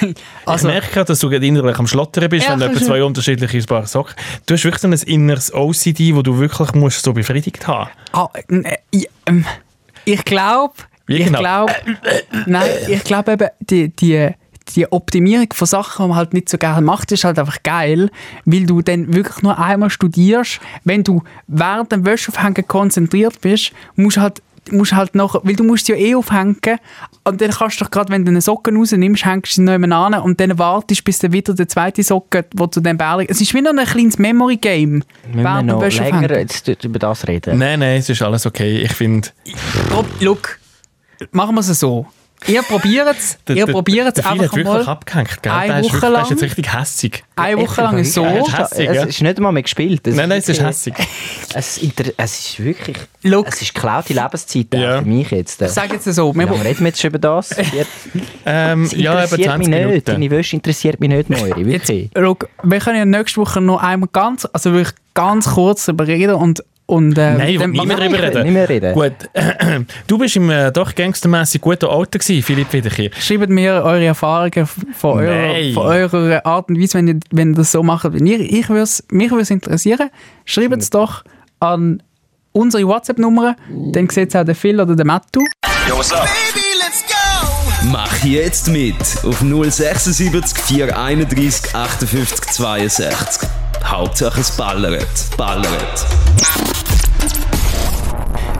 also, 0.45 0.67
ich 0.67 0.73
merke 0.73 0.91
gerade, 0.91 1.05
dass 1.05 1.19
du 1.19 1.29
gerade 1.29 1.45
innerlich 1.45 1.77
am 1.77 1.87
Schlottern 1.87 2.27
bist, 2.29 2.47
Ja, 2.47 2.59
wenn 2.59 2.73
du 2.73 2.83
zwei 2.83 3.03
unterschiedliche 3.03 3.61
Paar 3.61 3.85
Socken 3.85 4.15
Du 4.45 4.55
hast 4.55 4.63
wirklich 4.65 4.81
so 4.81 4.87
ein 4.87 4.93
inneres 4.93 5.53
OCD, 5.53 6.15
wo 6.15 6.21
du 6.21 6.37
wirklich 6.37 6.73
musst 6.73 7.03
so 7.03 7.13
befriedigt 7.13 7.67
haben 7.67 7.89
ah, 8.11 8.27
äh, 8.49 8.77
ich, 8.91 9.07
ähm, 9.27 9.45
ich 10.03 10.25
glaube, 10.25 10.73
Wie 11.05 11.17
ich 11.17 11.25
genau? 11.25 11.39
glaube, 11.39 11.73
nein, 12.45 12.69
ich 12.89 13.03
glaube 13.03 13.33
eben, 13.33 13.47
die, 13.59 13.89
die, 13.89 14.29
die 14.75 14.91
Optimierung 14.91 15.47
von 15.53 15.67
Sachen, 15.67 16.05
die 16.05 16.09
man 16.09 16.17
halt 16.17 16.33
nicht 16.33 16.49
so 16.49 16.57
gerne 16.57 16.81
macht, 16.81 17.11
ist 17.11 17.23
halt 17.23 17.37
einfach 17.37 17.61
geil, 17.63 18.09
weil 18.45 18.65
du 18.65 18.81
dann 18.81 19.13
wirklich 19.13 19.43
nur 19.43 19.59
einmal 19.59 19.89
studierst. 19.89 20.59
Wenn 20.83 21.03
du 21.03 21.23
während 21.47 21.91
dem 21.91 22.05
Wäscheaufhängen 22.05 22.67
konzentriert 22.67 23.41
bist, 23.41 23.71
musst 23.95 24.17
du 24.17 24.21
halt 24.21 24.41
musst 24.71 24.93
halt 24.93 25.15
noch, 25.15 25.43
weil 25.43 25.55
du 25.55 25.63
musst 25.63 25.85
sie 25.85 25.93
ja 25.93 25.97
eh 25.97 26.15
aufhängen 26.15 26.57
und 27.23 27.41
dann 27.41 27.51
kannst 27.51 27.79
du 27.79 27.83
doch 27.83 27.91
gerade, 27.91 28.11
wenn 28.11 28.25
du 28.25 28.31
eine 28.31 28.41
Socken 28.41 28.77
rausnimmst, 28.77 29.25
hängst 29.25 29.57
du 29.57 29.65
sie 29.65 29.77
noch 29.77 30.05
an 30.05 30.13
und 30.15 30.39
dann 30.39 30.57
wartest, 30.57 31.03
bis 31.03 31.19
dann 31.19 31.31
wieder 31.31 31.53
der 31.53 31.67
zweite 31.67 32.03
Socken, 32.03 32.43
wo 32.55 32.65
du 32.67 32.79
dann 32.81 32.97
bärlig... 32.97 33.29
Es 33.29 33.41
ist 33.41 33.53
wie 33.53 33.61
noch 33.61 33.75
ein 33.75 33.85
kleines 33.85 34.17
Memory-Game. 34.17 35.03
Müssen 35.27 35.43
wir 35.43 35.61
noch 35.63 35.81
länger 35.81 36.37
jetzt 36.37 36.67
über 36.83 36.99
das 36.99 37.27
reden? 37.27 37.57
Nein, 37.57 37.79
nein, 37.79 37.99
es 37.99 38.09
ist 38.09 38.21
alles 38.21 38.45
okay. 38.45 38.81
Ich 38.81 38.93
finde... 38.93 39.29
Look, 40.19 40.59
machen 41.31 41.55
wir 41.55 41.61
es 41.61 41.67
so. 41.79 42.05
Ihr 42.47 42.61
probiert 42.63 43.15
es, 43.17 43.37
ihr 43.53 43.65
probiert 43.65 44.17
es 44.17 44.25
einfach 44.25 44.55
mal 44.63 44.83
abgehängt, 44.85 45.41
gell? 45.41 45.51
eine 45.51 45.79
ist 45.81 45.93
Woche 45.93 46.01
wirklich, 46.01 46.01
der 46.01 46.09
ist 46.09 46.13
lang. 46.13 46.29
jetzt 46.29 46.43
richtig 46.43 46.73
hässig. 46.73 47.23
eine 47.35 47.57
Woche 47.61 47.81
lang 47.81 47.97
Ich- 47.99 48.13
so. 48.13 48.23
Ja, 48.23 48.31
ist 48.39 48.57
hässig, 48.57 48.89
es 48.89 48.95
ja. 48.95 49.03
ist 49.03 49.21
nicht 49.21 49.37
einmal 49.37 49.51
mehr 49.51 49.63
gespielt. 49.63 50.01
Nein, 50.05 50.29
nein, 50.29 50.39
es 50.39 50.49
ist 50.49 50.61
hässig. 50.61 50.93
Es, 51.53 51.79
es 52.17 52.39
ist 52.39 52.63
wirklich... 52.63 52.97
Look. 53.23 53.47
Es 53.47 53.61
ist 53.61 53.73
geklaute 53.73 54.13
Lebenszeit 54.13 54.67
Ja. 54.73 54.99
für 54.99 55.05
mich 55.05 55.31
jetzt. 55.31 55.61
Ich 55.61 55.69
sage 55.69 55.93
jetzt 55.93 56.05
so, 56.05 56.35
wir, 56.35 56.45
lange 56.45 56.63
reden 56.63 56.79
wir 56.81 56.87
jetzt 56.87 57.01
schon 57.01 57.09
über 57.09 57.19
das? 57.19 57.49
Jetzt- 57.73 57.89
Ähm, 58.45 58.83
Es 58.83 58.91
ja, 58.91 59.13
interessiert 59.23 59.49
20 59.49 59.57
mich 59.57 59.67
nicht. 59.77 59.85
Minuten. 59.87 60.05
Deine 60.05 60.29
Wäsche 60.31 60.55
interessiert 60.55 60.99
mich 60.99 61.09
nicht, 61.09 61.29
Moiri. 61.29 61.71
jetzt, 61.71 61.89
Wirklich. 61.89 62.11
look, 62.15 62.47
wir 62.61 62.79
können 62.79 62.97
ja 62.97 63.05
nächste 63.05 63.41
Woche 63.41 63.61
noch 63.61 63.81
einmal 63.81 64.09
ganz, 64.13 64.47
also 64.53 64.71
wirklich 64.73 64.95
ganz 65.15 65.49
kurz 65.49 65.85
darüber 65.85 66.05
reden 66.05 66.35
und, 66.35 66.63
und 66.87 67.17
äh, 67.17 67.33
Nein, 67.37 67.49
ich 67.49 67.59
will 67.59 67.67
nicht 67.69 67.85
mehr 67.85 67.97
darüber 67.97 68.15
ich 68.17 68.21
reden. 68.23 68.43
nicht 68.43 68.53
mehr 68.53 68.69
reden. 68.69 68.93
Gut, 68.93 69.13
du 70.07 70.17
bist 70.17 70.35
im 70.35 70.49
äh, 70.49 70.71
doch 70.71 70.93
gangstermässig 70.93 71.61
guten 71.61 71.85
Alter 71.87 72.19
gewesen, 72.19 72.43
Philipp 72.43 72.71
Wiederkehr. 72.73 73.09
Schreibt 73.19 73.49
mir 73.49 73.83
eure 73.83 74.05
Erfahrungen 74.05 74.67
von 74.93 75.19
eurer, 75.19 75.73
von 75.73 75.85
eurer 75.87 76.45
Art 76.45 76.69
und 76.69 76.79
Weise, 76.79 76.99
wenn 76.99 77.07
ihr, 77.07 77.19
wenn 77.31 77.49
ihr 77.51 77.55
das 77.55 77.71
so 77.71 77.81
macht 77.81 78.13
wie 78.13 78.29
ihr. 78.31 78.39
Ich 78.39 78.69
würd's, 78.69 79.03
mich 79.09 79.31
würde 79.31 79.41
es 79.43 79.49
interessieren. 79.49 80.09
Schreibt 80.45 80.81
es 80.81 80.89
doch 80.91 81.23
an 81.59 82.03
unsere 82.51 82.87
WhatsApp-Nummer, 82.87 83.55
dann 83.91 84.07
sieht 84.09 84.29
es 84.29 84.35
auch 84.35 84.45
der 84.45 84.55
Phil 84.55 84.79
oder 84.79 84.95
der 84.95 85.05
Mattu. 85.05 85.41
Mach 87.91 88.23
jetzt 88.23 88.67
mit 88.69 88.95
auf 89.23 89.39
076 89.39 90.57
431 90.57 91.75
58 91.75 92.45
62. 92.51 93.49
Hauptsache 93.83 94.39
es 94.41 94.51
ballert. 94.51 95.07
Ballert. 95.37 96.05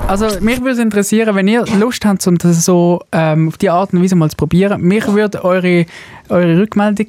Also 0.08 0.40
mich 0.40 0.60
würde 0.60 0.72
es 0.72 0.80
interessieren, 0.80 1.36
wenn 1.36 1.48
ihr 1.48 1.66
Lust 1.80 2.06
habt, 2.06 2.26
um 2.28 2.38
das 2.38 2.64
so 2.64 3.02
ähm, 3.12 3.48
auf 3.48 3.58
die 3.58 3.70
Art 3.70 3.92
und 3.92 4.04
Weise 4.04 4.16
mal 4.16 4.30
zu 4.30 4.38
probieren. 4.38 4.82
Mich 4.82 5.08
würde 5.08 5.44
eure, 5.44 5.86
eure 6.30 6.58
Rückmeldung 6.60 7.08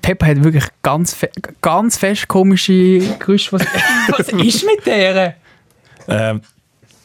Pepper 0.00 0.26
hat 0.26 0.44
wirklich 0.44 0.64
ganz, 0.82 1.12
fe 1.14 1.28
ganz 1.60 1.98
fest 1.98 2.28
komische 2.28 3.00
Geräusche. 3.18 3.52
Was, 3.52 3.62
was 4.08 4.28
ist 4.28 4.64
mit 4.64 4.86
der? 4.86 5.34
Ähm, 6.06 6.40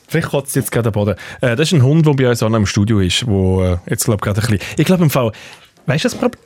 vielleicht 0.08 0.30
kotzt 0.30 0.56
jetzt 0.56 0.72
gerade 0.72 0.84
der 0.84 0.92
Boden. 0.92 1.16
Äh, 1.42 1.56
das 1.56 1.70
ist 1.70 1.74
ein 1.74 1.84
Hund, 1.84 2.06
der 2.06 2.14
bei 2.14 2.30
uns 2.30 2.44
auch 2.44 2.50
noch 2.50 2.58
im 2.58 2.68
Studio 2.68 3.00
ist, 3.00 3.26
wo 3.26 3.64
äh, 3.64 3.78
jetzt 3.88 4.06
glaube 4.06 4.24
gerade 4.24 4.40
ein 4.40 4.48
bisschen... 4.48 4.76
Ich 4.78 4.86
glaube 4.86 5.04
im 5.04 5.10
Fall... 5.10 5.32
Weißt 5.88 6.06
du 6.06 6.10
das 6.10 6.18
Problem? 6.18 6.42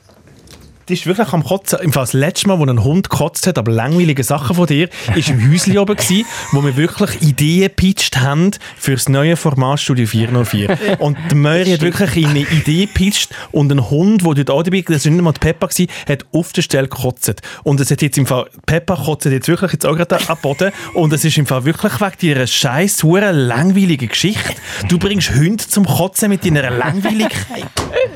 Die 0.88 0.94
ist 0.94 1.06
wirklich 1.06 1.32
am 1.32 1.44
Kotzen. 1.44 1.78
Im 1.80 1.92
Fall 1.92 2.04
das 2.04 2.12
letzte 2.12 2.48
Mal, 2.48 2.58
wo 2.58 2.64
ein 2.64 2.82
Hund 2.82 3.08
gekotzt 3.08 3.46
hat, 3.46 3.58
aber 3.58 3.70
langweilige 3.70 4.24
Sachen 4.24 4.56
von 4.56 4.66
dir, 4.66 4.88
ist 5.14 5.28
im 5.28 5.50
Häuschen 5.50 5.78
oben 5.78 5.96
gewesen, 5.96 6.26
wo 6.50 6.62
wir 6.64 6.76
wirklich 6.76 7.22
Ideen 7.22 7.62
gepitcht 7.62 8.20
haben 8.20 8.50
für 8.76 8.92
das 8.92 9.08
neue 9.08 9.36
Format 9.36 9.80
Studio 9.80 10.06
404. 10.06 10.78
Und 10.98 11.16
die 11.30 11.34
Möri 11.34 11.70
hat 11.70 11.82
wirklich 11.82 12.26
eine 12.26 12.40
Idee 12.40 12.86
gepitcht 12.86 13.30
und 13.52 13.70
ein 13.70 13.90
Hund, 13.90 14.24
der 14.24 14.34
dort 14.34 14.50
auch 14.50 14.62
dabei 14.62 14.78
war, 14.78 14.94
das 14.94 15.04
war 15.04 15.12
nicht 15.12 15.22
mal 15.22 15.32
die 15.32 15.40
Peppa, 15.40 15.66
gewesen, 15.66 15.88
hat 16.08 16.24
auf 16.32 16.52
der 16.52 16.62
Stelle 16.62 16.88
gekotzt. 16.88 17.40
Und 17.62 17.80
es 17.80 17.90
hat 17.90 18.02
jetzt 18.02 18.18
im 18.18 18.26
Fall, 18.26 18.46
Peppa 18.66 18.96
kotzt 18.96 19.26
jetzt 19.26 19.48
wirklich 19.48 19.72
jetzt 19.72 19.86
auch 19.86 19.96
gerade 19.96 20.18
am 20.28 20.38
Boden 20.40 20.72
und 20.94 21.12
es 21.12 21.24
ist 21.24 21.38
im 21.38 21.46
Fall 21.46 21.64
wirklich 21.64 22.00
wegen 22.00 22.12
dieser 22.20 22.46
scheiß 22.46 23.02
hure 23.02 23.32
langweiligen 23.32 24.08
Geschichte. 24.08 24.54
Du 24.88 24.98
bringst 24.98 25.34
Hunde 25.34 25.64
zum 25.66 25.86
Kotzen 25.86 26.28
mit 26.28 26.44
deiner 26.44 26.70
Langweiligkeit. 26.70 27.66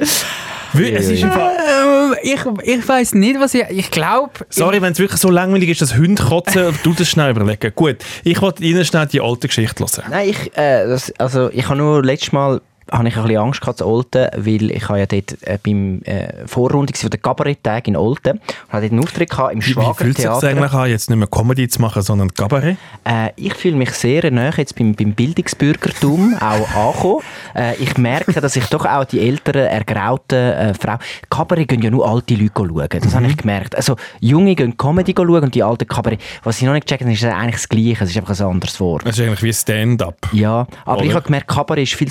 Es 0.78 1.08
ist 1.08 1.24
Fall, 1.24 1.56
Ähm, 1.56 2.14
ich 2.22 2.40
ich 2.62 2.88
weiß 2.88 3.14
nicht, 3.14 3.40
was 3.40 3.54
ich... 3.54 3.64
Ich 3.70 3.90
glaube... 3.90 4.30
sorry, 4.50 4.80
wenn 4.82 4.92
es 4.92 4.98
wirklich 4.98 5.20
so 5.20 5.30
langweilig 5.30 5.70
ist, 5.70 5.82
dass 5.82 5.96
Hunde 5.96 6.22
kotzen, 6.22 6.78
du 6.82 6.92
das 6.92 7.08
schnell 7.08 7.30
überlegen. 7.30 7.72
Gut, 7.74 7.96
ich 8.24 8.40
wollte 8.40 8.64
Ihnen 8.64 8.84
schnell 8.84 9.06
die 9.06 9.20
alte 9.20 9.48
Geschichte 9.48 9.84
hören. 9.84 10.10
Nein, 10.10 10.28
ich, 10.28 10.56
äh, 10.56 10.86
das, 10.86 11.12
also 11.18 11.50
ich 11.50 11.68
habe 11.68 11.78
nur 11.78 12.04
letztes 12.04 12.32
Mal 12.32 12.60
habe 12.90 13.08
ich 13.08 13.16
ein 13.16 13.22
bisschen 13.22 13.40
Angst 13.40 13.60
gehabt 13.60 13.78
zu 13.78 13.86
Olten, 13.86 14.28
weil 14.36 14.70
ich 14.70 14.88
habe 14.88 14.98
ja 14.98 15.06
dort 15.06 15.42
äh, 15.42 15.58
beim 15.62 16.02
äh, 16.04 16.44
gewesen 16.46 16.94
von 16.94 17.10
der 17.10 17.20
Kabarett-Tag 17.20 17.88
in 17.88 17.96
Olten 17.96 18.38
und 18.38 18.72
habe 18.72 18.82
dort 18.82 18.92
einen 18.92 19.02
Auftritt 19.02 19.30
gehabt 19.30 19.52
im 19.52 19.60
Wie, 19.60 19.66
wie 19.66 19.72
fühlt 19.72 20.16
sich 20.16 20.24
das 20.26 20.40
Schwagertheater. 20.40 20.48
eigentlich 20.48 20.72
an, 20.72 20.90
jetzt 20.90 21.10
nicht 21.10 21.18
mehr 21.18 21.28
Comedy 21.28 21.68
zu 21.68 21.80
machen, 21.80 22.02
sondern 22.02 22.32
Cabaret? 22.32 22.76
Äh, 23.04 23.30
ich 23.36 23.54
fühle 23.54 23.76
mich 23.76 23.90
sehr 23.90 24.30
nahe 24.30 24.52
jetzt 24.56 24.76
beim, 24.76 24.94
beim 24.94 25.12
Bildungsbürgertum 25.12 26.36
auch 26.40 26.74
angekommen. 26.74 27.22
Äh, 27.54 27.76
ich 27.76 27.96
merke, 27.98 28.40
dass 28.40 28.54
ich 28.54 28.66
doch 28.66 28.84
auch 28.84 29.04
die 29.04 29.20
älteren, 29.20 29.66
ergrauten 29.66 30.38
äh, 30.38 30.74
Frauen... 30.74 30.98
Kabarett 31.28 31.68
gehen 31.68 31.82
ja 31.82 31.90
nur 31.90 32.08
alte 32.08 32.34
Leute 32.34 32.52
schauen. 32.54 32.88
Das 33.02 33.14
habe 33.14 33.26
ich 33.26 33.36
gemerkt. 33.36 33.74
Also 33.74 33.96
Junge 34.20 34.54
gehen 34.54 34.76
Comedy 34.76 35.14
schauen 35.16 35.42
und 35.42 35.54
die 35.54 35.62
alten 35.62 35.88
Kabarett... 35.88 36.20
Was 36.44 36.58
ich 36.58 36.64
noch 36.64 36.74
nicht 36.74 36.86
gecheckt 36.86 37.02
habe, 37.02 37.12
ist 37.12 37.24
eigentlich 37.24 37.56
das 37.56 37.68
Gleiche. 37.68 38.04
Es 38.04 38.10
ist 38.10 38.16
einfach 38.16 38.38
ein 38.38 38.46
anderes 38.46 38.78
Wort. 38.78 39.04
Das 39.06 39.18
ist 39.18 39.24
eigentlich 39.24 39.42
wie 39.42 39.52
Stand-up. 39.52 40.28
Ja, 40.32 40.66
aber 40.84 40.98
Oder? 40.98 41.06
ich 41.06 41.14
habe 41.14 41.24
gemerkt, 41.24 41.48
Kabarett 41.48 41.84
ist 41.84 41.94
viel 41.94 42.10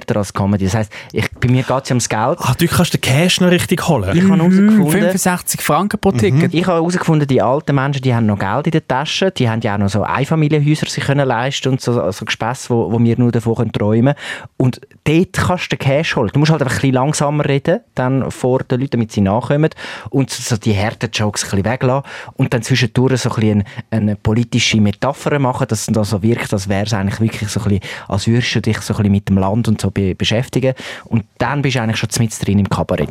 subventionierter 0.00 0.16
als 0.16 0.32
Comedy. 0.32 0.64
Das 0.64 0.74
heisst, 0.74 0.92
ich, 1.12 1.30
bei 1.40 1.48
mir 1.48 1.62
geht 1.62 1.82
es 1.82 1.88
ja 1.88 1.94
ums 1.94 2.08
Geld. 2.08 2.38
Ah, 2.40 2.54
du 2.56 2.66
kannst 2.66 2.94
den 2.94 3.00
Cash 3.00 3.40
noch 3.40 3.50
richtig 3.50 3.86
holen. 3.88 4.16
Ich 4.16 4.22
habe 4.22 4.36
Mhm, 4.36 4.40
herausgefunden... 4.40 4.90
65 4.90 5.60
Franken 5.60 5.98
pro 6.00 6.12
Ticket. 6.12 6.54
Ich 6.54 6.66
habe 6.66 6.78
herausgefunden, 6.78 7.26
die 7.26 7.42
alten 7.42 7.74
Menschen, 7.74 8.02
die 8.02 8.14
haben 8.14 8.26
noch 8.26 8.38
Geld 8.38 8.66
in 8.66 8.72
der 8.72 8.86
Tasche, 8.86 9.30
die 9.30 9.48
haben 9.48 9.60
ja 9.60 9.74
auch 9.74 9.78
noch 9.78 9.88
so 9.88 10.02
Einfamilienhäuser 10.02 10.86
sich 10.86 11.04
können 11.04 11.26
leisten 11.26 11.68
und 11.70 11.80
so, 11.80 12.10
so 12.10 12.24
Gespässe, 12.24 12.70
wo, 12.70 12.92
wo 12.92 12.98
wir 12.98 13.18
nur 13.18 13.32
davon 13.32 13.54
können 13.56 13.72
träumen 13.72 14.14
Und 14.56 14.80
dort 15.10 15.32
kannst 15.32 15.64
du 15.72 15.76
den 15.76 15.78
Cash 15.78 16.16
holen. 16.16 16.30
Du 16.32 16.38
musst 16.38 16.50
halt 16.50 16.62
einfach 16.62 16.76
ein 16.76 16.80
bisschen 16.80 16.94
langsamer 16.94 17.44
reden, 17.44 17.80
dann 17.94 18.30
vor 18.30 18.60
den 18.60 18.80
Leuten, 18.80 18.92
damit 18.92 19.12
sie 19.12 19.20
nachkommen 19.20 19.70
und 20.10 20.30
so 20.30 20.56
die 20.56 20.76
harten 20.76 21.10
Jokes 21.12 21.44
ein 21.44 21.50
bisschen 21.50 21.64
weglassen 21.64 22.10
und 22.36 22.54
dann 22.54 22.62
zwischendurch 22.62 23.20
so 23.20 23.30
ein 23.30 23.34
bisschen 23.34 23.64
eine, 23.90 24.00
eine 24.02 24.16
politische 24.16 24.80
Metapher 24.80 25.38
machen, 25.38 25.66
dass 25.68 25.80
es 25.80 25.86
dann 25.86 26.04
so 26.04 26.22
wirkt, 26.22 26.52
als 26.52 26.68
wäre 26.68 26.86
es 26.86 26.94
eigentlich 26.94 27.20
wirklich 27.20 27.50
so 27.50 27.60
ein 27.60 27.68
bisschen, 27.68 27.80
als 28.08 28.26
würdest 28.26 28.54
du 28.54 28.60
dich 28.60 28.80
so 28.80 28.94
ein 28.94 28.96
bisschen 28.98 29.12
mit 29.12 29.28
dem 29.28 29.38
Land 29.38 29.68
und 29.68 29.80
so 29.80 29.90
be 29.90 30.14
beschäftigen 30.14 30.74
und 31.06 31.24
dann 31.38 31.62
bist 31.62 31.76
du 31.76 31.82
eigentlich 31.82 31.98
schon 31.98 32.08
mit 32.18 32.46
drin 32.46 32.58
im 32.58 32.68
Kabarett. 32.68 33.10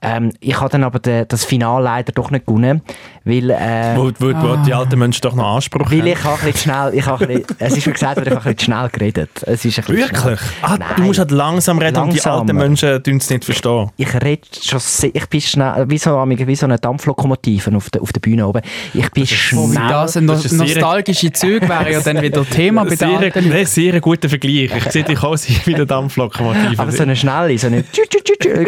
Ähm, 0.00 0.32
ich 0.38 0.60
habe 0.60 0.70
dann 0.70 0.84
aber 0.84 1.00
de, 1.00 1.24
das 1.26 1.44
Finale 1.44 1.82
leider 1.84 2.12
doch 2.12 2.30
nicht 2.30 2.46
gewonnen, 2.46 2.82
weil, 3.24 3.50
äh, 3.50 3.96
Wo, 3.96 4.12
wo, 4.18 4.26
wo 4.26 4.56
die 4.64 4.72
alten 4.72 4.96
Menschen 4.98 5.22
doch 5.22 5.34
noch 5.34 5.56
Anspruch 5.56 5.90
weil 5.90 6.00
haben. 6.00 6.06
ich 6.06 6.24
habe 6.24 6.34
ein 6.40 6.52
bisschen 6.52 6.72
schnell, 6.72 6.94
ich 6.94 7.06
habe 7.06 7.28
ein 7.28 7.42
bisschen, 7.42 7.56
es 7.58 7.76
ist 7.76 7.86
mir 7.86 7.92
gesagt, 7.94 8.16
worden, 8.16 8.28
ich 8.28 8.34
habe 8.36 8.48
ein 8.48 8.54
bisschen 8.54 8.72
schnell 8.74 8.88
geredet. 8.90 9.30
Es 9.42 9.64
ist 9.64 9.78
ein 9.78 9.84
bisschen 9.84 10.10
Wirklich? 10.12 10.40
Ah, 10.62 10.78
du 10.96 11.02
musst 11.02 11.18
halt 11.18 11.32
langsam 11.32 11.78
reden 11.78 11.96
und 11.96 12.10
die 12.10 12.16
Langsamer. 12.16 12.40
alten 12.40 12.56
Menschen 12.56 13.02
tun 13.02 13.16
es 13.16 13.28
nicht 13.28 13.44
verstehen. 13.44 13.90
Ich 13.96 14.14
rede 14.14 14.42
schon 14.62 14.78
sehr, 14.78 15.10
ich 15.12 15.26
bin 15.26 15.40
schnell, 15.40 15.84
wie 15.88 15.98
so, 15.98 16.10
wie 16.10 16.54
so 16.54 16.66
eine 16.66 16.78
Dampflokomotive 16.78 17.74
auf 17.76 17.90
der, 17.90 18.00
auf 18.00 18.12
der 18.12 18.20
Bühne 18.20 18.46
oben. 18.46 18.62
Ich 18.94 19.10
bin 19.10 19.26
schnell. 19.26 19.88
das 19.88 20.16
ein 20.16 20.26
no 20.26 20.34
das 20.34 20.52
nostalgische 20.52 21.32
Züge 21.32 21.68
wäre 21.68 21.92
ja 21.92 22.00
dann 22.00 22.22
wieder 22.22 22.44
Thema 22.48 22.84
bei 22.84 22.94
den 22.94 23.50
Sehr, 23.50 23.66
sehr 23.66 24.00
guter 24.00 24.28
Vergleich. 24.28 24.70
Ich 24.76 24.92
sehe 24.92 25.02
dich 25.02 25.20
auch 25.24 25.36
wie 25.64 25.74
der 25.74 25.86
Dampflokomotive. 25.86 26.80
Aber 26.80 26.92
so 26.92 27.02
eine 27.02 27.16
schnelle, 27.16 27.58
so 27.58 27.66
eine, 27.66 27.84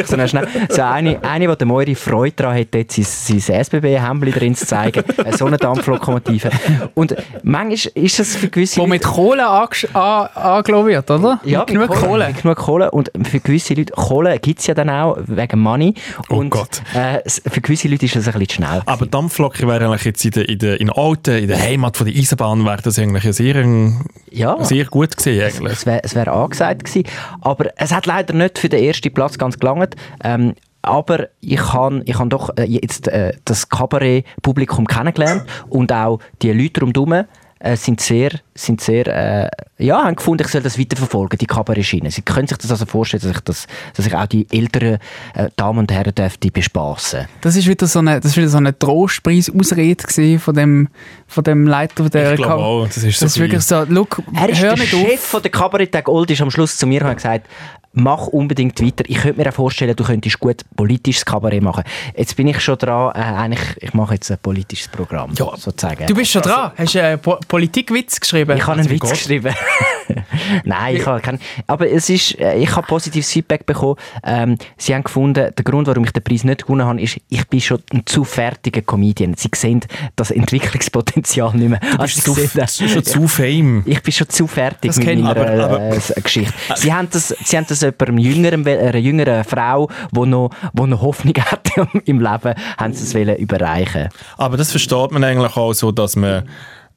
so 0.04 0.14
eine 0.14 0.28
schnelle, 0.28 0.48
so 0.68 0.82
eine, 0.82 1.19
eine, 1.22 1.46
die 1.48 1.56
der 1.56 1.66
Moiri 1.66 1.94
Freude 1.94 2.32
daran 2.36 2.58
hat, 2.58 2.68
dort 2.72 2.90
sein, 2.92 3.04
sein 3.40 3.60
SBB-Hemdli 3.64 4.32
drin 4.32 4.54
zu 4.54 4.66
zeigen, 4.66 5.04
so 5.36 5.46
eine 5.46 5.56
Dampflokomotive. 5.56 6.50
Und 6.94 7.14
manchmal 7.42 7.92
ist 7.94 8.18
das 8.18 8.36
für 8.36 8.48
gewisse 8.48 8.80
Wo 8.80 8.86
mit 8.86 9.02
Kohle 9.02 9.46
angesch- 9.46 9.92
an- 9.94 10.28
angelassen 10.34 10.86
wird, 10.88 11.10
oder? 11.10 11.40
ja, 11.44 11.60
mit 11.60 11.68
genug 11.68 11.90
mit 11.90 11.98
Kohle. 11.98 12.26
Mit 12.28 12.42
genug 12.42 12.56
Kohle. 12.58 12.90
Und 12.90 13.10
für 13.24 13.40
gewisse 13.40 13.74
Leute, 13.74 13.92
Kohle 13.92 14.38
gibt 14.38 14.60
es 14.60 14.66
ja 14.66 14.74
dann 14.74 14.90
auch 14.90 15.18
wegen 15.26 15.58
Money. 15.60 15.94
Oh 16.28 16.36
Und 16.36 16.50
Gott. 16.50 16.82
Äh, 16.94 17.20
für 17.28 17.60
gewisse 17.60 17.88
Leute 17.88 18.06
ist 18.06 18.16
das 18.16 18.26
ein 18.28 18.32
bisschen 18.38 18.64
schnell. 18.64 18.82
Aber 18.86 19.06
Dampflok 19.06 19.60
wäre 19.60 19.84
eigentlich 19.86 20.04
jetzt 20.04 20.24
in 20.24 20.30
der, 20.32 20.48
in 20.48 20.58
der, 20.58 20.80
in 20.80 20.86
der 20.88 20.98
alten, 20.98 21.36
in 21.38 21.48
der 21.48 21.60
Heimat 21.60 21.96
von 21.96 22.06
der 22.06 22.16
Eisenbahn, 22.16 22.64
wäre 22.64 22.82
das 22.82 22.98
eigentlich 22.98 23.24
sehr, 23.36 23.56
ein- 23.56 24.04
ja. 24.30 24.56
sehr 24.64 24.84
gut 24.86 25.16
gewesen 25.16 25.42
eigentlich. 25.42 25.72
Es 25.72 25.86
wäre 25.86 26.00
es 26.02 26.14
wär 26.14 26.32
angesagt 26.32 26.84
gewesen. 26.84 27.04
Aber 27.40 27.66
es 27.76 27.92
hat 27.92 28.06
leider 28.06 28.34
nicht 28.34 28.58
für 28.58 28.68
den 28.68 28.82
ersten 28.84 29.12
Platz 29.12 29.38
ganz 29.38 29.58
gelangt. 29.58 29.94
Ähm, 30.22 30.54
aber 30.82 31.28
ich 31.40 31.72
habe 31.72 32.02
ich 32.04 32.18
han 32.18 32.30
doch 32.30 32.50
äh, 32.56 32.64
jetzt 32.64 33.08
äh, 33.08 33.32
das 33.44 33.68
Kabarett-Publikum 33.68 34.86
kennengelernt 34.86 35.44
und 35.68 35.92
auch 35.92 36.18
die 36.42 36.52
Leute 36.52 36.80
rundherum 36.80 37.24
äh, 37.62 37.76
sind 37.76 38.00
sehr, 38.00 38.30
sind 38.54 38.80
sehr 38.80 39.06
äh, 39.06 39.50
ja, 39.76 40.02
haben 40.02 40.16
gefunden, 40.16 40.44
ich 40.46 40.50
soll 40.50 40.62
das 40.62 40.78
weiterverfolgen, 40.78 41.38
die 41.38 41.46
Kabarett-Schiene. 41.46 42.10
Sie 42.10 42.22
können 42.22 42.48
sich 42.48 42.56
das 42.56 42.70
also 42.70 42.86
vorstellen, 42.86 43.22
dass 43.22 43.32
ich, 43.32 43.40
das, 43.40 43.66
dass 43.94 44.06
ich 44.06 44.14
auch 44.14 44.26
die 44.26 44.46
älteren 44.50 44.98
äh, 45.34 45.50
Damen 45.56 45.80
und 45.80 45.92
Herren 45.92 46.14
dürfte 46.14 46.50
bespassen. 46.50 47.26
Das 47.42 47.56
ist 47.56 47.66
wieder 47.66 47.86
so 47.86 47.98
eine, 47.98 48.18
das 48.20 48.32
ist 48.32 48.36
wieder 48.38 48.48
so 48.48 48.56
eine 48.56 48.78
Trostpreis-Ausrede 48.78 50.38
von 50.38 50.54
dem, 50.54 50.88
von 51.26 51.44
dem 51.44 51.66
Leiter 51.66 52.08
der 52.08 52.32
Ich 52.32 52.36
glaube 52.38 52.62
auch, 52.62 52.86
das 52.86 52.98
ist 52.98 53.18
so 53.18 53.26
Das 53.26 53.36
ist 53.36 53.40
wirklich 53.40 53.62
so, 53.62 53.84
look, 53.88 54.22
Er 54.34 54.48
ist 54.48 54.62
hör 54.62 54.74
der 54.74 54.78
nicht 54.84 54.90
Chef 54.90 55.12
auf. 55.14 55.20
von 55.20 55.42
der 55.42 55.50
Kabarett-Tag 55.50 56.08
Old, 56.08 56.30
ist 56.30 56.40
am 56.40 56.50
Schluss 56.50 56.76
zu 56.76 56.86
mir 56.86 57.02
und 57.02 57.08
hat 57.08 57.16
gesagt, 57.16 57.46
mach 57.92 58.28
unbedingt 58.28 58.80
weiter. 58.80 59.04
Ich 59.08 59.18
könnte 59.18 59.40
mir 59.42 59.48
auch 59.48 59.54
vorstellen, 59.54 59.96
du 59.96 60.04
könntest 60.04 60.38
gut 60.38 60.62
politisches 60.76 61.24
Kabarett 61.24 61.62
machen. 61.62 61.82
Jetzt 62.16 62.36
bin 62.36 62.46
ich 62.48 62.60
schon 62.60 62.78
dran, 62.78 63.12
äh, 63.14 63.18
eigentlich, 63.18 63.60
ich 63.80 63.94
mache 63.94 64.14
jetzt 64.14 64.30
ein 64.30 64.38
politisches 64.40 64.88
Programm, 64.88 65.32
Ja. 65.36 65.56
sozusagen. 65.56 66.06
Du 66.06 66.14
bist 66.14 66.30
schon 66.30 66.42
dran. 66.42 66.70
Hast 66.76 66.94
du 66.94 67.02
einen 67.02 67.18
po 67.18 67.38
Politikwitz 67.48 68.20
geschrieben? 68.20 68.56
ich 68.56 68.62
habe 68.62 68.72
einen 68.80 68.80
Also, 68.82 68.90
Witz 68.90 69.00
geht's? 69.00 69.12
geschrieben. 69.12 69.54
Nein, 70.64 70.96
ich 70.96 71.06
habe 71.06 71.20
keinen. 71.20 71.40
Aber 71.66 71.88
es 71.90 72.08
ist, 72.10 72.38
äh, 72.38 72.56
ich 72.58 72.74
habe 72.74 72.86
positives 72.86 73.30
Feedback 73.30 73.66
bekommen. 73.66 73.96
Ähm, 74.24 74.56
sie 74.76 74.94
haben 74.94 75.04
gefunden, 75.04 75.52
der 75.56 75.64
Grund, 75.64 75.86
warum 75.86 76.04
ich 76.04 76.12
den 76.12 76.22
Preis 76.22 76.44
nicht 76.44 76.62
gewonnen 76.62 76.84
habe, 76.86 77.00
ist, 77.00 77.18
ich 77.28 77.46
bin 77.48 77.60
schon 77.60 77.78
ein 77.92 78.02
zu 78.06 78.24
fertiger 78.24 78.82
Comedian. 78.82 79.34
Sie 79.36 79.48
sehen 79.54 79.80
das 80.16 80.30
Entwicklungspotenzial 80.30 81.54
nicht 81.56 81.68
mehr. 81.70 81.80
Du 81.80 81.86
Also, 81.98 82.02
bist 82.02 82.14
sie 82.16 82.22
zu, 82.22 82.34
sehen 82.34 82.50
das- 82.54 82.76
schon 82.76 83.04
zu 83.04 83.28
fame. 83.28 83.82
ich 83.86 84.02
bin 84.02 84.12
schon 84.12 84.28
zu 84.28 84.46
fertig 84.46 84.90
Das 84.90 84.96
mit 84.98 85.06
meiner 85.20 85.30
Aber- 85.30 85.64
aber- 85.64 85.80
äh, 85.96 86.20
Geschichte. 86.20 86.52
Sie 86.76 86.92
haben 86.92 87.08
das, 87.10 87.34
sie 87.44 87.56
haben 87.56 87.66
das 87.68 87.79
jemandem 87.82 88.18
jüngeren, 88.18 88.66
einer 88.66 88.96
jüngeren 88.96 89.44
Frau, 89.44 89.88
die 90.12 90.26
noch, 90.26 90.50
wo 90.72 90.86
noch 90.86 91.02
Hoffnung 91.02 91.34
hat 91.38 91.70
im 92.04 92.20
Leben, 92.20 92.54
haben 92.78 92.92
sie 92.92 93.04
es 93.04 93.14
wollen 93.14 93.36
überreichen. 93.36 94.08
Aber 94.36 94.56
das 94.56 94.70
versteht 94.70 95.12
man 95.12 95.24
eigentlich 95.24 95.56
auch 95.56 95.72
so, 95.72 95.92
dass 95.92 96.16
man 96.16 96.44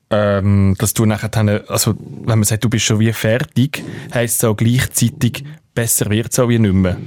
ähm, 0.09 0.75
dass 0.77 0.93
du 0.93 1.05
nachher, 1.05 1.31
also 1.67 1.95
wenn 1.97 2.37
man 2.37 2.43
sagt, 2.43 2.63
du 2.63 2.69
bist 2.69 2.85
schon 2.85 2.99
wie 2.99 3.11
fertig, 3.13 3.83
heisst 4.13 4.43
es 4.43 4.47
auch 4.47 4.55
gleichzeitig, 4.55 5.43
besser 5.73 6.09
wird 6.09 6.31
es 6.31 6.39
auch 6.39 6.47
nicht 6.47 6.61
mehr. 6.61 6.97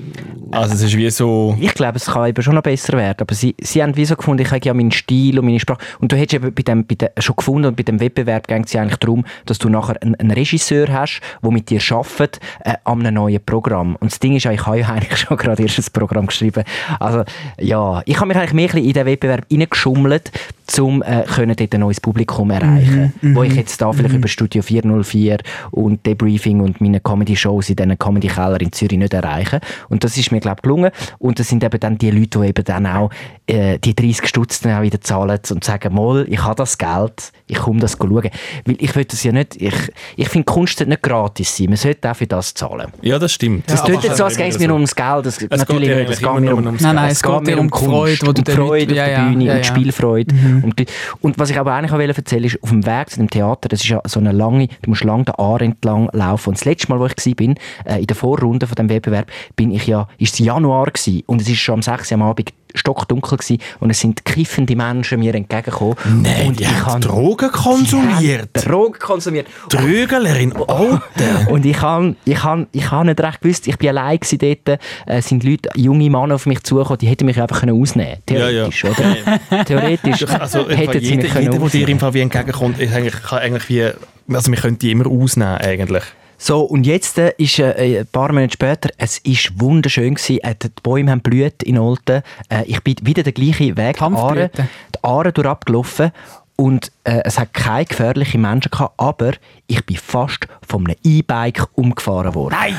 Also 0.50 0.74
es 0.74 0.82
ist 0.82 0.96
wie 0.96 1.10
so... 1.10 1.56
Ich 1.60 1.74
glaube, 1.74 1.96
es 1.96 2.06
kann 2.06 2.28
eben 2.28 2.42
schon 2.42 2.54
noch 2.54 2.62
besser 2.62 2.96
werden. 2.96 3.18
Aber 3.20 3.34
sie, 3.34 3.54
sie 3.60 3.82
haben 3.82 3.96
wie 3.96 4.04
so 4.04 4.16
gefunden, 4.16 4.42
ich 4.42 4.50
habe 4.50 4.64
ja 4.64 4.74
meinen 4.74 4.92
Stil 4.92 5.38
und 5.38 5.44
meine 5.44 5.58
Sprache. 5.58 5.80
Und 5.98 6.12
du 6.12 6.16
hättest 6.16 6.34
eben 6.34 6.54
bei 6.54 6.62
dem, 6.62 6.86
bei 6.86 6.94
dem, 6.94 7.08
schon 7.18 7.36
gefunden 7.36 7.68
und 7.68 7.76
bei 7.76 7.82
dem 7.82 8.00
Wettbewerb 8.00 8.46
geht 8.46 8.66
es 8.66 8.72
ja 8.72 8.82
eigentlich 8.82 8.98
darum, 8.98 9.24
dass 9.44 9.58
du 9.58 9.68
nachher 9.68 10.00
einen, 10.02 10.14
einen 10.14 10.30
Regisseur 10.30 10.88
hast, 10.92 11.20
der 11.42 11.50
mit 11.50 11.68
dir 11.68 11.80
arbeitet 11.90 12.40
äh, 12.64 12.74
an 12.84 13.00
einem 13.00 13.14
neuen 13.14 13.44
Programm. 13.44 13.96
Und 13.96 14.12
das 14.12 14.20
Ding 14.20 14.36
ist 14.36 14.44
ja, 14.44 14.52
ich 14.52 14.64
habe 14.66 14.78
ja 14.78 14.88
eigentlich 14.92 15.18
schon 15.18 15.36
gerade 15.36 15.62
erst 15.62 15.78
ein 15.78 15.92
Programm 15.92 16.26
geschrieben. 16.26 16.64
Also 17.00 17.24
ja, 17.60 18.02
ich 18.04 18.16
habe 18.16 18.28
mich 18.28 18.36
eigentlich 18.36 18.52
mehr 18.52 18.74
in 18.74 18.92
den 18.92 19.06
Wettbewerb 19.06 19.46
reingeschummelt, 19.50 20.30
um 20.78 21.02
äh, 21.02 21.22
können 21.22 21.56
dort 21.56 21.74
ein 21.74 21.80
neues 21.80 22.00
Publikum 22.00 22.50
erreichen. 22.50 23.12
wo 23.22 23.42
ich 23.42 23.54
jetzt 23.54 23.80
da 23.80 23.92
vielleicht 23.92 24.14
über 24.14 24.28
Studio 24.28 24.62
404 24.62 25.38
und 25.70 26.04
Debriefing 26.06 26.60
und 26.60 26.80
meine 26.80 27.00
Comedy-Shows 27.00 27.70
in 27.70 27.76
diesen 27.76 27.98
Comedy-Keller 27.98 28.60
in 28.60 28.72
Zürich 28.72 28.98
nicht 28.98 29.14
erreichen. 29.14 29.60
Und 29.88 30.04
das 30.04 30.16
ist 30.16 30.32
mir, 30.32 30.40
glaube 30.40 30.56
ich, 30.58 30.62
gelungen. 30.62 30.90
Und 31.18 31.38
das 31.38 31.48
sind 31.48 31.62
eben 31.64 31.80
dann 31.80 31.98
die 31.98 32.10
Leute, 32.10 32.40
die 32.40 32.46
eben 32.46 32.64
dann 32.64 32.86
auch 32.86 33.10
äh, 33.46 33.78
die 33.78 33.94
30 33.94 34.26
Stutz 34.28 34.60
dann 34.60 34.78
auch 34.78 34.82
wieder 34.82 35.00
zahlen 35.00 35.38
und 35.50 35.64
sagen, 35.64 35.94
mal, 35.94 36.26
ich 36.28 36.42
habe 36.42 36.56
das 36.56 36.78
Geld, 36.78 37.32
ich 37.46 37.58
komme 37.58 37.80
das 37.80 37.96
schauen. 37.98 38.30
Weil 38.64 38.76
ich 38.78 38.94
will 38.94 39.04
das 39.04 39.22
ja 39.22 39.32
nicht, 39.32 39.60
ich, 39.60 39.74
ich 40.16 40.28
finde, 40.28 40.44
Kunst 40.44 40.78
sollte 40.78 40.90
nicht 40.90 41.02
gratis 41.02 41.56
sein. 41.56 41.66
Man 41.66 41.76
sollte 41.76 42.10
auch 42.10 42.16
für 42.16 42.26
das 42.26 42.54
zahlen. 42.54 42.92
Ja, 43.02 43.18
das 43.18 43.32
stimmt. 43.32 43.70
Das 43.70 43.82
aber 43.82 43.94
tut 43.94 44.04
jetzt 44.04 44.16
so, 44.16 44.24
als 44.24 44.34
immer 44.34 44.44
ging 44.44 44.52
es 44.52 44.58
mir 44.58 44.72
ums 44.72 44.94
Geld. 44.94 45.26
Das, 45.26 45.42
Es 45.42 45.48
natürlich 45.50 45.88
geht 45.88 45.90
ja 45.90 45.96
nicht. 45.96 46.10
Es 46.10 46.18
geht 46.18 46.34
mir 46.34 46.40
nur 46.40 46.58
um, 46.58 46.66
ums 46.66 46.82
Nein, 46.82 46.94
nein, 46.94 47.10
es 47.10 47.16
es 47.16 47.22
geht 47.22 47.46
mir 47.46 47.58
um 47.58 47.66
die 47.66 47.70
Kunst, 47.70 47.90
Freude, 47.90 48.42
du 48.42 48.52
um 48.52 48.56
Freude 48.56 48.92
auf 48.92 48.96
ja, 48.96 49.04
der 49.06 49.12
ja, 49.12 49.28
Bühne 49.28 49.44
ja, 49.44 49.52
und 49.52 49.56
ja. 49.56 49.62
die 49.62 49.64
Spielfreude. 49.64 50.34
Und, 50.34 50.55
die, 50.62 50.86
und 51.20 51.38
was 51.38 51.50
ich 51.50 51.58
aber 51.58 51.74
eigentlich 51.74 51.92
auch 51.92 51.98
wollte 51.98 52.16
erzählen 52.16 52.44
ist, 52.44 52.62
auf 52.62 52.70
dem 52.70 52.86
Weg 52.86 53.10
zu 53.10 53.18
dem 53.18 53.30
Theater, 53.30 53.68
das 53.68 53.80
ist 53.80 53.88
ja 53.88 54.00
so 54.04 54.20
eine 54.20 54.32
lange, 54.32 54.68
du 54.82 54.90
musst 54.90 55.04
lang 55.04 55.24
den 55.24 55.34
Aar 55.34 55.60
entlang 55.60 56.08
laufen. 56.12 56.50
Und 56.50 56.58
das 56.58 56.64
letzte 56.64 56.88
Mal, 56.88 57.00
wo 57.00 57.06
ich 57.06 57.16
war, 57.16 57.54
äh, 57.84 58.00
in 58.00 58.06
der 58.06 58.16
Vorrunde 58.16 58.66
von 58.66 58.74
dem 58.74 58.88
Wettbewerb, 58.88 59.30
bin 59.56 59.70
ich 59.70 59.86
ja, 59.86 60.08
ist 60.18 60.34
es 60.34 60.38
Januar 60.40 60.86
gewesen, 60.86 61.22
und 61.26 61.40
es 61.40 61.48
ist 61.48 61.58
schon 61.58 61.74
am 61.74 61.82
6. 61.82 62.10
Uhr 62.10 62.14
am 62.16 62.22
Abend 62.22 62.52
stockdunkel 62.76 63.38
gewesen, 63.38 63.60
und 63.80 63.90
es 63.90 64.00
sind 64.00 64.24
kiffende 64.24 64.76
Menschen 64.76 65.18
mir 65.18 65.34
entgegengekommen. 65.34 65.96
Nein, 66.22 66.48
und 66.48 66.60
die 66.60 66.64
ich 66.64 66.84
habe 66.84 67.00
Drogen 67.00 67.50
konsumiert. 67.50 68.50
Drogen 68.52 68.98
konsumiert. 68.98 69.46
Trögelerin, 69.68 70.52
Alter. 70.56 71.02
Und 71.48 71.64
ich 71.64 71.80
habe 71.80 72.16
ich 72.24 72.42
han, 72.42 72.66
ich 72.72 72.90
han 72.90 73.06
nicht 73.06 73.20
recht 73.20 73.40
gewusst, 73.40 73.66
ich 73.68 73.78
bin 73.78 73.90
allein 73.90 74.18
gewesen 74.18 74.38
dort, 74.38 74.80
äh, 75.06 75.22
sind 75.22 75.44
Leute, 75.44 75.68
junge 75.74 76.10
Männer 76.10 76.34
auf 76.34 76.46
mich 76.46 76.62
zugekommen, 76.62 76.98
die 76.98 77.06
hätten 77.06 77.26
mich 77.26 77.40
einfach 77.40 77.60
können 77.60 77.80
ausnehmen 77.80 78.18
können. 78.26 78.40
Theoretisch, 78.40 78.84
oder? 78.84 79.64
Theoretisch 79.64 80.26
Also, 80.38 80.68
hätten 80.68 81.00
sie 81.00 81.06
jeder, 81.06 81.22
mich 81.22 81.32
können 81.32 81.52
jeder, 81.52 81.58
der 81.58 81.68
dir 81.68 81.88
im 81.88 81.98
Fall 81.98 82.14
wie 82.14 82.20
entgegenkommt, 82.20 82.78
ist 82.78 82.94
eigentlich, 82.94 83.22
kann 83.22 83.38
eigentlich 83.38 83.68
wie, 83.68 83.90
also 84.34 84.50
wir 84.50 84.58
können 84.58 84.78
die 84.78 84.90
immer 84.90 85.06
ausnehmen 85.06 85.58
eigentlich. 85.58 86.04
So, 86.38 86.60
und 86.62 86.86
jetzt 86.86 87.18
äh, 87.18 87.32
ist 87.38 87.58
äh, 87.58 88.00
ein 88.00 88.06
paar 88.06 88.32
Monate 88.32 88.52
später, 88.52 88.90
es 88.98 89.18
ist 89.18 89.58
wunderschön 89.58 90.14
gewesen, 90.14 90.38
äh, 90.42 90.54
die 90.54 90.68
Bäume 90.82 91.10
haben 91.10 91.20
blüht 91.20 91.62
in 91.62 91.78
Olten, 91.78 92.22
äh, 92.50 92.64
ich 92.66 92.82
bin 92.82 92.96
wieder 93.02 93.22
den 93.22 93.34
gleichen 93.34 93.76
Weg, 93.76 93.96
die 93.96 94.02
Aare, 94.02 94.50
die 94.56 95.04
Aare 95.04 95.32
durchabgelaufen 95.32 96.12
und 96.56 96.92
äh, 97.04 97.20
es 97.24 97.38
hat 97.38 97.54
keine 97.54 97.84
gefährlichen 97.86 98.42
Menschen 98.42 98.70
gehabt, 98.70 98.94
aber 98.98 99.32
ich 99.66 99.84
bin 99.86 99.96
fast 99.96 100.46
von 100.66 100.86
einem 100.86 100.96
E-Bike 101.02 101.68
umgefahren 101.74 102.34
worden. 102.34 102.56
Nein! 102.58 102.76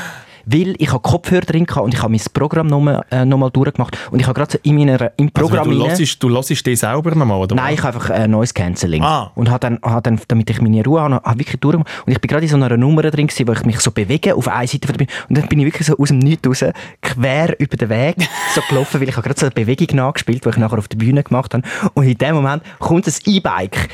Weil 0.50 0.76
ich 0.78 0.92
habe 0.92 1.02
Kopfhörer 1.02 1.42
drin 1.42 1.66
gehabt 1.66 1.84
und 1.84 1.94
ich 1.94 2.02
habe 2.02 2.12
mein 2.12 2.22
Programm 2.34 2.68
nochmal 2.68 3.04
äh, 3.12 3.26
noch 3.26 3.50
durchgemacht 3.50 3.98
und 4.12 4.20
ich 4.20 4.28
habe 4.28 4.34
gerade 4.34 4.54
so 4.54 4.60
in 4.64 4.76
meiner, 4.76 5.12
im 5.18 5.30
Programm 5.30 5.70
Also, 5.70 5.82
du, 5.82 5.88
hörst, 5.88 6.24
du 6.24 6.30
hörst 6.30 6.66
dich 6.66 6.80
selber 6.80 7.14
nochmal, 7.14 7.40
oder? 7.40 7.56
Nein, 7.56 7.74
ich 7.74 7.84
habe 7.84 7.98
einfach 7.98 8.10
äh, 8.10 8.28
Noise 8.28 8.54
Cancelling. 8.54 9.04
Ah. 9.04 9.32
Und 9.36 9.50
habe 9.50 9.60
dann, 9.60 9.80
habe 9.84 10.02
dann, 10.02 10.20
damit 10.28 10.50
ich 10.50 10.62
meine 10.62 10.84
Ruhe 10.84 11.02
habe, 11.02 11.16
habe 11.16 11.40
wirklich 11.40 11.60
durchgemacht. 11.60 11.90
Und 12.06 12.14
ich 12.14 12.22
bin 12.22 12.30
gerade 12.30 12.44
in 12.44 12.50
so 12.50 12.56
einer 12.56 12.78
Nummer 12.78 13.02
drin, 13.04 13.28
gewesen, 13.28 13.48
wo 13.48 13.52
ich 13.52 13.66
mich 13.66 13.80
so 13.82 13.92
bewege 13.92 14.36
auf 14.36 14.48
einer 14.48 14.68
Seite 14.68 14.88
von 14.88 14.98
der 14.98 15.06
Bühne. 15.06 15.18
Und 15.28 15.38
dann 15.38 15.48
bin 15.48 15.60
ich 15.60 15.66
wirklich 15.66 15.88
so 15.88 15.98
aus 15.98 16.10
dem 16.10 16.20
Nichts 16.20 16.48
raus, 16.48 16.64
quer 17.02 17.60
über 17.60 17.78
den 17.78 17.90
Weg, 17.90 18.16
so 18.56 18.62
gelaufen, 18.70 19.02
weil 19.02 19.10
ich 19.10 19.18
habe 19.18 19.28
gerade 19.28 19.40
so 19.40 19.46
eine 19.46 19.54
Bewegung 19.54 19.98
nachgespielt, 19.98 20.46
die 20.46 20.50
ich 20.50 20.58
nachher 20.58 20.78
auf 20.78 20.88
der 20.88 20.98
Bühne 20.98 21.24
gemacht 21.24 21.54
habe. 21.54 21.64
Und 21.94 22.06
in 22.06 22.18
dem 22.18 22.36
Moment 22.36 22.64
kommt 22.80 23.08
ein 23.08 23.14
E-Bike 23.26 23.90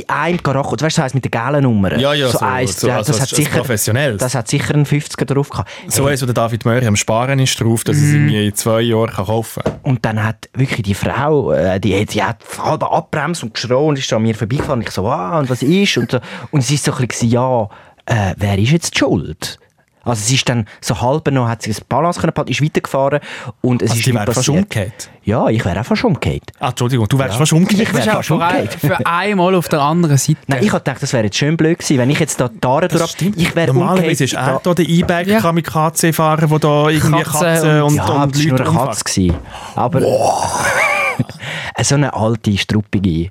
in 0.00 0.08
einem 0.08 0.38
und 0.38 0.54
weißt 0.54 0.80
du, 0.80 0.84
das 0.86 0.98
heisst 0.98 1.14
mit 1.14 1.24
der 1.24 1.30
gelben 1.30 1.62
Nummer. 1.64 1.96
Ja, 1.98 2.14
ja, 2.14 2.28
so- 2.28 2.38
eins, 2.40 2.80
so- 2.80 2.90
also 2.90 3.12
das 3.12 3.20
hat 3.20 3.28
sicher, 3.28 3.58
professionell. 3.58 4.16
Das 4.16 4.34
hat 4.34 4.48
sicher 4.48 4.74
einen 4.74 4.86
50er 4.86 5.24
drauf 5.24 5.48
gehabt. 5.50 5.70
So 5.88 6.06
eins, 6.06 6.22
wo 6.22 6.26
der 6.26 6.34
David 6.34 6.64
Möri 6.64 6.86
am 6.86 6.96
Sparen 6.96 7.38
ist 7.38 7.60
drauf, 7.60 7.84
dass 7.84 7.96
er 7.96 8.02
sie 8.02 8.18
mir 8.18 8.42
in 8.42 8.54
zwei 8.54 8.80
Jahren 8.82 9.10
kann 9.10 9.26
kaufen 9.26 9.62
kann. 9.62 9.74
Und 9.82 10.04
dann 10.04 10.22
hat 10.24 10.48
wirklich 10.54 10.82
die 10.82 10.94
Frau, 10.94 11.52
äh, 11.52 11.78
die, 11.80 11.98
hat- 12.00 12.14
die 12.14 12.22
hat 12.22 12.38
halb 12.62 12.82
abbremst 12.82 13.42
und 13.42 13.54
geschrien 13.54 13.76
und 13.78 13.98
ist 13.98 14.12
an 14.12 14.22
mir 14.22 14.34
vorbeigefahren. 14.34 14.82
Ich 14.82 14.90
so, 14.90 15.06
ah, 15.08 15.38
und 15.38 15.48
was 15.50 15.62
ist? 15.62 15.96
Und, 15.98 16.10
so, 16.10 16.20
und 16.50 16.62
sie 16.62 16.74
ist 16.74 16.84
so 16.84 16.92
ein 16.94 17.06
bisschen, 17.06 17.30
ja, 17.30 17.68
äh, 18.06 18.34
wer 18.36 18.58
ist 18.58 18.70
jetzt 18.70 18.94
die 18.94 18.98
schuld? 18.98 19.58
Also 20.04 20.22
sie 20.24 20.34
ist 20.34 20.48
dann 20.48 20.66
so 20.80 21.00
halb 21.00 21.30
noch, 21.30 21.48
hat 21.48 21.62
sie 21.62 21.70
das 21.70 21.80
Balance 21.80 22.20
können 22.20 22.32
behalten, 22.32 22.50
ist 22.50 22.62
weitergefahren 22.62 23.20
und 23.60 23.82
es 23.82 23.90
Also 23.90 24.00
ist 24.00 24.06
die 24.06 24.14
wäre 24.14 24.32
fast 24.32 24.48
umgekehrt. 24.48 25.10
Ja, 25.24 25.48
ich 25.48 25.64
wäre 25.64 25.80
auch 25.80 25.84
fast 25.84 26.02
umgekehrt. 26.04 26.50
Ah, 26.58 26.70
Entschuldigung, 26.70 27.06
du 27.08 27.18
wärst 27.18 27.36
fast 27.36 27.52
umgekehrt. 27.52 27.82
Ich 27.88 27.94
wär 27.94 28.00
Das 28.04 28.06
ist 28.06 28.12
auch 28.12 28.16
fast 28.16 28.30
umgekehrt. 28.32 28.74
für 28.74 29.06
einmal 29.06 29.54
auf 29.54 29.68
der 29.68 29.80
anderen 29.80 30.16
Seite. 30.18 30.38
Nein, 30.48 30.62
ich 30.64 30.72
habe 30.72 30.80
gedacht, 30.82 31.02
das 31.02 31.12
wäre 31.12 31.24
jetzt 31.24 31.36
schön 31.36 31.56
blöd 31.56 31.78
gewesen, 31.78 31.98
wenn 31.98 32.10
ich 32.10 32.18
jetzt 32.18 32.40
da 32.40 32.48
die 32.48 32.66
Aare 32.66 32.88
durch... 32.88 33.14
Ich 33.36 33.54
wäre 33.54 33.72
Normalerweise 33.72 34.24
ist 34.24 34.34
er 34.34 34.60
da 34.62 34.74
der 34.74 34.88
E-Bike-Kamikaze-Fahrer, 34.88 36.46
der 36.48 36.58
da 36.58 36.88
irgendwie 36.88 37.22
Katzen 37.22 37.40
Katzen 37.40 37.82
und, 37.82 37.94
Ja, 37.94 38.04
und, 38.04 38.34
das 38.34 38.44
war 38.44 38.48
nur 38.48 38.58
Leute 38.58 38.70
eine. 38.70 38.78
Katze. 38.78 39.04
gewesen. 39.04 39.36
Aber 39.76 40.00
so 41.82 41.94
eine 41.94 42.14
alte, 42.14 42.56
struppige. 42.58 43.30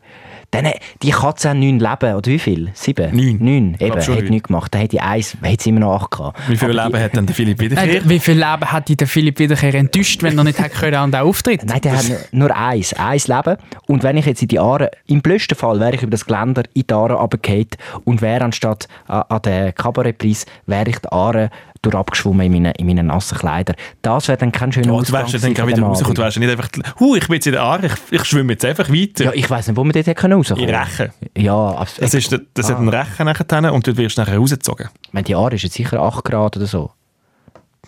Dann, 0.52 0.68
die 1.02 1.12
Katze 1.12 1.50
hat 1.52 1.58
neun 1.58 1.80
Leben, 1.80 2.14
oder 2.16 2.26
wie 2.26 2.38
viel? 2.40 2.70
Sieben? 2.74 3.16
Neun. 3.16 3.38
Neun, 3.40 3.78
eben, 3.80 3.96
hat 4.02 4.30
nichts 4.30 4.48
gemacht. 4.50 4.74
Dann 4.74 4.82
hat 4.84 4.92
die 4.92 5.00
eins, 5.00 5.38
hat 5.42 5.62
sie 5.62 5.70
immer 5.70 5.80
noch 5.80 5.96
acht 6.02 6.12
gehabt. 6.12 6.40
Wie 6.50 6.58
viel 6.58 6.70
Aber 6.78 6.90
die- 6.90 6.94
Leben 6.94 7.04
hat 7.06 7.16
denn 7.16 7.26
der 7.26 7.36
Philipp 7.36 7.62
Äh, 7.62 7.64
Wiederkehr? 7.72 8.02
wie 8.10 8.20
viel 8.20 8.34
Leben 8.38 8.66
hat 8.72 9.00
der 9.00 9.08
Philipp 9.08 9.40
Wiederkehr 9.40 9.74
enttäuscht, 9.76 10.22
wenn 10.24 10.38
er 10.38 10.44
nicht 10.44 10.60
hätte 10.60 10.78
können 10.78 10.96
an 10.96 11.12
den 11.12 11.22
Auftritt? 11.22 11.64
Nein, 11.66 11.80
der 11.82 11.98
hat 11.98 12.10
nur- 12.32 12.48
nur 12.50 12.56
eins, 12.58 12.94
eins 12.94 13.28
Leben. 13.30 13.56
Und 13.88 14.04
wenn 14.04 14.18
ich 14.18 14.26
jetzt 14.26 14.42
in 14.42 14.50
die 14.50 14.60
Aare, 14.60 14.92
im 15.08 15.22
blödsten 15.22 15.58
Fall 15.58 15.80
wäre 15.80 15.96
ich 15.96 16.02
über 16.02 16.12
das 16.12 16.26
Geländer 16.26 16.64
in 16.74 16.84
die 16.86 16.94
Aare 16.94 17.14
runtergefallen 17.14 17.68
und 18.04 18.22
wäre 18.22 18.44
anstatt 18.44 18.90
an, 19.08 19.24
an 19.30 19.42
den 19.44 19.74
Kabarettpreis, 19.74 20.46
wäre 20.68 20.90
ich 20.90 21.00
die 21.00 21.12
Aare 21.14 21.50
durch 21.82 21.96
abgeschwommen 21.96 22.46
in 22.46 22.52
meinen, 22.52 22.74
in 22.76 22.86
meinen 22.86 23.08
nassen 23.08 23.38
Kleidern. 23.38 23.76
Das 24.02 24.28
wäre 24.28 24.38
dann 24.38 24.52
kein 24.52 24.72
schöner 24.72 24.88
du 24.88 24.96
Ausgang 24.96 25.22
wärst 25.22 25.34
ja 25.34 25.40
dann 25.40 25.68
wieder 25.68 25.82
rausgekommen. 25.82 26.16
Du 26.16 26.22
wärst 26.22 26.38
nicht 26.38 26.50
einfach, 26.50 26.70
hu, 27.00 27.16
ich 27.16 27.28
bin 27.28 27.36
jetzt 27.36 27.48
in 27.48 27.54
der 27.54 27.64
Aare, 27.64 27.88
ich, 27.88 27.94
ich 28.12 28.26
schwimme 28.26 28.54
jetzt 28.54 28.66
einfach 28.66 28.90
weiter. 28.90 29.26
Ja, 29.26 29.32
ich 29.34 29.50
weiss 29.50 29.68
nicht, 29.68 29.78
wo 29.78 29.84
wir 29.84 29.92
dort 29.92 30.18
können 30.18 30.34
rauskommen 30.34 30.64
in 30.68 30.76
Rechen. 30.76 31.12
Ja, 31.38 31.54
aber 31.54 31.88
Das, 31.98 32.14
ist, 32.14 32.40
das 32.54 32.70
hat 32.70 32.78
einen 32.78 32.90
Rechen 32.90 33.26
nachher 33.26 33.74
und 33.74 33.88
dort 33.88 33.98
wirst 33.98 34.18
du 34.18 34.22
nachher 34.22 34.38
rausgezogen. 34.38 34.90
Ich 35.08 35.14
meine, 35.14 35.24
die 35.24 35.36
Aare 35.36 35.56
ist 35.56 35.64
jetzt 35.64 35.74
sicher 35.74 36.00
8 36.00 36.24
Grad 36.24 36.58
oder 36.58 36.68
so. 36.68 36.92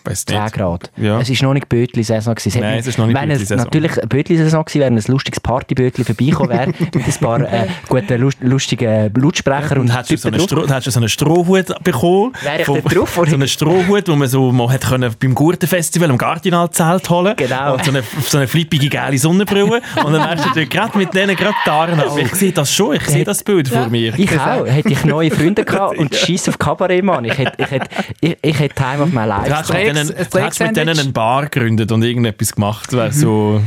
Weiss 0.02 0.26
10 0.26 0.42
nicht. 0.42 0.54
Grad. 0.54 0.90
Ja. 0.96 1.20
Es 1.20 1.30
ist 1.30 1.40
noch 1.42 1.54
nicht 1.54 1.68
Bötli-Saison. 1.68 2.34
Nein, 2.34 2.62
hätte- 2.64 2.78
es 2.80 2.86
ist 2.88 2.98
noch 2.98 3.06
nicht 3.06 3.18
Wenn 3.18 3.30
es 3.30 3.48
natürlich 3.48 3.96
eine 3.96 4.06
Bötli-Saison 4.06 4.64
gewesen 4.64 4.80
wäre, 4.80 4.90
wenn 4.90 4.98
ein 4.98 5.04
lustiges 5.06 5.40
Partybötli 5.40 6.04
vorbeikommen 6.04 6.50
wäre, 6.50 6.66
mit 6.94 6.94
ein 6.94 7.14
paar 7.20 7.40
äh, 7.40 7.68
guten, 7.88 8.20
lust, 8.20 8.38
lustigen 8.42 9.12
Lautsprecher 9.14 9.76
und 9.76 9.82
Und 9.82 9.94
hast 9.94 10.10
du 10.10 10.16
so 10.18 10.28
einen, 10.28 10.36
drauf. 10.38 10.46
Stro 10.48 10.68
hast 10.68 10.86
du 10.86 10.90
so 10.90 10.98
einen 11.00 11.08
Strohhut 11.08 11.84
bekommen? 11.84 12.32
Wäre 12.42 12.58
ich 12.60 12.66
Von- 12.66 12.82
drauf, 12.82 13.16
oder? 13.16 13.30
So 13.30 13.36
einen 13.36 13.48
Strohhut, 13.48 14.08
den 14.08 14.18
man 14.18 14.28
so 14.28 14.52
mal 14.52 14.68
hat 14.70 14.82
können 14.82 15.14
beim 15.18 15.34
Gurtenfestival 15.34 16.10
am 16.10 16.18
Gardinalzelt 16.18 17.08
holen 17.08 17.34
Genau. 17.36 17.74
Und 17.74 17.84
so 17.84 17.90
eine, 17.90 18.02
so 18.28 18.36
eine 18.38 18.46
flippige, 18.48 18.88
geile 18.90 19.16
Sonnenbrille. 19.16 19.80
und 20.04 20.12
dann 20.12 20.28
wärst 20.28 20.44
du 20.44 20.50
dort 20.54 20.70
gerade 20.70 20.98
mit 20.98 21.14
denen 21.14 21.34
gerade 21.36 21.54
ab. 21.66 22.18
Ich 22.18 22.34
sehe 22.34 22.52
das 22.52 22.74
schon, 22.74 22.96
ich 22.96 23.06
sehe 23.06 23.24
das 23.24 23.42
Bild 23.42 23.68
vor 23.68 23.88
mir. 23.88 24.12
Ich 24.18 24.38
auch. 24.38 24.66
Hätte 24.66 24.90
ich 24.90 25.04
neue 25.04 25.30
Freunde 25.30 25.64
gehabt 25.64 25.96
und 25.98 26.14
Scheiß 26.14 26.48
auf 26.50 26.58
Kabarett, 26.58 27.02
Mann. 27.04 27.24
Ich 27.24 27.38
hätte, 27.38 27.52
ich 27.62 27.70
hätte, 27.70 27.86
ich, 28.20 28.36
ich 28.42 28.58
hätte 28.58 28.74
Time 28.74 29.02
of 29.04 29.12
my 29.12 29.24
life. 29.24 29.48
Denen, 29.84 30.14
hast 30.16 30.60
mit 30.60 30.76
denen 30.76 30.98
einen 30.98 31.12
Bar 31.12 31.44
gegründet 31.44 31.92
und 31.92 32.02
irgendetwas 32.02 32.54
gemacht. 32.54 32.92
Wäre 32.92 33.12
so... 33.12 33.60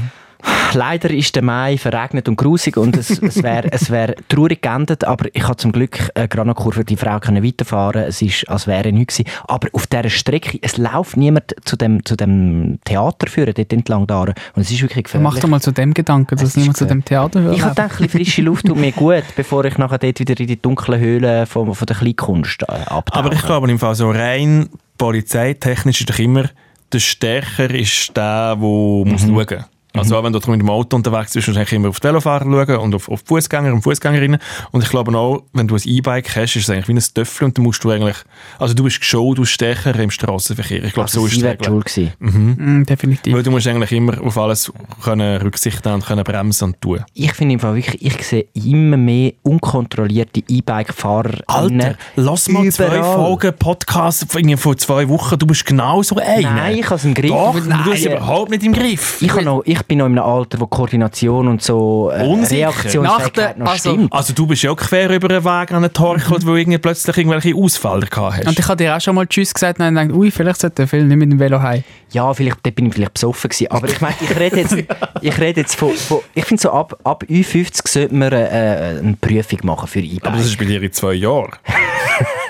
Leider 0.74 1.10
ist 1.10 1.36
der 1.36 1.44
Mai 1.44 1.78
verregnet 1.78 2.28
und 2.28 2.36
grusig 2.36 2.78
und 2.78 2.96
es, 2.96 3.10
es 3.10 3.42
wäre 3.42 3.72
es 3.72 3.90
wär 3.90 4.16
traurig 4.28 4.62
geendet, 4.62 5.04
aber 5.04 5.26
ich 5.34 5.44
habe 5.44 5.58
zum 5.58 5.72
Glück 5.72 6.12
äh, 6.14 6.28
gerade 6.28 6.48
noch 6.48 6.56
Kurve 6.56 6.86
die 6.86 6.96
Frau 6.96 7.20
können 7.20 7.44
weiterfahren. 7.44 8.04
Es 8.04 8.22
ist, 8.22 8.48
als 8.48 8.68
wäre 8.68 8.92
nichts 8.92 9.18
gewesen. 9.18 9.32
Aber 9.48 9.68
auf 9.72 9.88
dieser 9.88 10.10
Strecke, 10.10 10.60
es 10.62 10.78
läuft 10.78 11.18
niemand 11.18 11.56
zu 11.64 11.76
dem, 11.76 12.06
zu 12.06 12.16
dem 12.16 12.80
Theater 12.86 13.28
führen, 13.28 13.54
dort 13.56 13.74
entlang 13.74 14.06
da. 14.08 14.22
Und 14.22 14.36
es 14.56 14.70
ist 14.70 14.82
wirklich 14.82 15.06
gefährlich. 15.06 15.34
Mach 15.34 15.40
doch 15.40 15.50
mal 15.50 15.62
zu 15.62 15.72
dem 15.72 15.94
Gedanken, 15.94 16.36
dass 16.36 16.50
Es 16.50 16.58
niemand 16.58 16.78
zu 16.78 16.86
dem 16.86 17.04
Theater 17.04 17.42
hört. 17.42 17.56
Ich 17.56 17.62
habe 17.62 17.72
gedacht, 17.72 17.94
ein 17.94 17.98
bisschen 18.06 18.10
frische 18.10 18.42
Luft 18.44 18.68
tut 18.68 18.78
mir 18.78 18.92
gut, 18.92 19.24
bevor 19.36 19.66
ich 19.66 19.78
nachher 19.78 19.98
dort 19.98 20.20
wieder 20.20 20.40
in 20.40 20.48
die 20.48 20.62
dunklen 20.62 21.00
Höhlen 21.00 21.46
von, 21.48 21.74
von 21.74 21.86
der 21.86 21.96
Kleinkunst 21.96 22.64
äh, 22.64 22.66
abtauche. 22.66 23.20
Aber 23.20 23.34
ich 23.34 23.42
glaube 23.42 23.70
im 23.72 23.80
Fall 23.80 23.96
so 23.96 24.12
rein 24.12 24.70
polizeitechnisch 24.98 26.02
ist 26.02 26.10
doch 26.10 26.20
immer 26.20 26.50
der 26.92 27.00
Stärker 27.00 27.70
ist 27.70 28.16
der, 28.16 28.56
der 28.56 28.58
muss 28.58 29.26
Mhm. 29.26 29.36
schauen 29.36 29.66
also 30.00 30.18
auch 30.18 30.24
wenn 30.24 30.34
du 30.34 30.40
mit 30.52 30.62
dem 30.62 30.70
Auto 30.70 30.96
unterwegs 30.96 31.34
bist, 31.34 31.48
musst 31.48 31.56
du 31.56 31.60
eigentlich 31.60 31.74
immer 31.74 31.90
auf 31.90 32.00
die 32.00 32.08
Velofahrer 32.08 32.46
schauen 32.46 32.78
und 32.78 32.96
auf, 32.96 33.10
auf 33.10 33.24
die 33.24 33.28
Fußgänger 33.28 33.74
und 33.74 33.82
Fußgängerinnen. 33.82 34.40
Und 34.72 34.84
ich 34.84 34.90
glaube 34.90 35.16
auch, 35.18 35.44
wenn 35.54 35.68
du 35.68 35.76
ein 35.76 35.82
E-Bike 35.84 36.36
hast, 36.36 36.56
ist 36.56 36.64
es 36.64 36.70
eigentlich 36.70 36.88
wie 36.88 36.94
ein 36.94 37.04
Töffel 37.14 37.46
und 37.46 37.58
dann 37.58 37.64
musst 37.64 37.84
du 37.84 37.92
eigentlich, 37.92 38.18
also 38.60 38.74
du 38.74 38.84
bist 38.84 39.04
schon, 39.04 39.36
du 39.36 39.42
bist 39.42 39.54
stärker 39.54 39.96
im 39.96 40.12
Straßenverkehr. 40.12 40.84
Ich 40.84 40.94
glaube, 40.94 41.08
also 41.08 41.22
so 41.22 41.28
ist 41.28 41.38
es. 41.38 41.44
wäre 41.44 41.58
schuld 41.64 41.86
gewesen. 41.86 42.12
Mm, 42.20 42.84
definitiv. 42.84 43.34
Weil 43.34 43.44
du 43.44 43.52
musst 43.52 43.68
eigentlich 43.68 43.92
immer 43.92 44.22
auf 44.22 44.38
alles 44.38 44.72
können 45.04 45.42
Rücksicht 45.42 45.84
nehmen 45.86 45.96
und 45.96 46.06
können 46.06 46.24
bremsen 46.24 46.66
und 46.66 46.82
tun. 46.82 47.04
Ich 47.14 47.34
finde 47.34 47.54
im 47.54 47.60
Fall 47.60 47.76
wirklich, 47.76 48.02
ich 48.02 48.26
sehe 48.26 48.48
immer 48.54 48.98
mehr 48.98 49.34
unkontrollierte 49.44 50.44
E-Bike-Fahrer. 50.48 51.42
Alter, 51.48 51.96
lass 52.16 52.50
mal 52.50 52.70
zwei 52.72 52.88
Überall. 52.88 53.16
Folgen 53.16 53.54
Podcast 53.58 54.26
vor 54.58 54.78
zwei 54.78 55.08
Wochen. 55.10 55.38
Du 55.38 55.46
bist 55.46 55.66
genau 55.66 56.02
so 56.04 56.18
einer. 56.18 56.42
Nein, 56.42 56.78
ich 56.78 56.86
habe 56.86 56.96
es 56.96 57.06
im 57.06 57.14
Griff. 57.14 57.32
Doch, 57.32 57.54
du 57.60 57.70
hast 57.70 58.00
es 58.00 58.06
überhaupt 58.06 58.52
nicht 58.52 58.64
im 58.64 58.74
Griff. 58.74 59.22
Ich, 59.22 59.32
habe 59.32 59.44
noch, 59.44 59.62
ich 59.66 59.82
bin 59.88 60.00
noch 60.00 60.06
in 60.06 60.18
einem 60.18 60.24
Alter, 60.24 60.60
wo 60.60 60.68
Koordination 60.68 61.48
und 61.48 61.62
so 61.62 62.10
äh. 62.10 62.22
Reaktionsfähigkeit 62.24 63.58
noch 63.58 63.72
also- 63.72 63.92
stimmt. 63.92 64.14
Also 64.14 64.34
du 64.34 64.48
bist 64.48 64.64
ja 64.64 64.72
auch 64.72 64.76
quer 64.76 65.10
über 65.10 65.28
den 65.28 65.44
Weg 65.44 65.72
angetorkelt, 65.72 66.46
wo 66.46 66.56
irgendwie 66.56 66.78
plötzlich 66.78 67.18
irgendwelche 67.18 67.56
Ausfälle 67.56 68.06
gehabt 68.06 68.38
hast. 68.38 68.48
Und 68.48 68.60
ich 68.60 68.68
habe 68.68 68.78
dir 68.78 68.96
auch 68.96 69.02
schon 69.02 69.16
mal 69.16 69.28
Tschüss 69.28 69.54
gesagt 69.54 69.80
und 69.80 69.86
dann 69.86 69.96
gedacht, 69.96 70.18
ui, 70.18 70.32
vielleicht 70.32 70.62
sollte 70.62 70.76
der 70.78 70.88
Film 70.88 71.08
nicht 71.08 71.18
mit 71.18 71.32
dem 71.32 71.40
Velo 71.40 71.62
heim. 71.62 71.84
Ja, 72.12 72.34
vielleicht 72.34 72.58
dort 72.64 72.76
bin 72.76 72.88
ich 72.88 72.94
vielleicht 72.94 73.14
besoffen 73.14 73.50
gewesen. 73.50 73.72
Aber 73.72 73.88
ich 73.88 74.02
meine, 74.02 74.16
ich 74.22 74.38
rede 74.38 74.58
jetzt, 74.58 74.76
ich 75.22 75.38
rede 75.40 75.62
jetzt 75.62 75.76
von, 75.76 75.94
von 75.94 76.20
ich 76.34 76.46
finde 76.46 76.62
so 76.62 76.72
ab, 76.72 76.98
ab 77.04 77.24
50 77.28 77.88
sollte 77.88 78.16
man 78.16 78.32
äh, 78.32 79.00
eine 79.00 79.18
Prüfung 79.20 79.60
machen 79.64 79.88
für 79.88 80.00
E-Bike. 80.00 80.26
Aber 80.26 80.38
das 80.38 80.48
ist 80.48 80.58
bei 80.58 80.66
dir 80.66 80.82
in 80.82 80.92
zwei 80.92 81.14
Jahren. 81.14 81.52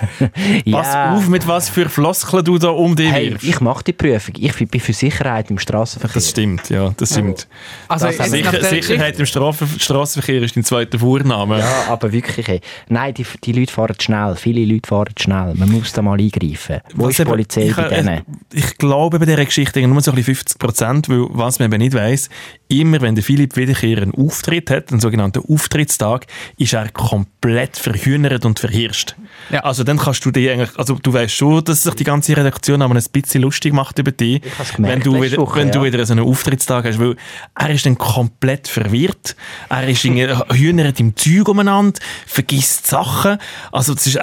Pass 0.72 0.93
Ja. 0.93 1.16
auf, 1.16 1.28
mit 1.28 1.48
was 1.48 1.70
für 1.70 1.89
Floskeln 1.89 2.43
du 2.45 2.58
da 2.58 2.70
um 2.70 2.95
dich 2.95 3.12
Hey, 3.12 3.32
wirfst. 3.32 3.48
ich 3.48 3.60
mache 3.62 3.84
die 3.84 3.93
Prüfung. 3.93 4.36
Ich 4.38 4.54
bin 4.70 4.80
für 4.82 4.93
Sicherheit 4.93 5.50
im 5.50 5.58
Straßenverkehr. 5.60 6.14
Das 6.16 6.30
stimmt, 6.30 6.70
ja, 6.70 6.93
das 6.98 7.12
stimmt. 7.12 7.48
Also, 7.88 8.08
Das 8.08 8.18
nach 8.18 8.26
Sicher, 8.26 8.64
Sicherheit 8.64 9.20
im 9.20 9.26
Straßenverkehr 9.26 10.41
ist 10.43 10.56
dein 10.56 10.64
zweiter 10.64 11.00
Vorname. 11.00 11.60
Ja, 11.60 11.86
aber 11.89 12.12
wirklich. 12.12 12.48
Hey. 12.48 12.62
Nein, 12.89 13.14
die, 13.14 13.26
die 13.43 13.52
Leute 13.54 13.74
fahren 13.74 13.95
schnell. 14.00 14.36
Viele 14.36 14.66
Leute 14.66 14.88
fahren 14.88 15.14
schnell. 15.20 15.54
Man 15.56 15.70
muss 15.72 15.93
da 15.93 16.02
mal 16.02 16.20
eingreifen. 16.20 16.82
Wo 16.95 17.04
Was 17.06 17.12
ist 17.12 17.20
die 17.20 17.26
Polizei 17.26 17.62
ich, 17.68 17.76
bei 17.76 17.89
denen? 17.89 18.22
Ich 18.54 18.78
glaube 18.78 19.20
bei 19.20 19.26
dieser 19.26 19.45
Geschichte 19.45 19.86
nur 19.88 20.02
so 20.02 20.12
ein 20.12 20.16
bisschen 20.16 20.36
50 20.36 20.60
Prozent, 20.60 21.10
weil 21.10 21.26
was 21.30 21.60
man 21.60 21.72
eben 21.72 21.82
nicht 21.82 21.93
weiss, 21.93 22.30
immer 22.68 23.02
wenn 23.02 23.16
der 23.16 23.24
Philipp 23.24 23.56
Wiederkehr 23.56 23.98
einen 24.02 24.14
Auftritt 24.14 24.70
hat, 24.70 24.91
einen 24.91 25.00
sogenannten 25.00 25.43
Auftritttag, 25.52 26.22
ist 26.58 26.74
er 26.74 26.89
komplett 26.89 27.78
verhühnert 27.78 28.45
und 28.45 28.60
verhirscht. 28.60 29.16
Ja. 29.52 29.62
Also 29.62 29.84
dann 29.88 29.98
kannst 29.98 30.26
du 30.26 30.32
dir 30.32 30.54
eigentlich, 30.54 30.78
also 30.78 30.98
du 31.02 31.14
weißt 31.14 31.34
schon, 31.34 31.64
dass 31.64 31.84
sich 31.84 31.94
die 31.96 32.04
ganze 32.04 32.36
Redaktion 32.36 32.82
aber 32.82 32.96
ein 32.96 33.04
bisschen 33.12 33.42
lustig 33.42 33.74
macht 33.74 33.98
über 34.00 34.12
dich, 34.12 34.42
gemerkt 34.76 35.06
wenn 35.06 35.14
du 35.14 35.22
wieder, 35.22 35.38
Woche, 35.38 35.60
wenn 35.60 35.72
du 35.72 35.80
ja. 35.80 35.86
wieder 35.86 36.06
so 36.06 36.14
einen 36.14 36.26
Auftrittstag 36.26 36.86
hast, 36.86 37.00
weil 37.00 37.16
er 37.56 37.70
ist 37.70 37.86
dann 37.86 37.98
komplett 37.98 38.68
verwirrt, 38.68 39.36
er 39.70 39.88
ist 39.88 40.04
irgendwie 40.04 40.28
hühnert 40.56 41.00
im 41.00 41.16
Zeug 41.16 41.48
umeinander, 41.48 42.00
vergisst 42.26 42.88
Sachen, 42.88 43.38
also 43.72 43.94
das 43.94 44.08
ist 44.08 44.20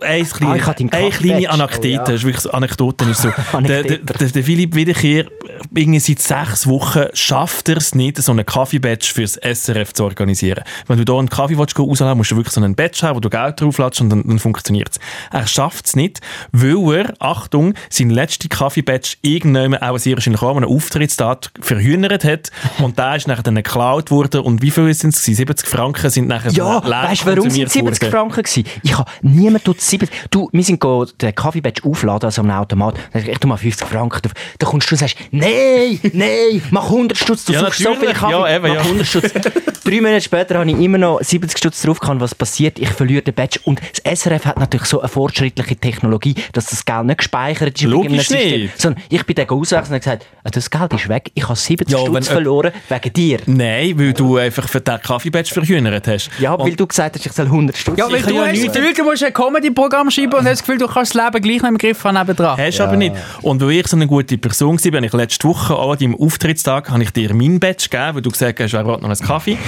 eine, 0.00 0.24
kleine, 0.24 0.62
Ah, 0.62 0.66
hatte 0.66 0.82
ihn 0.82 0.92
eine 0.92 1.10
kleine. 1.10 1.50
Anekdote, 1.50 1.88
Oh, 1.88 2.08
ja. 2.08 2.14
ist 2.14 2.24
wirklich 2.24 2.40
so, 2.42 2.50
Anekdoten 2.52 3.10
ist 3.10 3.22
so, 3.22 3.28
der, 3.30 3.44
der, 3.60 3.78
Anekdote. 3.78 4.18
der, 4.18 4.28
der 4.28 4.44
Philipp 4.44 4.74
Wiederkehr, 4.74 5.26
irgendwie 5.74 5.98
seit 6.00 6.18
sechs 6.20 6.66
Wochen 6.66 7.04
schafft 7.14 7.68
er 7.68 7.76
es 7.76 7.94
nicht, 7.94 8.16
so 8.18 8.32
einen 8.32 8.46
Kaffee-Badge 8.46 9.06
fürs 9.12 9.34
SRF 9.42 9.92
zu 9.92 10.04
organisieren. 10.04 10.62
Wenn 10.86 10.98
du 10.98 11.04
da 11.04 11.18
einen 11.18 11.28
Kaffee 11.28 11.58
willst, 11.58 11.76
musst 11.78 12.30
du 12.30 12.36
wirklich 12.36 12.54
so 12.54 12.60
einen 12.62 12.74
Badge 12.74 13.00
haben, 13.02 13.16
wo 13.16 13.20
du 13.20 13.30
Geld 13.30 13.60
drauflässt 13.60 14.00
und 14.00 14.10
dann, 14.10 14.26
dann 14.26 14.38
funktioniert 14.38 14.90
es. 14.92 14.98
Er 15.30 15.46
schafft 15.46 15.86
es 15.86 15.96
nicht, 15.96 16.20
weil 16.52 16.94
er, 16.98 17.14
Achtung, 17.18 17.74
sein 17.88 18.10
letzter 18.10 18.48
Kaffee-Badge 18.48 19.16
irgendjemand 19.22 19.82
auch 19.82 19.98
sehr 19.98 20.16
wahrscheinlich 20.16 20.42
auch 20.42 20.50
an 20.56 20.64
einem 20.64 20.74
Auftrittstag 20.74 21.50
verhühnert 21.60 22.24
hat 22.24 22.50
und 22.78 22.98
der 22.98 23.16
ist 23.16 23.26
nachher 23.28 23.42
dann 23.42 23.54
geklaut 23.56 24.10
worden 24.10 24.40
und 24.40 24.62
wie 24.62 24.70
viel 24.70 24.92
sind 24.94 25.14
es? 25.14 25.22
gewesen? 25.22 25.36
70 25.36 25.68
Franken 25.68 26.10
sind 26.10 26.28
nachher 26.28 26.52
Ja, 26.52 26.82
weißt 26.84 27.22
du, 27.22 27.26
warum 27.26 27.50
sind 27.50 27.68
konsumiert 27.68 27.70
70 27.70 27.82
worden. 28.02 28.10
Franken 28.10 28.42
gewesen? 28.42 28.64
Ich 28.82 28.96
habe 28.98 29.10
niemand 29.40 29.64
tut 29.64 29.80
70. 29.80 30.08
Du, 30.30 30.48
wir 30.52 30.62
sind 30.62 30.78
go 30.80 31.04
den 31.04 31.34
Kaffeebadge 31.34 31.82
aufladen, 31.88 32.26
also 32.26 32.42
am 32.42 32.50
Automat. 32.50 32.94
Ich, 33.14 33.38
tu 33.38 33.48
mal 33.48 33.56
50 33.56 33.88
Franken 33.88 34.20
drauf. 34.22 34.32
Dann 34.58 34.68
kommst 34.70 34.90
du 34.90 34.94
und 34.94 34.98
sagst, 34.98 35.16
nein, 35.30 35.98
nein, 36.12 36.62
mach 36.70 36.84
100 36.84 37.16
Stutz, 37.18 37.44
du 37.44 37.52
Ja, 37.52 37.60
suchst 37.60 37.80
so 37.80 37.94
viel. 37.94 38.12
Kaffee, 38.12 38.30
Ja, 38.32 38.56
eben, 38.56 38.68
mach 38.68 38.74
ja. 38.74 38.80
100 38.82 39.06
Stutz. 39.06 39.32
Drei 39.84 40.00
Monate 40.00 40.20
später 40.20 40.58
habe 40.58 40.70
ich 40.70 40.76
immer 40.78 40.98
noch 40.98 41.20
70 41.22 41.58
Stutz 41.58 41.82
drauf 41.82 41.98
gehabt, 42.00 42.20
was 42.20 42.34
passiert? 42.34 42.78
Ich 42.78 42.90
verliere 42.90 43.22
den 43.22 43.34
Badge. 43.34 43.60
Und 43.64 43.80
das 44.04 44.20
SRF 44.20 44.44
hat 44.44 44.58
natürlich 44.58 44.86
so 44.86 45.00
eine 45.00 45.08
fortschrittliche 45.08 45.76
Technologie, 45.76 46.34
dass 46.52 46.66
das 46.66 46.84
Geld 46.84 47.06
nicht 47.06 47.18
gespeichert 47.18 47.74
ist. 47.76 47.82
in 47.82 47.90
Logisch 47.90 48.12
irgendeinem 48.12 48.40
System. 48.40 48.60
nicht. 48.62 48.80
Sondern 48.80 49.02
ich 49.08 49.24
bin 49.24 49.34
dann 49.36 49.48
auswechseln 49.48 49.80
und 49.80 49.90
habe 49.90 49.98
gesagt, 50.00 50.26
ah, 50.44 50.50
das 50.50 50.70
Geld 50.70 50.92
ist 50.94 51.08
weg, 51.08 51.30
ich 51.34 51.42
habe 51.44 51.56
70 51.56 51.90
Ja, 51.90 51.98
Stutz 52.04 52.28
verloren, 52.28 52.72
wegen 52.88 53.12
dir. 53.12 53.38
Nein, 53.46 53.98
weil 53.98 54.12
du 54.12 54.36
einfach 54.36 54.68
für 54.68 54.80
den 54.80 55.00
Kaffee-Badge 55.00 55.52
verhühnert 55.54 56.06
hast. 56.06 56.30
Ja, 56.38 56.52
Und- 56.54 56.66
weil 56.68 56.76
du 56.76 56.86
gesagt 56.86 57.16
hast, 57.16 57.26
ich 57.26 57.32
soll 57.32 57.46
100 57.46 57.76
Stutz 57.76 57.98
Ja, 57.98 58.06
weil 58.08 58.16
Ich 58.16 58.26
du 58.26 58.34
ja 58.34 58.46
hast 58.46 58.76
du 58.98 59.04
musst 59.04 59.29
ein 59.30 59.34
Comedy-Programm 59.34 60.10
schreiben 60.10 60.34
und 60.34 60.44
hast 60.44 60.50
das 60.50 60.60
Gefühl, 60.60 60.78
du 60.78 60.86
kannst 60.86 61.14
das 61.14 61.24
Leben 61.24 61.42
gleich 61.42 61.62
noch 61.62 61.68
im 61.68 61.78
Griff 61.78 62.04
haben 62.04 62.16
nebendran. 62.16 62.58
Hast 62.58 62.78
du 62.78 62.82
aber 62.82 62.96
nicht. 62.96 63.14
Und 63.42 63.60
weil 63.62 63.70
ich 63.72 63.86
so 63.86 63.96
eine 63.96 64.06
gute 64.06 64.38
Person 64.38 64.82
war, 64.82 64.90
bin 64.90 65.04
ich 65.04 65.12
letzte 65.12 65.48
Woche 65.48 65.74
auch 65.74 65.92
an 65.92 65.98
deinem 65.98 66.16
Auftrittstag, 66.16 66.90
habe 66.90 67.02
ich 67.02 67.10
dir 67.10 67.34
mein 67.34 67.60
Badge 67.60 67.88
gegeben, 67.90 68.14
weil 68.16 68.22
du 68.22 68.30
gesagt 68.30 68.60
hast, 68.60 68.72
wer 68.72 68.86
will 68.86 68.96
noch 68.96 69.04
einen 69.04 69.18
Kaffee. 69.18 69.58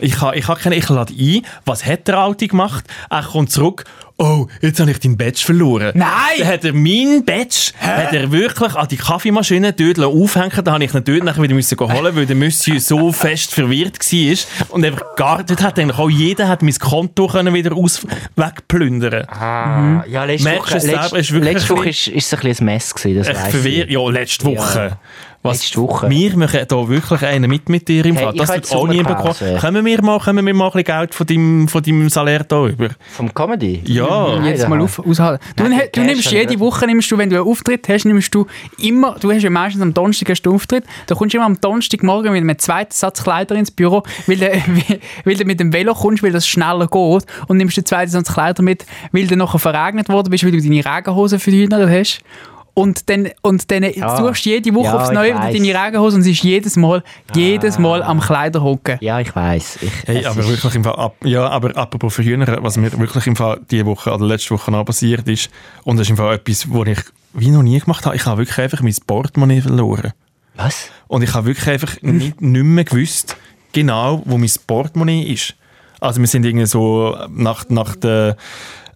Ich 0.00 0.20
habe 0.20 0.36
ich 0.36 0.48
ha 0.48 0.54
keine, 0.54 0.76
ich 0.76 0.88
lade 0.88 1.14
ein. 1.18 1.42
Was 1.64 1.84
hat 1.86 2.08
der 2.08 2.18
Alte 2.18 2.48
gemacht? 2.48 2.84
Er 3.10 3.22
kommt 3.22 3.50
zurück. 3.50 3.84
Oh, 4.22 4.46
jetzt 4.60 4.80
habe 4.80 4.90
ich 4.90 5.00
deinen 5.00 5.16
Badge 5.16 5.42
verloren. 5.44 5.92
Nein! 5.94 6.08
Dann 6.38 6.48
hat 6.48 6.64
er 6.64 6.72
meinen 6.72 7.24
Badge 7.24 7.72
hat 7.78 8.12
er 8.12 8.30
wirklich 8.30 8.74
an 8.74 8.88
die 8.88 8.96
Kaffeemaschine 8.96 9.72
dort 9.72 9.98
aufhängen 9.98 10.64
Da 10.64 10.72
habe 10.72 10.84
ich 10.84 10.94
ihn 10.94 11.04
dort 11.04 11.24
nachher 11.24 11.42
wieder 11.42 11.54
müssen 11.54 11.78
holen, 11.78 12.16
weil 12.16 12.26
der 12.26 12.36
Monsieur 12.36 12.80
so 12.80 13.12
fest 13.12 13.52
verwirrt 13.52 13.98
war. 13.98 14.66
Und 14.70 14.84
einfach 14.84 15.16
gar, 15.16 15.42
dort 15.42 15.62
hat 15.62 15.78
eigentlich 15.78 15.98
auch 15.98 16.10
jeder 16.10 16.48
hat 16.48 16.62
mein 16.62 16.74
Konto 16.74 17.26
können 17.26 17.52
wieder 17.54 17.74
aus, 17.74 18.06
wegplündern 18.36 19.26
Ah, 19.28 20.04
ja, 20.08 20.24
letzte 20.24 20.48
Merkst 20.48 20.72
Woche, 20.72 20.80
selber, 20.80 21.00
letzte, 21.02 21.18
ist 21.18 21.32
wirklich 21.32 21.54
letzte 21.54 21.72
ein 21.72 21.78
Woche 21.78 21.88
ist, 21.88 22.06
ist 22.08 22.26
es 22.26 22.34
ein 22.34 22.40
bisschen 22.40 22.68
ein 22.68 22.74
Mess 22.74 22.94
gewesen, 22.94 23.18
das 23.18 23.28
weiss 23.28 23.64
ich. 23.64 23.90
ja, 23.90 24.10
letzte 24.10 24.44
Woche. 24.44 24.98
Was, 25.44 25.58
Letzte 25.58 25.80
Woche. 25.80 26.08
Wir 26.08 26.36
machen 26.36 26.60
da 26.68 26.88
wirklich 26.88 27.22
einen 27.24 27.50
mit 27.50 27.68
mit 27.68 27.88
dir 27.88 28.04
im 28.06 28.14
Hey, 28.14 28.24
Fall. 28.26 28.34
ich 28.34 28.40
Das 28.40 28.50
habe 28.50 28.60
wird 28.62 28.72
auch 28.72 28.86
nie 28.86 28.98
bekommen. 28.98 29.18
Sommerpause. 29.34 29.56
Können 29.60 29.84
wir 29.84 30.02
mal, 30.02 30.20
können 30.20 30.46
wir 30.46 30.54
mal 30.54 30.66
ein 30.66 30.70
bisschen 30.72 30.84
Geld 30.84 31.14
von 31.16 31.26
deinem, 31.26 31.66
von 31.68 31.82
deinem 31.82 32.08
Salär 32.10 32.44
da 32.44 32.66
über? 32.68 32.90
Vom 33.10 33.34
Comedy? 33.34 33.82
Ja. 33.84 34.36
Nein, 34.36 34.44
Jetzt 34.44 34.68
mal 34.68 34.80
auf, 34.80 35.00
aushalten. 35.00 35.44
Du, 35.56 35.64
Nein, 35.64 35.78
ne- 35.78 35.88
du 35.92 36.00
nimmst 36.02 36.30
jede. 36.30 36.60
Woche, 36.60 36.86
nimmst 36.86 37.10
du, 37.10 37.18
wenn 37.18 37.28
du 37.28 37.36
einen 37.40 37.48
Auftritt 37.48 37.88
hast, 37.88 38.04
nimmst 38.04 38.32
du 38.32 38.46
immer, 38.78 39.16
du 39.18 39.32
hast 39.32 39.42
ja 39.42 39.50
meistens 39.50 39.82
am 39.82 39.92
Donnerstag 39.92 40.40
du 40.44 40.54
Auftritt, 40.54 40.84
da 41.08 41.14
kommst 41.16 41.34
du 41.34 41.38
immer 41.38 41.46
am 41.46 41.60
Donnerstagmorgen 41.60 42.30
mit 42.32 42.40
einem 42.42 42.58
zweiten 42.58 42.92
Satz 42.92 43.24
Kleider 43.24 43.56
ins 43.56 43.72
Büro, 43.72 44.04
weil 44.28 44.36
du, 44.36 44.46
weil 45.24 45.34
du 45.34 45.44
mit 45.44 45.58
dem 45.58 45.72
Velo 45.72 45.92
kommst, 45.94 46.22
weil 46.22 46.30
das 46.30 46.46
schneller 46.46 46.86
geht 46.86 47.26
und 47.48 47.56
nimmst 47.56 47.76
den 47.76 47.84
zweiten 47.84 48.12
Satz 48.12 48.32
Kleider 48.32 48.62
mit, 48.62 48.86
weil 49.10 49.26
du 49.26 49.34
nachher 49.36 49.58
verregnet 49.58 50.08
worden 50.08 50.30
bist, 50.30 50.44
weil 50.44 50.52
du 50.52 50.60
deine 50.62 50.84
Regenhose 50.84 51.40
verhindert 51.40 51.90
hast. 51.90 52.20
Und 52.74 53.10
dann, 53.10 53.28
und 53.42 53.70
dann 53.70 53.84
suchst 53.84 54.46
du 54.46 54.50
jede 54.50 54.74
Woche 54.74 54.86
Ja, 54.86 54.96
aufs 54.96 55.10
ich 55.10 55.14
Neue 55.14 55.34
deine 55.34 55.84
Regenhose 55.84 56.16
und 56.16 56.22
sie 56.22 56.32
ist 56.32 56.42
jedes 56.42 56.76
Mal, 56.76 57.02
jedes 57.34 57.78
Mal 57.78 58.02
am 58.02 58.20
Kleider 58.20 58.62
hocken. 58.62 58.96
Ja, 59.00 59.20
ich 59.20 59.36
weiss. 59.36 59.78
Ich, 59.82 59.92
Hey, 60.06 60.20
es 60.20 60.26
aber 60.26 60.46
wirklich 60.48 60.74
im 60.74 60.84
Fall, 60.84 60.96
ab, 60.96 61.16
ja, 61.22 61.46
aber 61.48 61.76
apropos 61.76 62.14
Verhühner, 62.14 62.46
was 62.62 62.78
mir 62.78 62.90
wirklich 62.98 63.26
im 63.26 63.36
Fall 63.36 63.60
diese 63.70 63.84
Woche 63.84 64.10
oder 64.10 64.24
letzte 64.24 64.54
Woche 64.54 64.70
noch 64.70 64.84
passiert 64.84 65.28
ist, 65.28 65.50
und 65.84 65.98
das 65.98 66.06
ist 66.06 66.10
im 66.10 66.16
Fall 66.16 66.34
etwas, 66.34 66.66
was 66.70 66.88
ich 66.88 66.98
wie 67.34 67.50
noch 67.50 67.62
nie 67.62 67.78
gemacht 67.78 68.06
habe, 68.06 68.16
ich 68.16 68.24
habe 68.24 68.38
wirklich 68.38 68.58
einfach 68.58 68.80
mein 68.80 68.94
Portemonnaie 69.06 69.60
verloren. 69.60 70.12
Was? 70.54 70.90
Und 71.08 71.22
ich 71.22 71.34
habe 71.34 71.46
wirklich 71.46 71.68
einfach 71.68 72.00
nicht, 72.02 72.40
nicht 72.40 72.64
mehr 72.64 72.84
gewusst, 72.84 73.36
genau, 73.72 74.22
wo 74.24 74.38
mein 74.38 74.50
Portemonnaie 74.66 75.22
ist. 75.32 75.54
Also 76.00 76.20
wir 76.20 76.26
sind 76.26 76.44
irgendwie 76.44 76.66
so 76.66 77.16
nach, 77.30 77.68
nach, 77.68 77.96
der, 77.96 78.36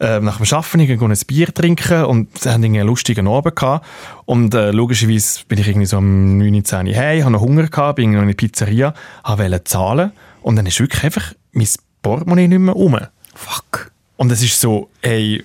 äh, 0.01 0.21
nach 0.21 0.39
dem 0.39 0.47
Arbeiten 0.53 0.81
irgendwie 0.81 1.05
ein 1.05 1.27
Bier 1.27 1.53
trinken 1.53 2.05
und 2.05 2.29
haben 2.47 2.63
irgendwie 2.63 2.81
einen 2.81 2.89
lustigen 2.89 3.29
Abend 3.29 3.57
gehabt. 3.57 3.87
Und 4.25 4.55
äh, 4.55 4.71
logischerweise 4.71 5.41
bin 5.49 5.59
ich 5.59 5.69
irgendwie 5.69 5.87
so 5.87 5.99
um 5.99 6.39
9, 6.39 6.65
10 6.65 6.87
Uhr 6.89 6.95
hey, 6.95 7.21
habe 7.21 7.33
noch 7.33 7.41
Hunger 7.41 7.69
gehabt, 7.69 7.97
bin 7.97 8.13
noch 8.13 8.23
in 8.23 8.29
die 8.29 8.35
Pizzeria, 8.35 8.95
wollte 9.25 9.65
zahlen 9.65 10.13
und 10.43 10.57
dann 10.57 10.67
ist 10.67 10.81
wirklich 10.81 11.03
einfach 11.05 11.33
mein 11.53 11.69
Portemonnaie 12.03 12.49
nicht 12.49 12.59
mehr 12.59 12.75
rum. 12.75 12.99
Fuck. 13.35 13.93
Und 14.17 14.33
es 14.33 14.43
ist 14.43 14.61
so, 14.61 14.89
ey, 15.03 15.45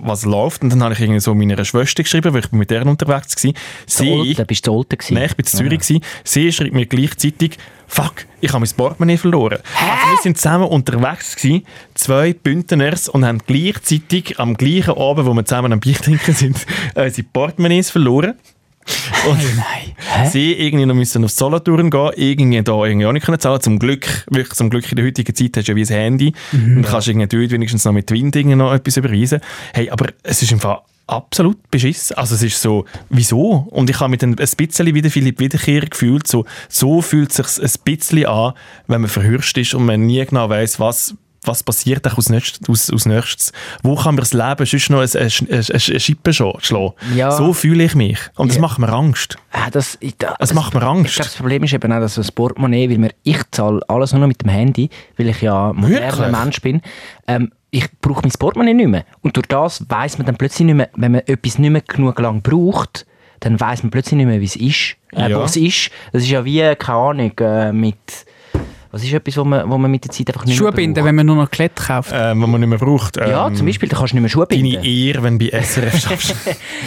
was 0.00 0.24
läuft? 0.24 0.62
Und 0.62 0.70
dann 0.70 0.82
habe 0.82 0.94
ich 0.94 1.00
irgendwie 1.00 1.20
so 1.20 1.34
meiner 1.34 1.64
Schwester 1.64 2.02
geschrieben, 2.02 2.32
weil 2.32 2.40
ich 2.40 2.52
mit 2.52 2.70
der 2.70 2.86
unterwegs 2.86 3.44
war. 3.44 3.52
Sie, 3.86 4.10
Olten, 4.10 4.34
da 4.34 4.44
bist 4.44 4.66
du 4.66 4.72
Olten 4.72 4.98
gewesen. 4.98 5.14
Nein, 5.14 5.24
ich 5.24 5.32
war 5.32 5.38
in 5.38 5.44
Zürich. 5.44 5.80
gewesen. 5.80 6.00
Sie 6.24 6.52
schreibt 6.52 6.74
mir 6.74 6.86
gleichzeitig, 6.86 7.58
fuck, 7.86 8.26
ich 8.40 8.52
habe 8.52 8.64
mein 8.64 8.76
Portemonnaie 8.76 9.16
verloren. 9.18 9.58
Also 9.74 10.10
wir 10.10 10.22
sind 10.22 10.38
zusammen 10.38 10.68
unterwegs 10.68 11.36
gewesen, 11.36 11.64
zwei 11.94 12.32
Bündners, 12.32 13.08
und 13.08 13.24
haben 13.24 13.38
gleichzeitig 13.46 14.38
am 14.40 14.56
gleichen 14.56 14.96
Abend, 14.96 15.26
wo 15.26 15.34
wir 15.34 15.44
zusammen 15.44 15.72
am 15.72 15.80
Bier 15.80 15.96
trinken 15.96 16.34
sind, 16.34 16.66
unsere 16.94 17.26
Portemonnaies 17.32 17.90
verloren. 17.90 18.34
Und 19.28 19.38
Nein. 19.56 20.30
sie 20.30 20.52
irgendwie 20.52 20.86
noch 20.86 20.94
müssen 20.94 21.24
auf 21.24 21.30
Solothurn 21.30 21.90
gehen, 21.90 22.10
irgendwie 22.16 22.62
da 22.62 22.84
irgendwie 22.84 23.06
auch 23.06 23.12
nicht 23.12 23.24
können 23.24 23.38
zahlen. 23.38 23.60
Zum 23.60 23.78
Glück, 23.78 24.26
wirklich 24.30 24.54
zum 24.54 24.70
Glück 24.70 24.90
in 24.90 24.96
der 24.96 25.06
heutigen 25.06 25.34
Zeit 25.34 25.56
hast 25.56 25.68
du 25.68 25.72
ja 25.72 25.76
wie 25.76 25.82
ein 25.82 25.88
Handy 25.88 26.32
und 26.52 26.82
kannst 26.82 27.08
irgendwie 27.08 27.26
dort 27.26 27.50
wenigstens 27.50 27.84
noch 27.84 27.92
mit 27.92 28.10
Wind 28.10 28.34
noch 28.34 28.72
etwas 28.72 28.96
überweisen. 28.96 29.40
Hey, 29.72 29.90
aber 29.90 30.08
es 30.22 30.42
ist 30.42 30.52
im 30.52 30.60
Fall 30.60 30.80
absolut 31.06 31.70
beschissen. 31.70 32.16
Also 32.16 32.34
es 32.34 32.42
ist 32.42 32.60
so, 32.60 32.86
wieso? 33.10 33.66
Und 33.70 33.90
ich 33.90 34.00
habe 34.00 34.10
mit 34.10 34.22
ein, 34.22 34.30
ein 34.30 34.56
bisschen 34.56 34.94
wieder 34.94 35.10
Philipp 35.10 35.40
Wiederkehr 35.40 35.82
gefühlt, 35.82 36.26
so, 36.26 36.44
so 36.68 37.02
fühlt 37.02 37.30
es 37.38 37.54
sich 37.54 37.62
ein 37.62 37.84
bisschen 37.84 38.26
an, 38.26 38.54
wenn 38.86 39.02
man 39.02 39.10
verhürscht 39.10 39.58
ist 39.58 39.74
und 39.74 39.84
man 39.84 40.06
nie 40.06 40.24
genau 40.24 40.48
weiß, 40.48 40.80
was 40.80 41.14
was 41.44 41.62
passiert 41.64 42.06
aus, 42.16 42.28
nächstes, 42.28 42.68
aus, 42.68 42.90
aus 42.90 43.04
nächstes? 43.06 43.52
Wo 43.82 43.96
kann 43.96 44.14
man 44.14 44.18
das 44.22 44.32
Leben 44.32 44.64
sonst 44.64 44.90
noch 44.90 45.00
eine, 45.00 45.10
eine, 45.10 45.64
eine, 45.70 46.00
Schippe 46.00 46.32
schlagen? 46.32 46.92
Ja. 47.16 47.32
So 47.32 47.52
fühle 47.52 47.84
ich 47.84 47.94
mich. 47.94 48.18
Und 48.36 48.48
das 48.48 48.56
Ja. 48.56 48.60
macht 48.62 48.78
mir 48.78 48.88
Angst. 48.92 49.36
Ah, 49.50 49.68
das, 49.70 49.98
ich, 50.00 50.16
da, 50.16 50.36
Es 50.38 50.54
macht 50.54 50.72
mir 50.74 50.82
Angst. 50.82 51.10
Ich 51.10 51.14
glaube, 51.16 51.28
das 51.30 51.36
Problem 51.36 51.64
ist 51.64 51.72
eben 51.72 51.92
auch, 51.92 51.98
dass 52.00 52.14
das 52.14 52.30
Portemonnaie, 52.30 52.88
weil 52.90 52.98
mir, 52.98 53.10
ich 53.24 53.38
zahle 53.50 53.80
alles 53.88 54.12
nur 54.12 54.20
noch 54.20 54.28
mit 54.28 54.40
dem 54.42 54.50
Handy, 54.50 54.88
weil 55.16 55.28
ich 55.30 55.40
ja 55.42 55.70
ein 55.70 55.76
moderner? 55.76 56.28
Mensch 56.28 56.60
bin. 56.60 56.80
Ähm, 57.26 57.50
ich 57.70 57.86
brauche 58.00 58.22
mein 58.22 58.30
Portemonnaie 58.30 58.74
nicht 58.74 58.88
mehr. 58.88 59.04
Und 59.22 59.36
durch 59.36 59.46
das 59.48 59.84
weiß 59.88 60.18
man 60.18 60.26
dann 60.26 60.36
plötzlich 60.36 60.66
nicht 60.66 60.76
mehr, 60.76 60.90
wenn 60.94 61.12
man 61.12 61.22
etwas 61.26 61.58
nicht 61.58 61.70
mehr 61.70 61.80
genug 61.82 62.20
lang 62.20 62.42
braucht, 62.42 63.04
dann 63.40 63.58
weiß 63.58 63.82
man 63.82 63.90
plötzlich 63.90 64.16
nicht 64.18 64.26
mehr, 64.26 64.40
wie 64.40 64.44
es 64.44 64.54
ist. 64.56 64.94
Äh, 65.12 65.30
Ja. 65.30 65.40
wo 65.40 65.42
es 65.42 65.56
ist. 65.56 65.90
Das 66.12 66.22
ist 66.22 66.28
ja 66.30 66.44
wie, 66.44 66.60
keine 66.76 66.98
Ahnung, 66.98 67.32
äh, 67.40 67.72
mit... 67.72 67.96
Was 68.92 69.02
ist 69.02 69.12
etwas, 69.12 69.36
wo 69.38 69.44
man, 69.44 69.68
wo 69.70 69.78
man 69.78 69.90
mit 69.90 70.04
der 70.04 70.10
Zeit 70.10 70.28
einfach 70.28 70.44
nicht 70.44 70.56
Schuhe 70.56 70.66
mehr 70.68 70.76
binden, 70.76 71.04
wenn 71.04 71.14
man 71.14 71.26
nur 71.26 71.36
noch 71.36 71.50
Klett 71.50 71.74
kauft. 71.76 72.12
äh, 72.12 72.28
was 72.28 72.36
man 72.36 72.60
nicht 72.60 72.68
mehr 72.68 72.78
braucht. 72.78 73.16
Ja, 73.16 73.48
Ähm, 73.48 73.56
zum 73.56 73.66
Beispiel, 73.66 73.88
da 73.88 73.96
kannst 73.96 74.12
du 74.12 74.16
nicht 74.16 74.22
mehr 74.22 74.28
Schuhe 74.28 74.46
binden. 74.46 74.72
Deine 74.74 74.86
Ehre, 74.86 75.22
wenn 75.22 75.38
du 75.38 75.50
bei 75.50 75.60
SRF 75.62 75.98
schaffst. 76.02 76.34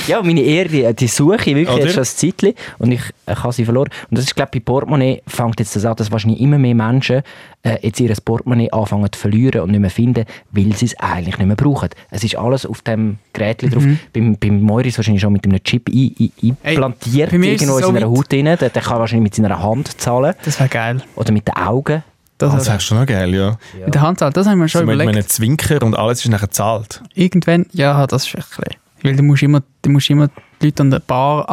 Ja, 0.07 0.21
meine 0.21 0.41
Ehre, 0.41 0.69
die, 0.69 0.93
die 0.93 1.07
suche 1.07 1.35
ich 1.37 1.45
wirklich 1.55 1.69
Oder? 1.69 1.83
jetzt 1.85 1.93
schon 1.95 2.03
ein 2.03 2.05
Zeitchen 2.05 2.53
und 2.77 2.91
ich, 2.91 3.01
ich 3.29 3.43
habe 3.43 3.51
sie 3.53 3.65
verloren. 3.65 3.89
Und 4.09 4.17
das 4.17 4.25
ist, 4.25 4.35
glaube 4.35 4.51
ich, 4.53 4.63
bei 4.63 4.71
Portemonnaie 4.71 5.21
fängt 5.27 5.59
jetzt 5.59 5.75
das 5.75 5.83
an, 5.85 5.95
dass 5.95 6.11
wahrscheinlich 6.11 6.39
immer 6.39 6.59
mehr 6.59 6.75
Menschen 6.75 7.23
äh, 7.63 7.77
jetzt 7.81 7.99
ihr 7.99 8.13
Portemonnaie 8.23 8.71
anfangen 8.71 9.11
zu 9.11 9.19
verlieren 9.19 9.61
und 9.61 9.71
nicht 9.71 9.79
mehr 9.79 9.89
finden, 9.89 10.25
weil 10.51 10.73
sie 10.75 10.85
es 10.85 10.99
eigentlich 10.99 11.39
nicht 11.39 11.47
mehr 11.47 11.55
brauchen. 11.55 11.89
Es 12.11 12.23
ist 12.23 12.37
alles 12.37 12.65
auf 12.67 12.81
dem 12.83 13.17
Gerät 13.33 13.63
drauf. 13.63 13.83
Beim, 14.13 14.37
beim 14.37 14.61
Moiris 14.61 14.97
wahrscheinlich 14.97 15.21
schon 15.21 15.33
mit 15.33 15.43
einem 15.45 15.61
Chip 15.63 15.89
implantiert, 15.89 17.33
ist 17.33 17.43
irgendwo 17.43 17.77
in 17.79 17.83
seiner 17.95 18.07
Haut 18.07 18.31
drin. 18.31 18.45
Der, 18.45 18.57
der 18.57 18.69
kann 18.81 18.99
wahrscheinlich 18.99 19.23
mit 19.23 19.35
seiner 19.35 19.61
Hand 19.61 19.99
zahlen 19.99 20.35
Das 20.45 20.59
wäre 20.59 20.69
geil. 20.69 21.01
oder 21.15 21.31
mit 21.31 21.47
den 21.47 21.55
Augen. 21.55 21.94
Das 22.37 22.53
Das 22.53 22.67
wärst 22.67 22.91
du 22.91 22.95
noch 22.95 23.05
geil, 23.05 23.33
ja. 23.33 23.57
Mit 23.85 23.93
der 23.95 24.01
Handzahl, 24.01 24.31
das 24.33 24.45
haben 24.47 24.59
wir 24.59 24.67
schon 24.67 24.81
So 24.81 24.85
mit 24.87 24.95
überlegt. 24.95 25.15
einem 25.17 25.27
Zwinker 25.27 25.81
und 25.83 25.95
alles 25.97 26.19
ist 26.25 26.29
nachher 26.29 26.47
gezahlt. 26.47 27.01
Irgendwann, 27.13 27.65
ja, 27.71 28.05
das 28.07 28.27
ist 28.27 28.35
ein 28.35 28.41
bisschen. 28.41 28.79
Weil 29.03 29.15
du 29.15 29.23
musst 29.23 29.43
immer, 29.43 29.61
du 29.81 29.89
musst 29.89 30.09
immer 30.09 30.29
die 30.61 30.65
Leute 30.65 30.81
an 30.83 30.91
der 30.91 30.99
Bar 30.99 31.47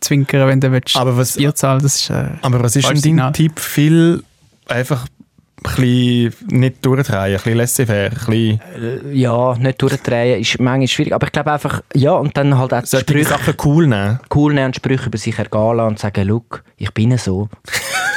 anzwinkern, 0.00 0.48
wenn 0.48 0.60
du 0.60 0.70
willst. 0.72 0.96
Aber 0.96 1.16
was, 1.16 1.36
Bier 1.36 1.54
zahlen, 1.54 1.80
das 1.82 1.96
ist... 1.96 2.10
Äh, 2.10 2.28
aber 2.42 2.62
was 2.62 2.76
ist 2.76 2.84
denn 2.86 2.94
dein 2.96 3.02
Signal. 3.02 3.32
Tipp? 3.32 3.58
Viel 3.60 4.22
einfach 4.68 5.06
ein 5.06 5.62
bisschen 5.62 6.34
nicht 6.48 6.84
durchdrehen, 6.84 7.18
ein 7.18 7.32
bisschen 7.34 7.56
laissez-faire, 7.56 8.10
ein 8.10 8.58
bisschen 8.70 9.14
Ja, 9.14 9.54
nicht 9.56 9.80
durchdrehen 9.80 10.40
ist 10.40 10.60
manchmal 10.60 10.86
schwierig, 10.88 11.12
aber 11.14 11.26
ich 11.26 11.32
glaube 11.32 11.52
einfach, 11.52 11.80
ja, 11.94 12.12
und 12.12 12.36
dann 12.36 12.58
halt 12.58 12.74
auch 12.74 12.84
solche 12.84 13.04
Sprüche 13.06 13.28
Sachen 13.30 13.54
cool 13.64 13.86
nehmen. 13.86 14.20
cool 14.34 14.52
nehmen 14.52 14.66
und 14.66 14.76
Sprüche 14.76 15.06
über 15.06 15.18
sich 15.18 15.38
ergehen 15.38 15.76
lassen 15.76 15.88
und 15.88 15.98
sagen, 15.98 16.26
look, 16.28 16.62
ich 16.76 16.92
bin 16.92 17.16
so. 17.16 17.48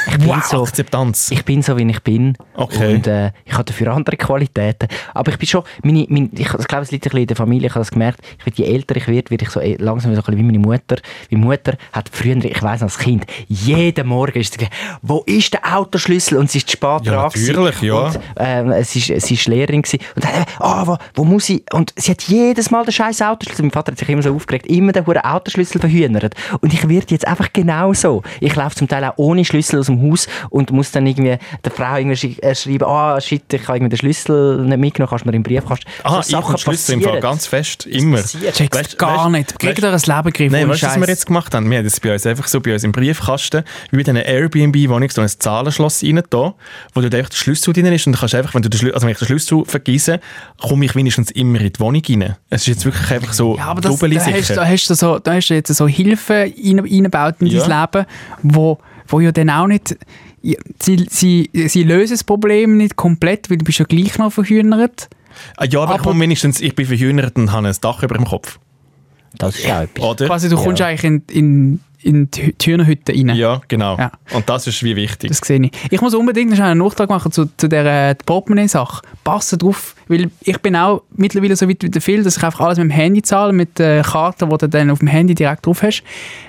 Ich 0.06 0.18
bin 0.18 0.40
so. 0.48 0.62
Akzeptanz. 0.62 1.30
Ich 1.30 1.44
bin 1.44 1.62
so, 1.62 1.76
wie 1.76 1.88
ich 1.88 2.00
bin. 2.02 2.36
Okay. 2.54 2.94
Und 2.94 3.06
äh, 3.06 3.32
ich 3.44 3.52
habe 3.52 3.64
dafür 3.64 3.92
andere 3.92 4.16
Qualitäten. 4.16 4.88
Aber 5.14 5.30
ich 5.30 5.38
bin 5.38 5.46
schon, 5.46 5.62
meine, 5.82 6.06
meine, 6.08 6.28
ich, 6.32 6.40
ich 6.40 6.68
glaube, 6.68 6.82
es 6.82 6.90
liegt 6.90 7.06
ein 7.06 7.10
bisschen 7.10 7.20
in 7.20 7.26
der 7.26 7.36
Familie, 7.36 7.66
ich 7.68 7.74
habe 7.74 7.80
das 7.80 7.90
gemerkt, 7.90 8.20
ich 8.38 8.46
werde, 8.46 8.62
je 8.62 8.74
älter 8.74 8.96
ich 8.96 9.08
werde, 9.08 9.30
werde 9.30 9.44
ich 9.44 9.50
so 9.50 9.60
eh 9.60 9.76
langsam 9.78 10.14
so 10.14 10.20
ein 10.20 10.24
bisschen 10.24 10.38
wie 10.38 10.42
meine 10.42 10.58
Mutter. 10.58 10.96
Meine 11.30 11.44
Mutter 11.44 11.74
hat 11.92 12.08
früher, 12.12 12.36
ich 12.36 12.62
weiss 12.62 12.80
noch, 12.80 12.88
als 12.88 12.98
Kind, 12.98 13.24
jeden 13.48 14.06
Morgen 14.08 14.38
ist 14.38 14.58
sie, 14.58 14.66
wo 15.02 15.22
ist 15.26 15.52
der 15.52 15.76
Autoschlüssel? 15.76 16.38
Und 16.38 16.50
sie 16.50 16.58
ist 16.58 16.68
zu 16.68 16.72
spät 16.72 17.04
Ja, 17.04 17.28
dran 17.28 17.30
natürlich, 17.34 17.82
ja. 17.82 17.94
Und, 17.94 18.20
ähm, 18.36 18.84
sie, 18.84 18.98
ist, 18.98 19.26
sie 19.26 19.34
ist 19.34 19.46
Lehrerin 19.46 19.82
gewesen. 19.82 20.00
Und 20.14 20.24
dann, 20.24 20.44
ah, 20.58 20.86
wo, 20.86 20.96
wo 21.14 21.24
muss 21.24 21.48
ich? 21.48 21.62
Und 21.72 21.92
sie 21.96 22.12
hat 22.12 22.22
jedes 22.22 22.70
Mal 22.70 22.84
den 22.84 22.92
scheiß 22.92 23.22
Autoschlüssel. 23.22 23.64
Mein 23.64 23.72
Vater 23.72 23.92
hat 23.92 23.98
sich 23.98 24.08
immer 24.08 24.22
so 24.22 24.34
aufgeregt, 24.34 24.66
immer 24.66 24.92
den 24.92 25.06
Autoschlüssel 25.06 25.80
verhühnert. 25.80 26.34
Und 26.60 26.72
ich 26.72 26.88
werde 26.88 27.06
jetzt 27.08 27.26
einfach 27.26 27.52
genau 27.52 27.92
so. 27.92 28.22
Ich 28.40 28.54
laufe 28.56 28.76
zum 28.76 28.88
Teil 28.88 29.04
auch 29.04 29.14
ohne 29.16 29.44
Schlüssel 29.44 29.79
aus 29.80 29.86
dem 29.86 30.02
Haus 30.10 30.28
und 30.50 30.70
muss 30.70 30.90
dann 30.92 31.06
irgendwie 31.06 31.36
der 31.64 31.72
Frau 31.72 31.96
irgendwie 31.96 32.36
äh, 32.40 32.54
schreiben, 32.54 32.84
ah, 32.84 33.20
shit, 33.20 33.42
ich 33.52 33.62
habe 33.66 33.78
irgendwie 33.78 33.90
den 33.90 33.98
Schlüssel 33.98 34.64
nicht 34.64 34.78
mitgenommen, 34.78 35.10
kannst 35.10 35.24
du 35.24 35.30
mir 35.30 35.36
im 35.36 35.42
Briefkasten. 35.42 35.86
Ah, 36.04 36.22
So 36.22 36.38
ich 36.38 36.44
und 36.44 36.60
Schlüssel 36.60 36.92
im 36.94 37.02
Fall 37.02 37.20
ganz 37.20 37.46
fest, 37.46 37.86
immer. 37.86 38.18
checkst 38.22 38.60
Weißt- 38.60 38.96
gar 38.96 39.26
weißt- 39.26 39.30
nicht. 39.30 39.58
Kriegt 39.58 39.78
weißt- 39.78 40.06
ihr 40.08 40.14
ein 40.16 40.24
Leben? 40.24 40.52
Nein, 40.52 40.68
weißt 40.68 40.82
du, 40.82 40.86
was 40.86 41.00
wir 41.00 41.08
jetzt 41.08 41.26
gemacht 41.26 41.54
haben? 41.54 41.70
Wir 41.70 41.78
haben 41.78 41.84
das 41.84 42.00
bei 42.00 42.12
uns 42.12 42.26
einfach 42.26 42.46
so 42.48 42.60
bei 42.60 42.72
uns 42.72 42.84
im 42.84 42.92
Briefkasten, 42.92 43.64
wie 43.90 44.02
bei 44.02 44.10
einer 44.10 44.24
Airbnb-Wohnung, 44.24 45.10
so 45.10 45.20
ein 45.22 45.28
Zahlenschloss 45.28 46.02
rein 46.02 46.22
da, 46.30 46.54
wo 46.94 47.00
du 47.00 47.06
einfach 47.16 47.30
den 47.30 47.36
Schlüssel 47.36 47.72
drin 47.72 47.86
ist 47.86 48.06
und 48.06 48.12
du 48.14 48.18
kannst 48.18 48.34
einfach, 48.34 48.54
wenn 48.54 48.62
du 48.62 48.68
den 48.70 48.78
Schlüssel, 48.78 48.94
also 48.94 49.06
wenn 49.06 49.12
ich 49.12 49.18
den 49.18 49.26
Schlüssel 49.26 49.64
vergesse, 49.64 50.20
komme 50.60 50.84
ich 50.84 50.94
wenigstens 50.94 51.30
immer 51.30 51.60
in 51.60 51.72
die 51.72 51.80
Wohnung 51.80 52.02
rein. 52.08 52.36
Es 52.50 52.62
ist 52.62 52.66
jetzt 52.68 52.84
wirklich 52.84 53.10
einfach 53.10 53.32
so 53.32 53.56
Ja, 53.56 53.66
aber 53.66 53.80
das, 53.80 53.98
da, 53.98 54.06
hast, 54.08 54.50
da, 54.50 54.66
hast 54.66 54.88
du 54.90 54.94
so, 54.94 55.18
da 55.18 55.34
hast 55.34 55.48
du 55.48 55.54
jetzt 55.54 55.74
so 55.74 55.86
Hilfen 55.88 56.36
rein- 56.36 56.78
eingebaut 56.84 57.36
in 57.40 57.46
Ja. 57.48 57.66
dein 57.66 57.80
Leben, 57.92 58.06
wo, 58.42 58.78
wo 59.10 59.20
ja 59.20 59.32
dann 59.32 59.50
auch 59.50 59.66
nicht... 59.66 59.96
ja, 60.42 60.56
Sie, 60.82 61.06
sie, 61.10 61.50
sie 61.52 61.82
lösen 61.82 62.14
das 62.14 62.24
Problem 62.24 62.76
nicht 62.76 62.96
komplett, 62.96 63.50
weil 63.50 63.58
du 63.58 63.64
bist 63.64 63.78
ja 63.78 63.84
gleich 63.84 64.18
noch 64.18 64.32
verhühnert. 64.32 65.08
Ah, 65.56 65.64
ja, 65.64 65.80
aber, 65.80 65.94
aber- 65.94 66.02
komm, 66.02 66.20
wenigstens, 66.20 66.60
ich 66.60 66.74
bin 66.74 66.86
verhühnert 66.86 67.36
und 67.36 67.52
habe 67.52 67.68
ein 67.68 67.76
Dach 67.80 68.02
über 68.02 68.14
dem 68.16 68.24
Kopf. 68.24 68.58
Das 69.38 69.56
ist 69.58 69.70
auch 69.70 69.80
etwas. 69.82 70.04
Oder? 70.04 70.26
Quasi, 70.26 70.48
du 70.48 70.56
kommst 70.56 70.82
eigentlich 70.82 71.04
in, 71.04 71.22
in, 71.30 71.80
in 72.02 72.30
die, 72.30 72.54
Hühnerhütte 72.62 73.12
rein. 73.12 73.30
Ja, 73.30 73.60
genau. 73.68 73.96
Ja. 73.98 74.12
Und 74.32 74.48
das 74.48 74.66
ist 74.66 74.82
wie 74.82 74.96
wichtig. 74.96 75.30
Das 75.30 75.38
sehe 75.38 75.60
ich. 75.62 75.70
Ich 75.90 76.00
muss 76.00 76.14
unbedingt 76.14 76.50
noch 76.50 76.58
einen 76.60 76.80
Nachtrag 76.80 77.10
machen 77.10 77.32
zu, 77.32 77.46
zu 77.56 77.68
der 77.68 78.10
äh, 78.10 78.14
Portemonnaie-Sache. 78.14 79.02
Passen 79.24 79.58
drauf, 79.58 79.94
weil 80.08 80.30
ich 80.40 80.58
bin 80.58 80.76
auch 80.76 81.02
mittlerweile 81.16 81.56
so 81.56 81.68
weit 81.68 81.82
wie 81.82 81.90
der 81.90 82.00
Phil, 82.00 82.22
dass 82.22 82.36
ich 82.36 82.42
einfach 82.42 82.60
alles 82.60 82.78
mit 82.78 82.86
dem 82.86 82.90
Handy 82.90 83.22
zahle, 83.22 83.52
mit 83.52 83.78
der 83.78 84.02
Karte, 84.02 84.46
die 84.46 84.56
du 84.56 84.68
dann 84.68 84.90
auf 84.90 85.00
dem 85.00 85.08
Handy 85.08 85.34
direkt 85.34 85.66
drauf 85.66 85.82
hast. 85.82 86.02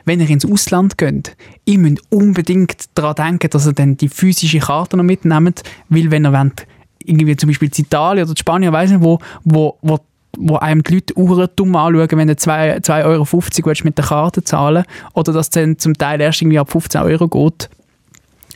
Wenn 0.06 0.20
ihr 0.20 0.30
ins 0.30 0.46
Ausland 0.46 0.98
geht, 0.98 1.36
ihr 1.66 1.80
müsst 1.80 2.02
unbedingt 2.10 2.86
daran 2.96 3.16
denken, 3.16 3.50
dass 3.50 3.68
ihr 3.68 3.74
dann 3.74 3.98
die 3.98 4.10
physische 4.10 4.60
Karte 4.60 4.98
noch 4.98 5.04
mitnehmt, 5.04 5.64
weil 5.90 6.12
wenn 6.12 6.26
ihr 6.26 6.34
wollt, 6.34 6.66
irgendwie 7.04 7.36
zum 7.36 7.50
Beispiel 7.50 7.70
in 7.76 7.84
Italien 7.84 8.24
oder 8.24 8.32
in 8.32 8.38
Spanien, 8.38 8.72
weiß 8.72 8.92
nicht 8.92 9.02
wo, 9.02 9.20
wo, 9.44 9.78
wo 9.82 10.00
wo 10.38 10.56
einem 10.58 10.84
die 10.84 10.96
Leute 10.96 11.18
Uhren 11.18 11.50
dumm 11.56 11.76
anschauen, 11.76 12.08
wenn 12.12 12.28
du 12.28 12.34
2,50 12.34 13.06
Euro 13.06 13.74
mit 13.84 13.98
der 13.98 14.06
Karte 14.06 14.44
zahlen 14.44 14.86
oder 15.14 15.34
dass 15.34 15.48
es 15.48 15.50
dann 15.52 15.78
zum 15.78 15.98
Teil 15.98 16.22
erst 16.22 16.42
irgendwie 16.42 16.60
ab 16.60 16.72
15 16.72 17.02
Euro 17.02 17.28
geht, 17.28 17.70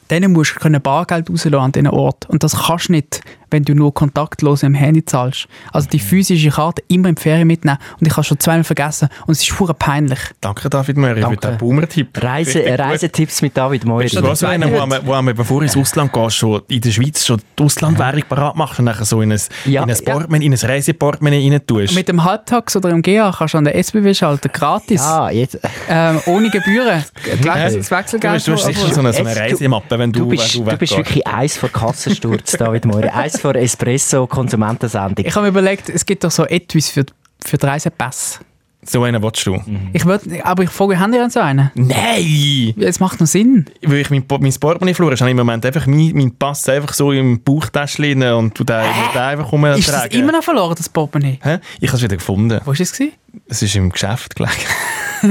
dann 0.07 0.31
musst 0.31 0.55
du 0.61 0.79
Bargeld 0.79 1.29
rauslassen 1.29 1.55
an 1.55 1.71
diesen 1.71 1.87
Ort. 1.87 2.29
Und 2.29 2.43
das 2.43 2.67
kannst 2.67 2.89
du 2.89 2.93
nicht, 2.93 3.21
wenn 3.55 3.63
du 3.63 3.73
nur 3.73 3.93
kontaktlos 3.93 4.63
im 4.63 4.73
Handy 4.73 5.05
zahlst. 5.05 5.47
Also 5.71 5.87
die 5.89 5.99
physische 5.99 6.49
Karte 6.49 6.83
immer 6.89 7.07
in 7.09 7.15
die 7.15 7.21
Ferien 7.21 7.47
mitnehmen. 7.47 7.77
Und 7.99 8.05
ich 8.05 8.11
habe 8.13 8.23
schon 8.25 8.37
zweimal 8.39 8.65
vergessen. 8.65 9.07
Und 9.25 9.31
es 9.31 9.41
ist 9.41 9.51
furchtbar 9.51 9.75
peinlich. 9.93 10.19
Danke, 10.41 10.69
David 10.69 10.97
Möri, 10.97 11.15
für 11.15 11.21
Danke. 11.21 11.47
den 11.47 11.57
Boomer-Tipp. 11.57 12.09
Reise. 12.21 12.61
Reisetipps 12.77 13.41
mit 13.41 13.55
David 13.55 13.85
Moiri. 13.85 14.05
Weißt 14.05 14.17
du, 14.17 14.23
was, 14.23 14.43
einer, 14.43 14.69
wo 14.71 14.85
man, 14.85 15.05
wo 15.05 15.11
man, 15.21 15.33
bevor 15.33 15.59
du 15.61 15.63
ins 15.63 15.77
Ausland 15.77 16.11
gehst, 16.11 16.35
schon 16.35 16.61
in 16.67 16.81
der 16.81 16.91
Schweiz 16.91 17.25
schon 17.25 17.41
die 17.57 17.63
Auslandwährung 17.63 18.23
parat 18.27 18.55
machst 18.57 18.79
und 18.79 18.85
nachher 18.85 19.05
so 19.05 19.21
in 19.21 19.31
ein, 19.31 19.39
Ja. 19.65 19.83
in 19.83 19.89
ein, 19.89 19.97
Portemonnaie, 20.03 20.45
in 20.45 20.53
ein 20.53 20.59
Reiseportemonnaie 20.59 21.49
rein 21.51 21.61
tust. 21.65 21.95
Mit 21.95 22.09
dem 22.09 22.23
Halbtags 22.23 22.75
oder 22.75 22.89
im 22.89 23.01
GA 23.01 23.31
kannst 23.37 23.53
du 23.53 23.57
an 23.59 23.63
der 23.63 23.75
SBW 23.77 24.13
schalten, 24.13 24.49
gratis. 24.51 25.01
Ja, 25.01 25.29
jetzt. 25.29 25.57
Ähm, 25.87 26.19
ohne 26.25 26.49
Gebühren. 26.49 27.05
Das 27.43 27.73
Du 27.73 27.91
Wechselgeld. 27.91 28.47
du 28.47 28.51
hast 28.53 28.65
sicher 28.65 28.93
so 28.93 28.99
eine, 28.99 29.13
so 29.13 29.19
eine 29.23 29.35
Reisemappe, 29.35 29.97
wenn 29.97 30.11
du, 30.11 30.19
Du 30.21 30.27
bist, 30.29 30.55
wenn 30.57 30.65
du 30.65 30.71
du 30.71 30.77
bist 30.77 30.97
wirklich 30.97 31.25
eins 31.25 31.57
vor 31.57 31.69
Kassensturz, 31.69 32.51
David 32.53 32.85
Moiri. 32.85 33.07
Eins 33.09 33.39
vor 33.45 33.55
Espresso, 33.57 34.25
Konsumentensendung. 34.25 35.23
Ich 35.23 35.35
habe 35.35 35.43
mir 35.43 35.49
überlegt, 35.49 35.87
es 35.89 36.03
gibt 36.03 36.23
doch 36.23 36.31
so 36.31 36.45
Etuis 36.45 36.89
für, 36.89 37.05
für 37.45 37.57
die 37.59 37.65
Reisepässe. 37.67 38.39
So 38.87 39.03
einen 39.03 39.21
willst 39.23 39.45
du? 39.47 39.59
Ich 39.93 40.05
würd, 40.05 40.21
aber 40.43 40.63
ich 40.63 40.69
frage, 40.69 40.99
haben 40.99 41.11
die 41.11 41.17
denn 41.17 41.29
so 41.29 41.39
einen? 41.39 41.71
Nein! 41.73 42.73
Ja, 42.77 42.87
Es 42.87 42.99
macht 42.99 43.19
noch 43.19 43.27
Sinn. 43.27 43.65
Weil 43.83 43.97
ich 43.99 44.09
mein, 44.09 44.23
mein 44.39 44.53
Portemonnaie 44.53 44.93
verloren 44.93 45.13
habe, 45.15 45.19
habe 45.21 45.29
ich 45.29 45.31
im 45.31 45.37
Moment 45.37 45.65
einfach 45.65 45.87
meinen 45.87 46.15
mein 46.15 46.35
Pass 46.35 46.69
einfach 46.69 46.93
so 46.93 47.11
im 47.11 47.41
Bauchtäschchen 47.41 48.21
und 48.23 48.57
du 48.59 48.63
den, 48.63 48.83
den 49.13 49.21
einfach 49.21 49.51
rumtragen. 49.51 49.79
Ist 49.79 49.89
das 49.91 50.05
immer 50.07 50.31
noch 50.31 50.43
verloren, 50.43 50.75
das 50.77 50.87
Portemonnaie? 50.89 51.39
Hä? 51.41 51.57
Ich 51.79 51.89
habe 51.89 51.97
es 51.97 52.03
wieder 52.03 52.15
gefunden. 52.17 52.59
Wo 52.63 52.67
war 52.67 52.79
es? 52.79 52.91
gewesen? 52.91 53.13
Es 53.47 53.61
ist 53.61 53.75
im 53.75 53.89
Geschäft 53.89 54.35
gelegen. 54.35 54.53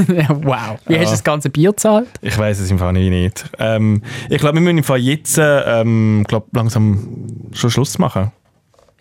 Ja, 0.08 0.26
wow. 0.42 0.78
Wie 0.86 0.98
hast 0.98 1.06
du 1.08 1.12
das 1.12 1.24
ganze 1.24 1.50
Bier 1.50 1.70
gezahlt? 1.70 2.08
Ich 2.20 2.36
weiß 2.36 2.58
es 2.58 2.70
im 2.70 2.78
Fall 2.78 2.92
nicht. 2.92 3.44
Ähm, 3.58 4.02
ich 4.28 4.38
glaube, 4.38 4.54
wir 4.56 4.60
müssen 4.62 4.78
im 4.78 4.84
Fall 4.84 4.98
jetzt 4.98 5.38
ähm, 5.40 6.24
glaub, 6.26 6.48
langsam 6.54 7.26
schon 7.52 7.70
Schluss 7.70 7.98
machen. 7.98 8.32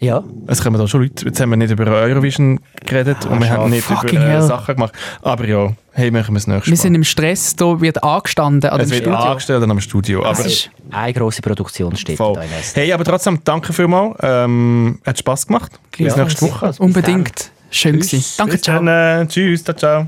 Ja. 0.04 0.22
Es 0.47 0.62
kommen 0.62 0.78
da 0.78 0.86
schon 0.88 1.04
Leute. 1.04 1.26
Jetzt 1.26 1.39
haben 1.39 1.49
wir 1.51 1.56
nicht 1.56 1.72
über 1.72 1.86
Eurovision 1.88 2.60
geredet 2.86 3.26
und 3.26 3.39
wir 3.39 3.49
haben 3.49 3.70
nicht 3.70 3.89
über 3.89 4.14
äh. 4.14 4.41
Sachen 4.41 4.76
gemacht. 4.76 4.93
Aber 5.22 5.45
ja, 5.47 5.72
hey, 5.93 6.12
machen 6.12 6.34
wir 6.34 6.39
es 6.39 6.47
nächstes 6.47 6.68
Wir 6.68 6.78
Mal. 6.78 6.82
sind 6.82 6.95
im 6.95 7.04
Stress, 7.06 7.56
da 7.56 7.80
wird 7.80 8.04
angestanden 8.04 8.70
an 8.70 8.82
es 8.82 8.88
dem 8.89 8.95
wird 8.95 9.04
Studio. 9.06 9.20
angestellt 9.20 9.64
am 9.64 9.80
Studio. 9.80 10.26
Aber, 10.26 10.45
ist- 10.45 10.70
Eine 10.91 11.14
grosse 11.14 11.41
Produktion 11.41 11.95
steht 11.95 12.18
voll. 12.18 12.34
da. 12.36 12.41
Hey, 12.74 12.91
aber 12.91 13.06
trotzdem, 13.06 13.39
danke 13.45 13.72
vielmals. 13.72 14.18
Ähm, 14.22 14.99
hat 15.06 15.18
Spass 15.18 15.47
gemacht. 15.47 15.72
Bis 15.97 16.16
Ja, 16.16 16.24
nächste 16.24 16.41
Woche. 16.51 16.74
Unbedingt. 16.80 17.49
Schön 17.72 17.93
gewesen. 17.99 18.24
Danke, 18.38 18.54
Bis 18.54 18.62
ciao. 18.62 18.84
dann. 18.84 19.22
Äh, 19.24 19.28
tschüss. 19.28 19.64
Ciao, 19.64 19.76
ciao. 19.76 20.08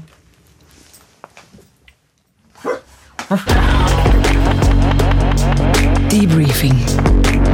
Debriefing. 6.12 7.45